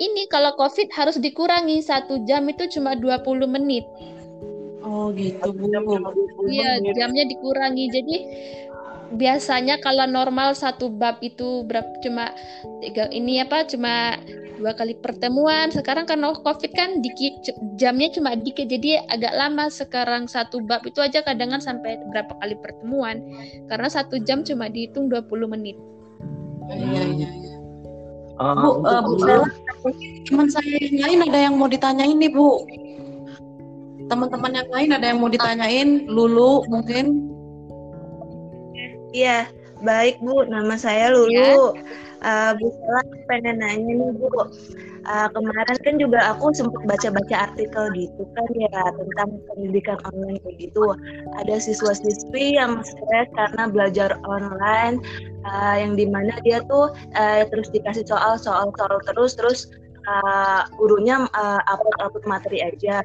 ini 0.00 0.26
kalau 0.32 0.56
covid 0.58 0.88
harus 0.96 1.20
dikurangi. 1.20 1.78
Satu 1.84 2.24
jam 2.26 2.48
itu 2.48 2.66
cuma 2.78 2.96
20 2.98 3.46
menit. 3.46 3.84
Oh 4.82 5.14
gitu 5.14 5.54
Bu. 5.54 5.70
Iya, 6.50 6.82
jamnya 6.98 7.24
dikurangi. 7.30 7.86
Jadi 7.86 8.16
biasanya 9.16 9.78
kalau 9.80 10.08
normal 10.08 10.56
satu 10.56 10.88
bab 10.88 11.20
itu 11.20 11.64
berapa 11.68 11.88
cuma 12.00 12.32
tiga 12.80 13.08
ini 13.12 13.44
apa 13.44 13.64
cuma 13.68 14.16
dua 14.62 14.72
kali 14.78 14.94
pertemuan. 14.94 15.74
Sekarang 15.74 16.06
karena 16.06 16.30
covid 16.38 16.70
kan 16.72 17.02
dikit 17.02 17.50
jamnya 17.74 18.14
cuma 18.14 18.38
dikit 18.38 18.70
jadi 18.70 19.02
agak 19.10 19.34
lama. 19.34 19.66
Sekarang 19.68 20.30
satu 20.30 20.62
bab 20.62 20.86
itu 20.86 21.02
aja 21.02 21.20
kadang 21.26 21.50
kan 21.50 21.60
sampai 21.60 21.98
berapa 22.14 22.32
kali 22.38 22.54
pertemuan. 22.62 23.20
Karena 23.66 23.88
satu 23.90 24.22
jam 24.22 24.46
cuma 24.46 24.70
dihitung 24.70 25.10
20 25.10 25.50
menit. 25.50 25.76
Iya, 26.70 27.02
iya. 27.18 27.30
Ah, 28.40 28.56
Bu, 28.56 28.80
eh, 28.86 29.00
Bu 29.02 29.90
teman 30.24 30.46
saya 30.48 30.78
yang 30.78 30.98
lain 31.04 31.18
ada 31.26 31.38
yang 31.50 31.54
mau 31.58 31.68
ditanyain 31.68 32.16
nih 32.16 32.30
Bu. 32.32 32.64
Teman-teman 34.06 34.52
yang 34.54 34.68
lain 34.70 34.90
ada 34.94 35.06
yang 35.10 35.18
mau 35.20 35.30
ditanyain, 35.30 36.06
Lulu 36.06 36.66
mungkin. 36.70 37.32
Iya, 39.12 39.48
baik 39.84 40.24
Bu. 40.24 40.48
Nama 40.48 40.74
saya 40.80 41.12
Lulu. 41.12 41.76
Eh, 42.22 42.52
Bu 42.56 42.66
Sela 42.72 43.02
pengen 43.28 43.60
nanya 43.60 43.92
nih 43.92 44.10
Bu. 44.16 44.28
Eh, 45.02 45.28
kemarin 45.34 45.78
kan 45.82 45.94
juga 46.00 46.32
aku 46.32 46.54
sempat 46.56 46.82
baca-baca 46.86 47.50
artikel 47.50 47.84
gitu 47.92 48.22
kan 48.32 48.46
ya 48.54 48.82
tentang 48.94 49.30
pendidikan 49.52 49.98
online 50.08 50.40
kayak 50.40 50.56
gitu. 50.70 50.96
Ada 51.42 51.60
siswa-siswi 51.60 52.56
yang 52.56 52.80
stres 52.80 53.28
karena 53.36 53.68
belajar 53.68 54.16
online, 54.24 55.02
eh, 55.44 55.76
yang 55.84 55.92
di 55.98 56.08
mana 56.08 56.32
dia 56.46 56.64
tuh 56.70 56.94
eh, 57.12 57.44
terus 57.52 57.68
dikasih 57.68 58.08
soal, 58.08 58.40
soal, 58.40 58.72
soal 58.80 58.96
terus, 59.04 59.36
terus 59.36 59.60
eh, 60.08 60.62
gurunya 60.80 61.28
eh, 61.28 61.60
upload-upload 61.68 62.24
materi 62.24 62.64
aja. 62.64 63.04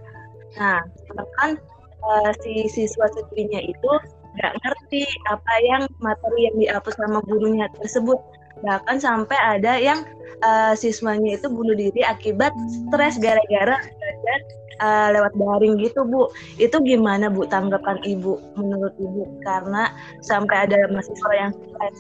Nah, 0.57 0.81
bahkan 1.13 1.59
uh, 2.03 2.31
si 2.43 2.67
siswa 2.71 3.05
siswinya 3.13 3.61
itu 3.63 3.91
nggak 4.37 4.53
ngerti 4.61 5.03
apa 5.27 5.53
yang 5.65 5.83
materi 5.99 6.39
yang 6.49 6.55
dihapus 6.61 6.95
sama 6.95 7.19
gurunya 7.25 7.65
tersebut. 7.81 8.19
Bahkan 8.61 8.97
sampai 9.01 9.37
ada 9.37 9.77
yang 9.77 10.01
uh, 10.41 10.73
siswanya 10.73 11.37
itu 11.37 11.49
bunuh 11.49 11.77
diri 11.77 12.01
akibat 12.05 12.53
stres 12.89 13.21
gara-gara 13.21 13.77
belajar 13.77 14.39
uh, 14.81 15.07
lewat 15.13 15.33
daring 15.37 15.77
gitu 15.81 16.05
Bu. 16.05 16.29
Itu 16.61 16.81
gimana 16.81 17.29
Bu 17.29 17.45
tanggapan 17.49 18.01
Ibu 18.01 18.57
menurut 18.57 18.93
Ibu 18.97 19.41
karena 19.45 19.93
sampai 20.25 20.69
ada 20.69 20.89
mahasiswa 20.89 21.31
yang 21.37 21.51
stres 21.53 21.97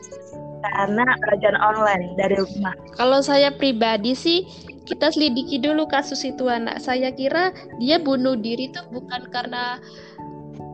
karena 0.57 1.05
pelajaran 1.21 1.61
online 1.61 2.03
dari 2.17 2.35
rumah. 2.41 2.73
Kalau 2.97 3.21
saya 3.21 3.53
pribadi 3.53 4.17
sih 4.17 4.45
kita 4.87 5.11
selidiki 5.11 5.59
dulu 5.59 5.85
kasus 5.85 6.23
itu 6.23 6.47
anak. 6.47 6.79
Saya 6.79 7.11
kira 7.11 7.51
dia 7.77 7.99
bunuh 7.99 8.39
diri 8.39 8.71
itu 8.71 8.81
bukan 8.89 9.27
karena 9.29 9.77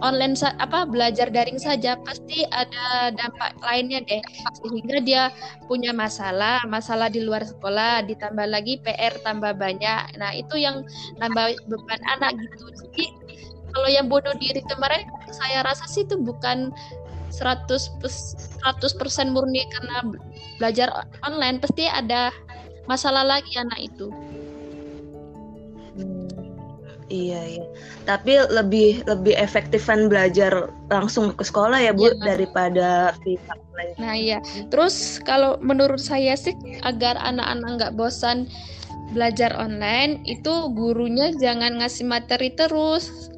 online 0.04 0.36
apa 0.60 0.84
belajar 0.84 1.32
daring 1.32 1.56
saja 1.56 1.96
pasti 2.04 2.44
ada 2.52 3.10
dampak 3.16 3.56
lainnya 3.64 4.04
deh. 4.04 4.20
Sehingga 4.60 5.00
dia 5.00 5.24
punya 5.66 5.96
masalah 5.96 6.60
masalah 6.68 7.08
di 7.08 7.24
luar 7.24 7.48
sekolah 7.48 8.04
ditambah 8.04 8.44
lagi 8.52 8.84
PR 8.84 9.16
tambah 9.24 9.56
banyak. 9.56 10.20
Nah 10.20 10.36
itu 10.36 10.60
yang 10.60 10.84
nambah 11.18 11.56
beban 11.72 12.02
anak 12.20 12.36
gitu. 12.36 12.68
Jadi 12.84 13.06
kalau 13.74 13.90
yang 13.90 14.12
bunuh 14.12 14.36
diri 14.38 14.60
kemarin 14.68 15.08
saya 15.32 15.64
rasa 15.64 15.88
sih 15.88 16.04
itu 16.04 16.20
bukan 16.20 16.70
100 17.34 18.04
100% 18.04 19.34
murni 19.34 19.64
karena 19.80 20.04
belajar 20.60 21.08
online. 21.24 21.64
Pasti 21.64 21.88
ada 21.88 22.30
masalah 22.86 23.24
lagi 23.24 23.56
anak 23.56 23.80
itu. 23.80 24.12
Hmm, 25.94 26.43
iya 27.14 27.42
iya. 27.46 27.66
Tapi 28.10 28.42
lebih 28.50 29.06
lebih 29.06 29.38
efektifan 29.38 30.10
belajar 30.10 30.74
langsung 30.90 31.38
ke 31.38 31.46
sekolah 31.46 31.78
ya 31.78 31.94
Bu 31.94 32.10
ya. 32.10 32.18
daripada 32.26 33.14
pihak 33.22 33.60
lain. 33.78 33.94
Nah 34.02 34.18
iya. 34.18 34.42
Terus 34.74 35.22
kalau 35.22 35.62
menurut 35.62 36.02
saya 36.02 36.34
sih 36.34 36.58
agar 36.82 37.22
anak-anak 37.22 37.70
nggak 37.78 37.94
bosan 37.94 38.50
belajar 39.14 39.54
online 39.54 40.26
itu 40.26 40.74
gurunya 40.74 41.30
jangan 41.38 41.78
ngasih 41.78 42.10
materi 42.10 42.50
terus 42.58 43.30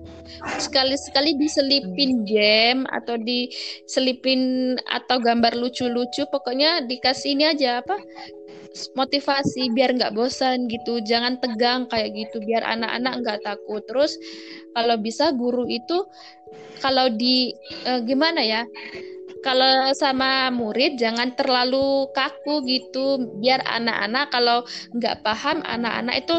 sekali-sekali 0.59 1.36
diselipin 1.36 2.23
game 2.23 2.88
atau 2.91 3.19
diselipin 3.19 4.76
atau 4.88 5.19
gambar 5.19 5.57
lucu-lucu 5.57 6.28
pokoknya 6.32 6.86
dikasih 6.88 7.36
ini 7.36 7.43
aja 7.49 7.84
apa 7.84 7.97
motivasi 8.95 9.71
biar 9.71 9.95
nggak 9.95 10.13
bosan 10.15 10.67
gitu. 10.67 10.99
Jangan 11.03 11.39
tegang 11.39 11.88
kayak 11.88 12.13
gitu 12.15 12.43
biar 12.43 12.63
anak-anak 12.63 13.13
nggak 13.23 13.39
takut. 13.43 13.82
Terus 13.88 14.19
kalau 14.76 14.95
bisa 14.99 15.32
guru 15.32 15.65
itu 15.67 16.03
kalau 16.84 17.07
di 17.07 17.55
eh, 17.88 18.01
gimana 18.03 18.43
ya 18.43 18.67
kalau 19.45 19.93
sama 19.93 20.49
murid 20.49 20.97
jangan 20.97 21.38
terlalu 21.38 22.09
kaku 22.17 22.65
gitu. 22.65 23.21
Biar 23.38 23.61
anak-anak 23.61 24.34
kalau 24.34 24.65
nggak 24.97 25.21
paham 25.21 25.61
anak-anak 25.61 26.26
itu 26.26 26.36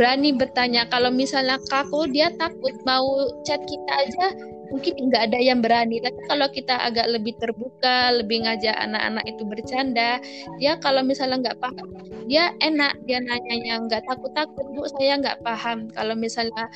berani 0.00 0.32
bertanya. 0.32 0.88
Kalau 0.88 1.12
misalnya 1.12 1.60
kaku 1.68 2.08
dia 2.08 2.32
takut. 2.40 2.72
Mau 2.88 3.28
chat 3.44 3.60
kita 3.68 3.92
aja 3.92 4.26
mungkin 4.68 4.94
nggak 5.08 5.22
ada 5.32 5.38
yang 5.40 5.60
berani 5.64 6.00
tapi 6.00 6.20
kalau 6.28 6.46
kita 6.52 6.76
agak 6.76 7.08
lebih 7.08 7.34
terbuka 7.40 8.12
lebih 8.12 8.44
ngajak 8.44 8.76
anak-anak 8.76 9.24
itu 9.24 9.42
bercanda 9.48 10.20
dia 10.60 10.76
kalau 10.80 11.00
misalnya 11.00 11.50
nggak 11.50 11.60
paham 11.60 11.88
dia 12.28 12.52
enak 12.60 12.94
dia 13.08 13.18
nanyanya 13.24 13.80
nggak 13.88 14.04
takut 14.04 14.32
takut 14.36 14.66
bu 14.76 14.84
saya 15.00 15.16
nggak 15.20 15.40
paham 15.40 15.88
kalau 15.96 16.12
misalnya 16.12 16.68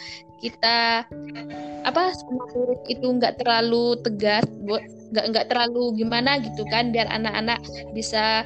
kita 0.42 1.06
apa 1.86 2.02
sama 2.18 2.44
murid 2.50 2.80
itu 2.90 3.06
nggak 3.06 3.38
terlalu 3.38 3.94
tegas 4.02 4.42
buat 4.66 4.82
nggak 5.14 5.26
nggak 5.30 5.46
terlalu 5.52 5.94
gimana 6.02 6.40
gitu 6.42 6.66
kan 6.66 6.90
biar 6.90 7.06
anak-anak 7.12 7.62
bisa 7.94 8.42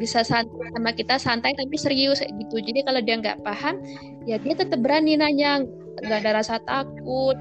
bisa 0.00 0.24
santai 0.24 0.72
sama 0.72 0.96
kita 0.96 1.20
santai 1.20 1.52
tapi 1.52 1.76
serius 1.76 2.24
gitu. 2.24 2.56
Jadi 2.56 2.80
kalau 2.88 3.04
dia 3.04 3.20
nggak 3.20 3.44
paham 3.44 3.76
ya 4.24 4.40
dia 4.40 4.56
tetap 4.56 4.80
berani 4.80 5.20
nanya 5.20 5.60
nggak 6.00 6.18
ada 6.24 6.40
rasa 6.40 6.56
takut 6.64 7.36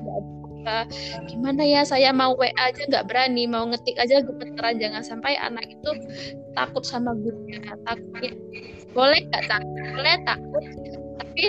gak 0.63 0.85
gimana 1.27 1.61
ya 1.63 1.81
saya 1.87 2.11
mau 2.11 2.35
WA 2.35 2.51
aja 2.59 2.81
nggak 2.87 3.07
berani 3.07 3.47
mau 3.47 3.63
ngetik 3.69 3.95
aja 3.95 4.19
gemeteran 4.23 4.75
jangan 4.79 5.03
sampai 5.03 5.39
anak 5.39 5.65
itu 5.67 5.91
takut 6.57 6.83
sama 6.83 7.15
gurunya 7.15 7.59
takutnya. 7.87 8.31
Boleh 8.91 9.19
nggak 9.29 9.45
takut 9.47 9.85
boleh 9.95 10.15
takut 10.25 10.63
tapi 11.19 11.41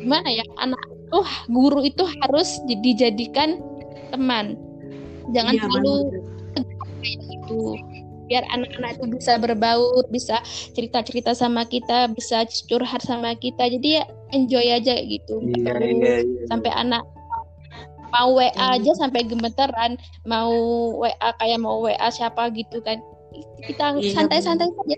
gimana 0.00 0.28
ya 0.30 0.44
anak 0.62 0.80
itu 0.88 1.20
guru 1.52 1.80
itu 1.84 2.04
harus 2.24 2.60
dijadikan 2.68 3.60
teman. 4.12 4.56
Jangan 5.36 5.54
iya, 5.56 5.62
terlalu 5.64 5.94
kayak 7.00 7.18
gitu. 7.28 7.60
Biar 8.28 8.44
anak-anak 8.52 9.00
itu 9.00 9.04
bisa 9.16 9.40
berbaur 9.40 10.04
bisa 10.12 10.36
cerita-cerita 10.76 11.32
sama 11.32 11.64
kita 11.64 12.12
bisa 12.12 12.44
curhat 12.68 13.00
sama 13.04 13.32
kita. 13.36 13.68
Jadi 13.72 14.00
ya 14.00 14.04
enjoy 14.36 14.66
aja 14.68 15.00
gitu. 15.00 15.40
Iya, 15.40 15.72
iya, 15.80 16.14
iya. 16.24 16.44
sampai 16.48 16.72
anak 16.76 17.04
mau 18.12 18.36
WA 18.36 18.50
hmm. 18.50 18.74
aja 18.80 18.92
sampai 18.98 19.26
gemeteran 19.26 19.96
mau 20.24 20.52
WA 21.04 21.30
kayak 21.40 21.60
mau 21.60 21.84
WA 21.84 22.08
siapa 22.08 22.50
gitu 22.54 22.80
kan 22.82 23.00
kita 23.64 23.98
iya, 24.00 24.12
santai-santai 24.16 24.68
saja 24.68 24.96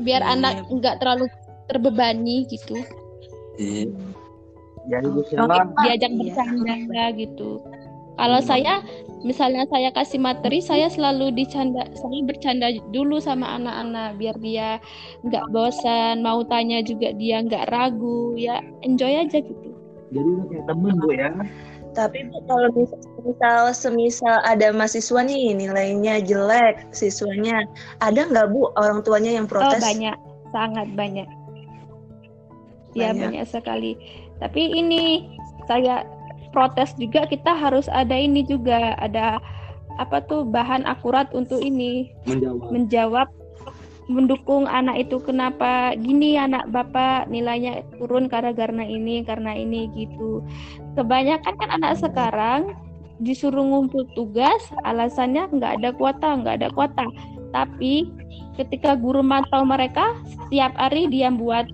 biar 0.00 0.22
iya, 0.24 0.32
anak 0.34 0.54
enggak 0.72 0.98
terlalu 0.98 1.28
terbebani 1.68 2.48
gitu 2.48 2.78
iya. 3.60 3.90
Ya, 4.90 4.98
diajak 4.98 6.10
bercanda 6.18 7.14
gitu 7.14 7.62
kalau 8.18 8.40
hmm. 8.42 8.48
saya 8.48 8.74
misalnya 9.22 9.64
saya 9.70 9.88
kasih 9.94 10.20
materi, 10.20 10.58
saya 10.60 10.90
selalu 10.90 11.32
dicanda, 11.32 11.86
saya 11.96 12.18
bercanda 12.26 12.68
dulu 12.92 13.22
sama 13.22 13.56
anak-anak 13.56 14.18
biar 14.18 14.36
dia 14.42 14.68
nggak 15.24 15.48
bosan, 15.54 16.20
mau 16.20 16.42
tanya 16.44 16.82
juga 16.84 17.14
dia 17.16 17.40
nggak 17.40 17.70
ragu, 17.72 18.36
ya 18.36 18.60
enjoy 18.84 19.14
aja 19.16 19.38
gitu. 19.40 19.70
Jadi 20.12 20.30
kayak 20.52 20.64
temen 20.68 20.94
bu 21.00 21.08
ya. 21.16 21.30
Tapi 21.92 22.24
bu 22.32 22.40
kalau 22.48 22.72
misal, 22.72 23.00
misal 23.20 23.58
semisal 23.76 24.36
ada 24.48 24.72
mahasiswa 24.72 25.20
nih 25.20 25.52
nilainya 25.52 26.24
jelek 26.24 26.88
siswanya, 26.96 27.68
ada 28.00 28.24
nggak 28.24 28.48
bu 28.48 28.72
orang 28.80 29.04
tuanya 29.04 29.36
yang 29.36 29.44
protes? 29.44 29.76
Oh 29.76 29.84
banyak, 29.84 30.16
sangat 30.56 30.88
banyak. 30.96 31.28
Ya 32.96 33.12
banyak 33.12 33.44
sekali. 33.44 33.96
Tapi 34.40 34.72
ini 34.72 35.36
saya 35.68 36.04
protes 36.52 36.92
juga 36.96 37.24
kita 37.28 37.52
harus 37.52 37.88
ada 37.92 38.16
ini 38.16 38.44
juga 38.44 38.96
ada 39.00 39.40
apa 40.00 40.24
tuh 40.24 40.48
bahan 40.48 40.88
akurat 40.88 41.28
untuk 41.36 41.60
ini 41.60 42.08
menjawab 42.24 42.72
menjawab 42.72 43.28
mendukung 44.10 44.66
anak 44.66 45.06
itu 45.06 45.22
kenapa 45.22 45.94
gini 45.94 46.34
anak 46.34 46.66
bapak 46.74 47.30
nilainya 47.30 47.86
turun 47.98 48.26
karena 48.26 48.50
karena 48.50 48.82
ini 48.82 49.22
karena 49.22 49.54
ini 49.54 49.86
gitu 49.94 50.42
kebanyakan 50.98 51.54
kan 51.54 51.70
anak 51.70 51.94
sekarang 51.98 52.74
disuruh 53.22 53.62
ngumpul 53.62 54.02
tugas 54.18 54.58
alasannya 54.82 55.46
nggak 55.54 55.78
ada 55.78 55.90
kuota 55.94 56.28
nggak 56.34 56.56
ada 56.58 56.68
kuota 56.74 57.06
tapi 57.54 58.10
ketika 58.58 58.98
guru 58.98 59.22
mantau 59.22 59.62
mereka 59.62 60.16
setiap 60.26 60.74
hari 60.74 61.06
dia 61.06 61.30
buat 61.30 61.68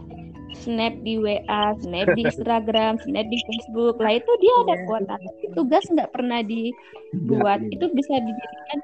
snap 0.59 0.95
di 1.07 1.20
WA, 1.22 1.64
snap 1.79 2.09
di 2.18 2.26
Instagram, 2.26 2.99
snap 3.07 3.26
di 3.31 3.39
Facebook. 3.47 3.97
Lah 4.03 4.18
itu 4.18 4.33
dia 4.43 4.55
ada 4.66 4.74
iya. 4.74 4.85
kuota. 4.85 5.14
Tapi 5.16 5.45
tugas 5.55 5.85
nggak 5.87 6.11
pernah 6.11 6.41
dibuat. 6.43 7.62
Iya, 7.62 7.68
iya. 7.70 7.74
Itu 7.79 7.87
bisa 7.95 8.14
dijadikan 8.18 8.79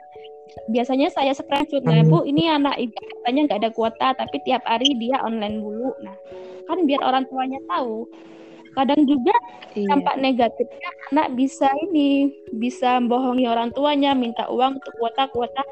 biasanya 0.71 1.09
saya 1.11 1.33
screenshot 1.35 1.83
nah 1.85 2.03
bu 2.07 2.25
ini 2.25 2.49
anak 2.49 2.77
ibu 2.79 2.95
katanya 2.95 3.41
nggak 3.51 3.61
ada 3.65 3.71
kuota 3.75 4.09
tapi 4.17 4.37
tiap 4.47 4.63
hari 4.65 4.95
dia 4.97 5.19
online 5.23 5.61
dulu 5.61 5.91
nah 6.03 6.17
kan 6.71 6.79
biar 6.89 7.01
orang 7.05 7.25
tuanya 7.29 7.61
tahu 7.69 8.09
kadang 8.75 9.07
juga 9.07 9.35
iya. 9.79 9.87
dampak 9.95 10.19
negatifnya 10.19 10.91
anak 11.15 11.29
bisa 11.39 11.71
ini 11.87 12.35
bisa 12.59 12.99
membohongi 12.99 13.47
orang 13.47 13.71
tuanya 13.71 14.19
minta 14.19 14.51
uang 14.51 14.83
untuk 14.83 14.93
kuota 14.99 15.31
kuota 15.31 15.63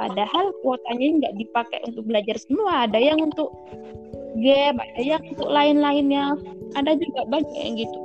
padahal 0.00 0.56
kuotanya 0.64 1.06
nggak 1.20 1.34
dipakai 1.36 1.80
untuk 1.84 2.08
belajar 2.08 2.40
semua. 2.40 2.88
Ada 2.88 2.96
yang 2.96 3.20
untuk 3.20 3.52
game 4.40 4.80
ada 4.80 5.00
yang 5.04 5.20
untuk 5.28 5.48
lain-lainnya. 5.52 6.40
Ada 6.72 6.96
juga 6.96 7.28
banyak 7.28 7.56
yang 7.60 7.74
gitu. 7.76 7.98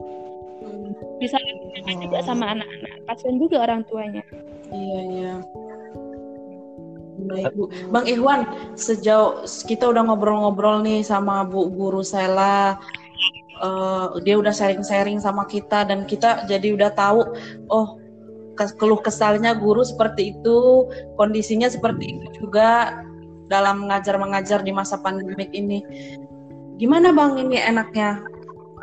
Bisa 1.23 1.39
oh. 1.39 1.95
juga 2.03 2.19
sama 2.27 2.59
anak-anak 2.59 2.99
kasian 3.07 3.39
juga 3.39 3.63
orang 3.63 3.87
tuanya. 3.87 4.23
Iya 4.75 4.99
iya 5.07 5.33
Baik 7.15 7.55
Bu, 7.55 7.71
Bang 7.95 8.05
Ikhwan, 8.05 8.43
sejauh 8.75 9.47
kita 9.65 9.87
udah 9.87 10.03
ngobrol-ngobrol 10.03 10.83
nih 10.83 10.99
sama 10.99 11.47
Bu 11.47 11.71
Guru 11.71 12.03
Sela, 12.03 12.75
uh, 13.63 14.19
dia 14.23 14.35
udah 14.35 14.51
sharing-sharing 14.51 15.23
sama 15.23 15.47
kita 15.47 15.87
dan 15.87 16.03
kita 16.03 16.43
jadi 16.51 16.75
udah 16.75 16.91
tahu, 16.91 17.23
oh 17.71 17.95
keluh 18.55 18.99
kesalnya 18.99 19.55
guru 19.55 19.83
seperti 19.83 20.35
itu, 20.35 20.87
kondisinya 21.19 21.67
seperti 21.67 22.19
itu 22.19 22.47
juga 22.47 23.03
dalam 23.51 23.85
mengajar 23.85 24.15
mengajar 24.15 24.59
di 24.63 24.71
masa 24.71 24.99
pandemik 24.99 25.51
ini. 25.51 25.83
Gimana 26.79 27.15
bang 27.15 27.39
ini 27.39 27.59
enaknya? 27.59 28.19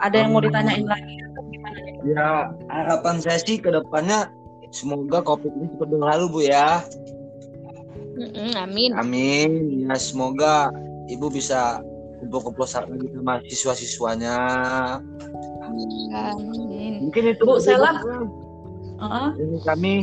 Ada 0.00 0.24
yang 0.24 0.30
mau 0.32 0.42
ditanyain 0.44 0.88
lagi? 0.88 1.16
Ya 2.02 2.50
harapan 2.68 3.22
saya 3.22 3.38
sih 3.38 3.62
ke 3.62 3.70
depannya 3.70 4.26
semoga 4.74 5.22
covid 5.22 5.52
ini 5.54 5.70
cepat 5.76 5.88
berlalu 5.92 6.24
bu 6.32 6.40
ya. 6.48 6.82
Mm-mm, 8.22 8.50
amin. 8.54 8.90
Amin. 8.94 9.50
Ya 9.90 9.96
semoga 9.98 10.70
ibu 11.10 11.26
bisa 11.26 11.82
kumpul-kumpul 12.22 12.66
lagi 12.70 13.06
sama 13.18 13.34
siswa-siswanya. 13.50 14.36
Amin. 15.66 17.10
Mungkin 17.10 17.34
itu 17.34 17.42
Bu. 17.42 17.58
Sela. 17.58 17.98
Heeh. 19.02 19.28
Ini 19.42 19.58
kami. 19.66 19.94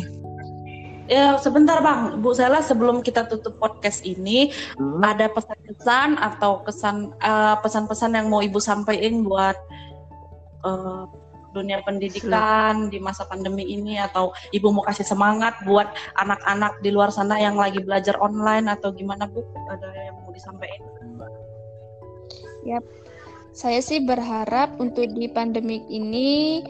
Ya, 1.09 1.41
sebentar 1.41 1.81
Bang. 1.81 2.21
Bu 2.21 2.35
Sela, 2.35 2.61
sebelum 2.61 3.01
kita 3.01 3.25
tutup 3.25 3.57
podcast 3.57 4.05
ini, 4.05 4.53
Hmm. 4.77 5.01
ada 5.01 5.25
pesan-pesan 5.31 6.21
atau 6.21 6.61
kesan 6.67 7.15
eh, 7.17 7.55
pesan-pesan 7.65 8.13
yang 8.13 8.27
mau 8.29 8.43
Ibu 8.43 8.59
sampaikan 8.61 9.25
buat 9.25 9.57
eh, 10.67 11.03
dunia 11.53 11.81
pendidikan 11.81 12.89
di 12.93 13.01
masa 13.01 13.25
pandemi 13.25 13.65
ini 13.65 13.97
atau 13.97 14.31
Ibu 14.53 14.69
mau 14.69 14.83
kasih 14.85 15.05
semangat 15.05 15.57
buat 15.65 15.89
anak-anak 16.17 16.81
di 16.85 16.89
luar 16.93 17.09
sana 17.09 17.37
yang 17.41 17.57
lagi 17.57 17.81
belajar 17.81 18.17
online 18.21 18.69
atau 18.69 18.93
gimana 18.93 19.25
Bu? 19.25 19.41
Ada 19.69 19.87
yang 20.09 20.15
mau 20.21 20.31
disampaikan? 20.33 20.99
Saya 23.59 23.83
sih 23.83 23.99
berharap 23.99 24.79
untuk 24.79 25.09
di 25.19 25.27
pandemik 25.27 25.83
ini 25.91 26.63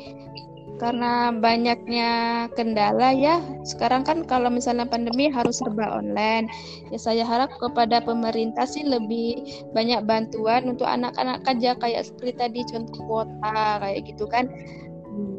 karena 0.80 1.36
banyaknya 1.36 2.10
kendala 2.56 3.12
ya. 3.12 3.44
Sekarang 3.68 4.08
kan 4.08 4.24
kalau 4.24 4.48
misalnya 4.48 4.88
pandemi 4.88 5.28
harus 5.28 5.60
serba 5.60 6.00
online. 6.00 6.48
Ya 6.90 6.98
saya 6.98 7.24
harap 7.28 7.52
kepada 7.60 8.00
pemerintah 8.00 8.64
sih 8.64 8.88
lebih 8.88 9.44
banyak 9.76 10.08
bantuan 10.08 10.72
untuk 10.72 10.88
anak-anak 10.88 11.44
aja 11.46 11.76
kayak 11.76 12.08
seperti 12.08 12.34
tadi 12.40 12.60
contoh 12.72 13.00
kuota 13.06 13.84
kayak 13.84 14.08
gitu 14.08 14.26
kan. 14.32 14.48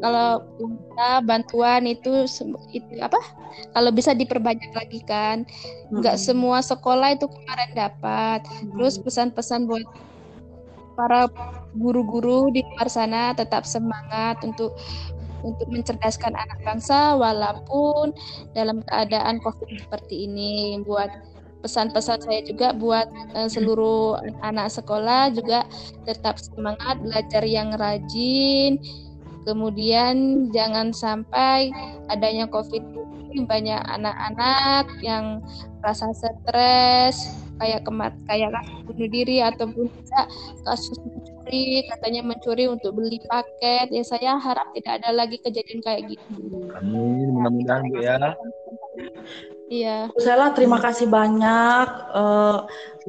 Kalau 0.01 0.45
bisa 0.61 1.07
bantuan 1.25 1.89
itu 1.89 2.29
itu 2.69 3.01
apa? 3.01 3.17
Kalau 3.73 3.89
bisa 3.89 4.13
diperbanyak 4.13 4.71
lagi 4.77 5.01
kan. 5.09 5.41
Nggak 5.89 6.21
semua 6.21 6.61
sekolah 6.61 7.17
itu 7.17 7.25
kemarin 7.25 7.73
dapat. 7.73 8.45
Terus 8.77 9.01
pesan-pesan 9.01 9.65
buat 9.65 9.83
para 10.93 11.25
guru-guru 11.73 12.51
di 12.51 12.61
luar 12.61 12.91
sana 12.91 13.31
tetap 13.33 13.63
semangat 13.63 14.37
untuk 14.43 14.75
untuk 15.41 15.67
mencerdaskan 15.69 16.33
anak 16.33 16.59
bangsa 16.63 17.17
walaupun 17.17 18.13
dalam 18.53 18.81
keadaan 18.85 19.41
Covid 19.41 19.81
seperti 19.81 20.29
ini. 20.29 20.79
Buat 20.85 21.11
pesan-pesan 21.61 22.19
saya 22.25 22.41
juga 22.41 22.73
buat 22.73 23.07
eh, 23.37 23.49
seluruh 23.49 24.17
anak 24.41 24.73
sekolah 24.73 25.29
juga 25.33 25.65
tetap 26.05 26.41
semangat 26.41 27.01
belajar 27.01 27.45
yang 27.45 27.73
rajin. 27.77 28.81
Kemudian 29.41 30.47
jangan 30.53 30.93
sampai 30.93 31.73
adanya 32.13 32.45
Covid 32.45 32.85
ini 33.31 33.47
banyak 33.47 33.81
anak-anak 33.89 34.85
yang 35.01 35.41
rasa 35.81 36.13
stres 36.13 37.41
kayak 37.61 37.85
kemat 37.85 38.13
kayak 38.25 38.49
bunuh 38.89 39.09
diri 39.09 39.41
ataupun 39.41 39.85
juga 39.85 40.21
kasus 40.65 40.97
mencuri 41.41 41.89
katanya 41.89 42.21
mencuri 42.21 42.65
untuk 42.69 42.93
beli 42.93 43.17
paket 43.25 43.89
ya 43.89 44.03
saya 44.05 44.37
harap 44.37 44.69
tidak 44.77 45.01
ada 45.01 45.09
lagi 45.09 45.41
kejadian 45.41 45.81
kayak 45.81 46.13
gitu 46.13 46.69
Amin. 46.77 47.33
Mudah-mudahan 47.33 47.83
bu 47.89 47.97
ya. 47.97 48.15
iya 49.71 49.97
Bu 50.13 50.19
Sela, 50.21 50.53
terima 50.53 50.77
kasih 50.77 51.09
banyak 51.09 51.87
eh, 52.13 52.57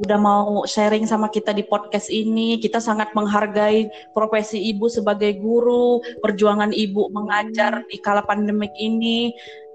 udah 0.01 0.19
mau 0.19 0.65
sharing 0.65 1.05
sama 1.05 1.29
kita 1.29 1.53
di 1.53 1.61
podcast 1.65 2.09
ini. 2.09 2.57
Kita 2.57 2.81
sangat 2.81 3.13
menghargai 3.13 3.89
profesi 4.17 4.57
ibu 4.73 4.89
sebagai 4.89 5.37
guru, 5.37 6.01
perjuangan 6.23 6.73
ibu 6.73 7.13
mengajar 7.13 7.85
di 7.89 7.97
kala 8.01 8.25
pandemik 8.25 8.73
ini. 8.79 9.29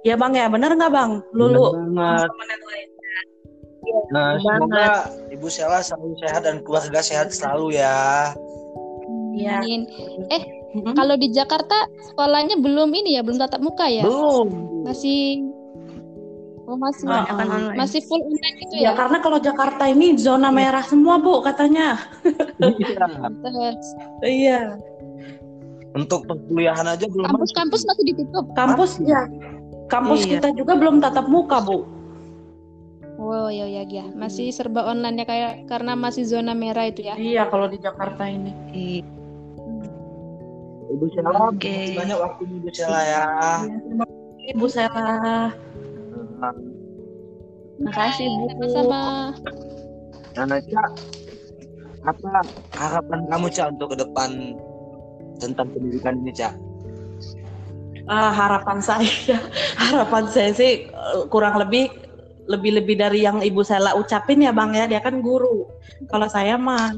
Ya 0.07 0.15
bang 0.15 0.35
ya, 0.35 0.47
bener 0.51 0.75
nggak 0.75 0.93
bang? 0.95 1.11
Lulu. 1.35 1.75
Benar 1.75 2.27
banget. 2.27 2.99
Nah, 4.13 4.37
Bener 4.37 4.45
semoga 4.45 4.89
Ibu 5.33 5.49
Sela 5.49 5.81
selalu 5.81 6.17
sehat 6.21 6.43
dan 6.45 6.61
keluarga 6.61 7.01
sehat 7.01 7.33
selalu 7.33 7.81
ya. 7.81 8.33
Iya. 9.39 9.59
Amin. 9.59 9.81
Mm-mm. 10.69 10.93
kalau 10.93 11.15
di 11.15 11.29
Jakarta 11.29 11.75
sekolahnya 12.05 12.59
belum 12.59 12.93
ini 12.93 13.17
ya 13.17 13.23
belum 13.23 13.39
tatap 13.39 13.59
muka 13.59 13.89
ya 13.89 14.05
Belum. 14.05 14.49
masih 14.85 15.41
oh 16.65 16.77
masih 16.77 17.09
Ah, 17.09 17.25
Kebanyakan 17.25 17.41
ah. 17.41 17.57
online. 17.57 17.77
masih 17.81 18.01
full 18.05 18.21
online 18.21 18.57
gitu 18.61 18.75
Ya 18.77 18.83
ya 18.85 18.91
karena 18.93 19.19
kalau 19.19 19.39
Jakarta 19.39 19.85
ini 19.87 20.13
zona 20.15 20.51
merah 20.51 20.83
semua 20.83 21.17
bu 21.17 21.41
katanya. 21.41 21.97
Iya. 22.61 23.01
Iya. 24.21 24.61
Untuk 25.91 26.29
perkuliahan 26.29 26.85
aja 26.87 27.09
belum. 27.09 27.25
kampus-kampus 27.27 27.83
masih 27.83 28.05
ditutup 28.07 28.45
Kampus 28.53 29.01
ya. 29.01 29.25
Kampus 29.89 30.21
Iya. 30.23 30.37
kita 30.37 30.49
juga 30.53 30.77
belum 30.77 31.01
tatap 31.01 31.27
muka 31.27 31.59
bu. 31.59 31.89
oh 33.19 33.49
ya 33.49 33.67
ya 33.67 33.83
ya 33.83 34.05
masih 34.13 34.53
serba 34.53 34.87
online 34.87 35.19
ya 35.19 35.27
kayak 35.27 35.53
karena 35.67 35.97
masih 35.97 36.23
zona 36.23 36.55
merah 36.55 36.87
itu 36.87 37.03
ya 37.03 37.17
Iya 37.17 37.49
kalau 37.49 37.67
di 37.67 37.81
Jakarta 37.81 38.29
ini. 38.29 38.53
Iya. 38.71 39.03
Ibu 40.89 41.05
Sela, 41.13 41.53
Oke. 41.53 41.69
makasih 41.69 41.95
banyak 42.01 42.19
waktunya 42.19 42.55
Ibu 42.57 42.71
Sela 42.73 43.01
ya. 43.05 43.25
Ibu 44.57 44.67
Sela. 44.73 45.09
Makasih 47.79 48.27
Bu. 48.27 48.67
sama 48.75 49.31
Nah, 50.39 50.47
Cak, 50.55 50.91
apa 52.07 52.31
harapan 52.79 53.21
kamu 53.27 53.47
Cak 53.51 53.67
untuk 53.75 53.91
ke 53.91 53.97
depan 53.99 54.55
tentang 55.43 55.67
pendidikan 55.75 56.15
ini 56.23 56.31
Cak? 56.31 56.55
Ah, 58.09 58.33
harapan 58.33 58.79
saya, 58.81 59.37
harapan 59.83 60.25
saya 60.31 60.51
sih 60.55 60.89
eh, 60.89 61.23
kurang 61.29 61.59
lebih 61.61 61.91
lebih 62.49 62.81
lebih 62.81 62.97
dari 62.97 63.21
yang 63.27 63.45
ibu 63.45 63.61
Sela 63.61 63.93
ucapin 63.99 64.41
ya 64.41 64.55
bang 64.55 64.73
ya, 64.73 64.85
dia 64.89 65.01
kan 65.05 65.21
guru. 65.21 65.69
Kalau 66.09 66.31
saya 66.31 66.57
mah, 66.57 66.97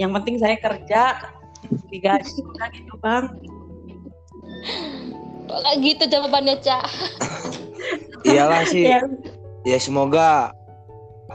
yang 0.00 0.10
penting 0.10 0.42
saya 0.42 0.58
kerja 0.58 1.14
digaji 1.88 2.40
gitu 2.72 2.94
bang. 2.98 3.24
kok 5.44 5.76
gitu 5.80 6.04
jawabannya 6.08 6.56
cak 6.58 6.84
Iyalah 8.24 8.64
sih. 8.64 8.88
Ya, 8.88 9.04
Ya 9.62 9.76
semoga 9.76 10.56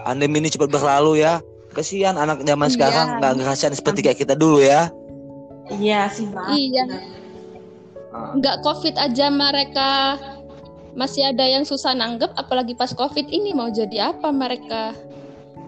pandemi 0.02 0.42
ini 0.42 0.50
cepat 0.50 0.70
berlalu 0.70 1.22
ya. 1.22 1.38
Kesian 1.70 2.18
anak 2.18 2.42
zaman 2.42 2.66
Iya. 2.66 2.74
sekarang 2.74 3.08
nggak 3.22 3.34
ngerasain 3.38 3.74
seperti 3.74 4.02
kayak 4.02 4.20
kita 4.20 4.34
dulu 4.34 4.58
ya. 4.60 4.90
iya 5.70 6.10
sih 6.10 6.26
bang. 6.26 6.50
Iya. 6.50 6.84
Ah, 8.10 8.34
nggak 8.34 8.66
covid 8.66 8.98
aja 8.98 9.30
mereka 9.30 10.18
masih 10.98 11.30
ada 11.30 11.46
yang 11.46 11.62
susah 11.62 11.94
nanggep 11.94 12.34
apalagi 12.34 12.74
pas 12.74 12.90
covid 12.90 13.30
ini 13.30 13.54
mau 13.54 13.70
jadi 13.70 14.10
apa 14.10 14.34
mereka 14.34 14.98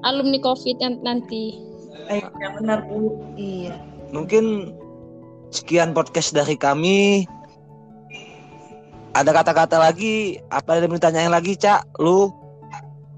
alumni 0.02 0.42
covid 0.42 0.82
yang 0.82 0.98
nanti 1.06 1.62
Eh, 2.10 2.18
ya 2.18 2.50
benar 2.58 2.82
bu. 2.90 3.14
Iya. 3.38 3.78
Mungkin 4.12 4.76
sekian 5.50 5.92
podcast 5.92 6.32
dari 6.32 6.56
kami. 6.56 7.26
Ada 9.12 9.36
kata-kata 9.36 9.76
lagi? 9.76 10.40
Apa 10.48 10.80
ada 10.80 10.88
yang 10.88 10.96
ditanyain 10.96 11.32
lagi, 11.32 11.56
Cak? 11.56 11.84
Lu, 12.00 12.32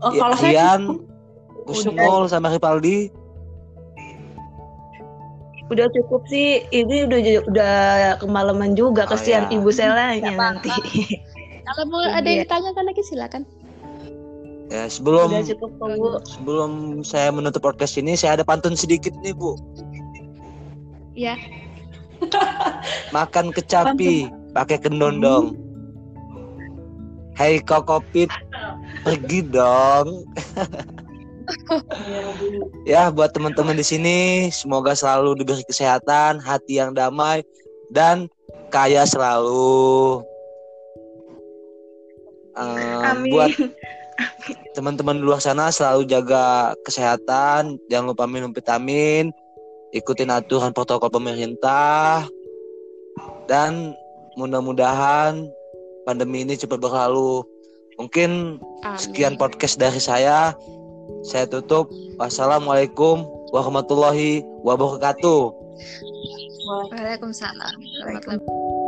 Oh, 0.04 0.12
Ya, 0.12 0.20
kalau 0.20 0.36
saya 0.36 0.52
Rian, 0.52 0.82
Kusnul, 1.64 2.28
sama 2.28 2.52
Ripaldi? 2.52 3.08
Udah 5.72 5.88
cukup 5.96 6.28
sih. 6.28 6.60
Ini 6.70 7.08
udah 7.08 7.20
udah 7.48 7.74
kemalaman 8.20 8.76
juga. 8.76 9.08
Oh, 9.08 9.16
Kesian 9.16 9.48
ya. 9.48 9.56
Ibu 9.56 9.70
Selanya 9.72 10.32
nanti. 10.36 10.68
kalau 11.72 11.84
mau 11.88 12.04
ada 12.04 12.28
yang 12.28 12.44
Iya. 12.44 12.46
ditanyakan 12.46 12.84
lagi 12.91 13.04
silakan 13.08 13.41
Ya, 14.68 14.89
sebelum 14.91 15.32
Udah 15.32 15.46
cukup 15.48 15.72
sebelum 16.28 16.72
saya 17.06 17.30
menutup 17.32 17.62
podcast 17.62 17.96
ini, 17.96 18.18
saya 18.18 18.36
ada 18.36 18.44
pantun 18.44 18.74
sedikit 18.76 19.14
nih, 19.22 19.32
Bu. 19.32 19.54
Ya 21.14 21.38
Makan 23.16 23.51
kecapi 23.51 24.32
pakai 24.55 24.78
kendondong. 24.80 25.57
Hei 27.34 27.57
kokopit, 27.66 28.30
pergi 29.01 29.41
dong. 29.49 30.22
ya, 32.91 33.09
buat 33.09 33.34
teman-teman 33.34 33.74
di 33.74 33.86
sini, 33.86 34.20
semoga 34.53 34.93
selalu 34.93 35.41
diberi 35.41 35.66
kesehatan, 35.66 36.38
hati 36.38 36.78
yang 36.78 36.93
damai, 36.93 37.41
dan 37.89 38.30
kaya 38.70 39.01
selalu. 39.09 40.22
Eh, 42.53 43.01
Amin. 43.09 43.34
buat 43.34 43.49
teman-teman 44.78 45.18
di 45.18 45.24
luar 45.26 45.41
sana 45.41 45.74
selalu 45.74 46.05
jaga 46.05 46.78
kesehatan, 46.86 47.82
jangan 47.89 48.14
lupa 48.14 48.30
minum 48.30 48.53
vitamin, 48.53 49.34
ikutin 49.94 50.34
aturan 50.34 50.74
protokol 50.74 51.14
pemerintah, 51.14 52.26
dan 53.46 53.94
mudah-mudahan 54.36 55.48
pandemi 56.04 56.41
ini 56.44 56.58
cepat 56.58 56.82
berlalu. 56.82 57.46
Mungkin 58.02 58.58
sekian 58.98 59.38
Amin. 59.38 59.41
podcast 59.41 59.78
dari 59.78 60.02
saya. 60.02 60.58
Saya 61.22 61.46
tutup. 61.46 61.94
Wassalamualaikum 62.18 63.24
warahmatullahi 63.54 64.41
wabarakatuh. 64.66 65.54
Waalaikumsalam 66.64 67.78
warahmatullahi 68.02 68.82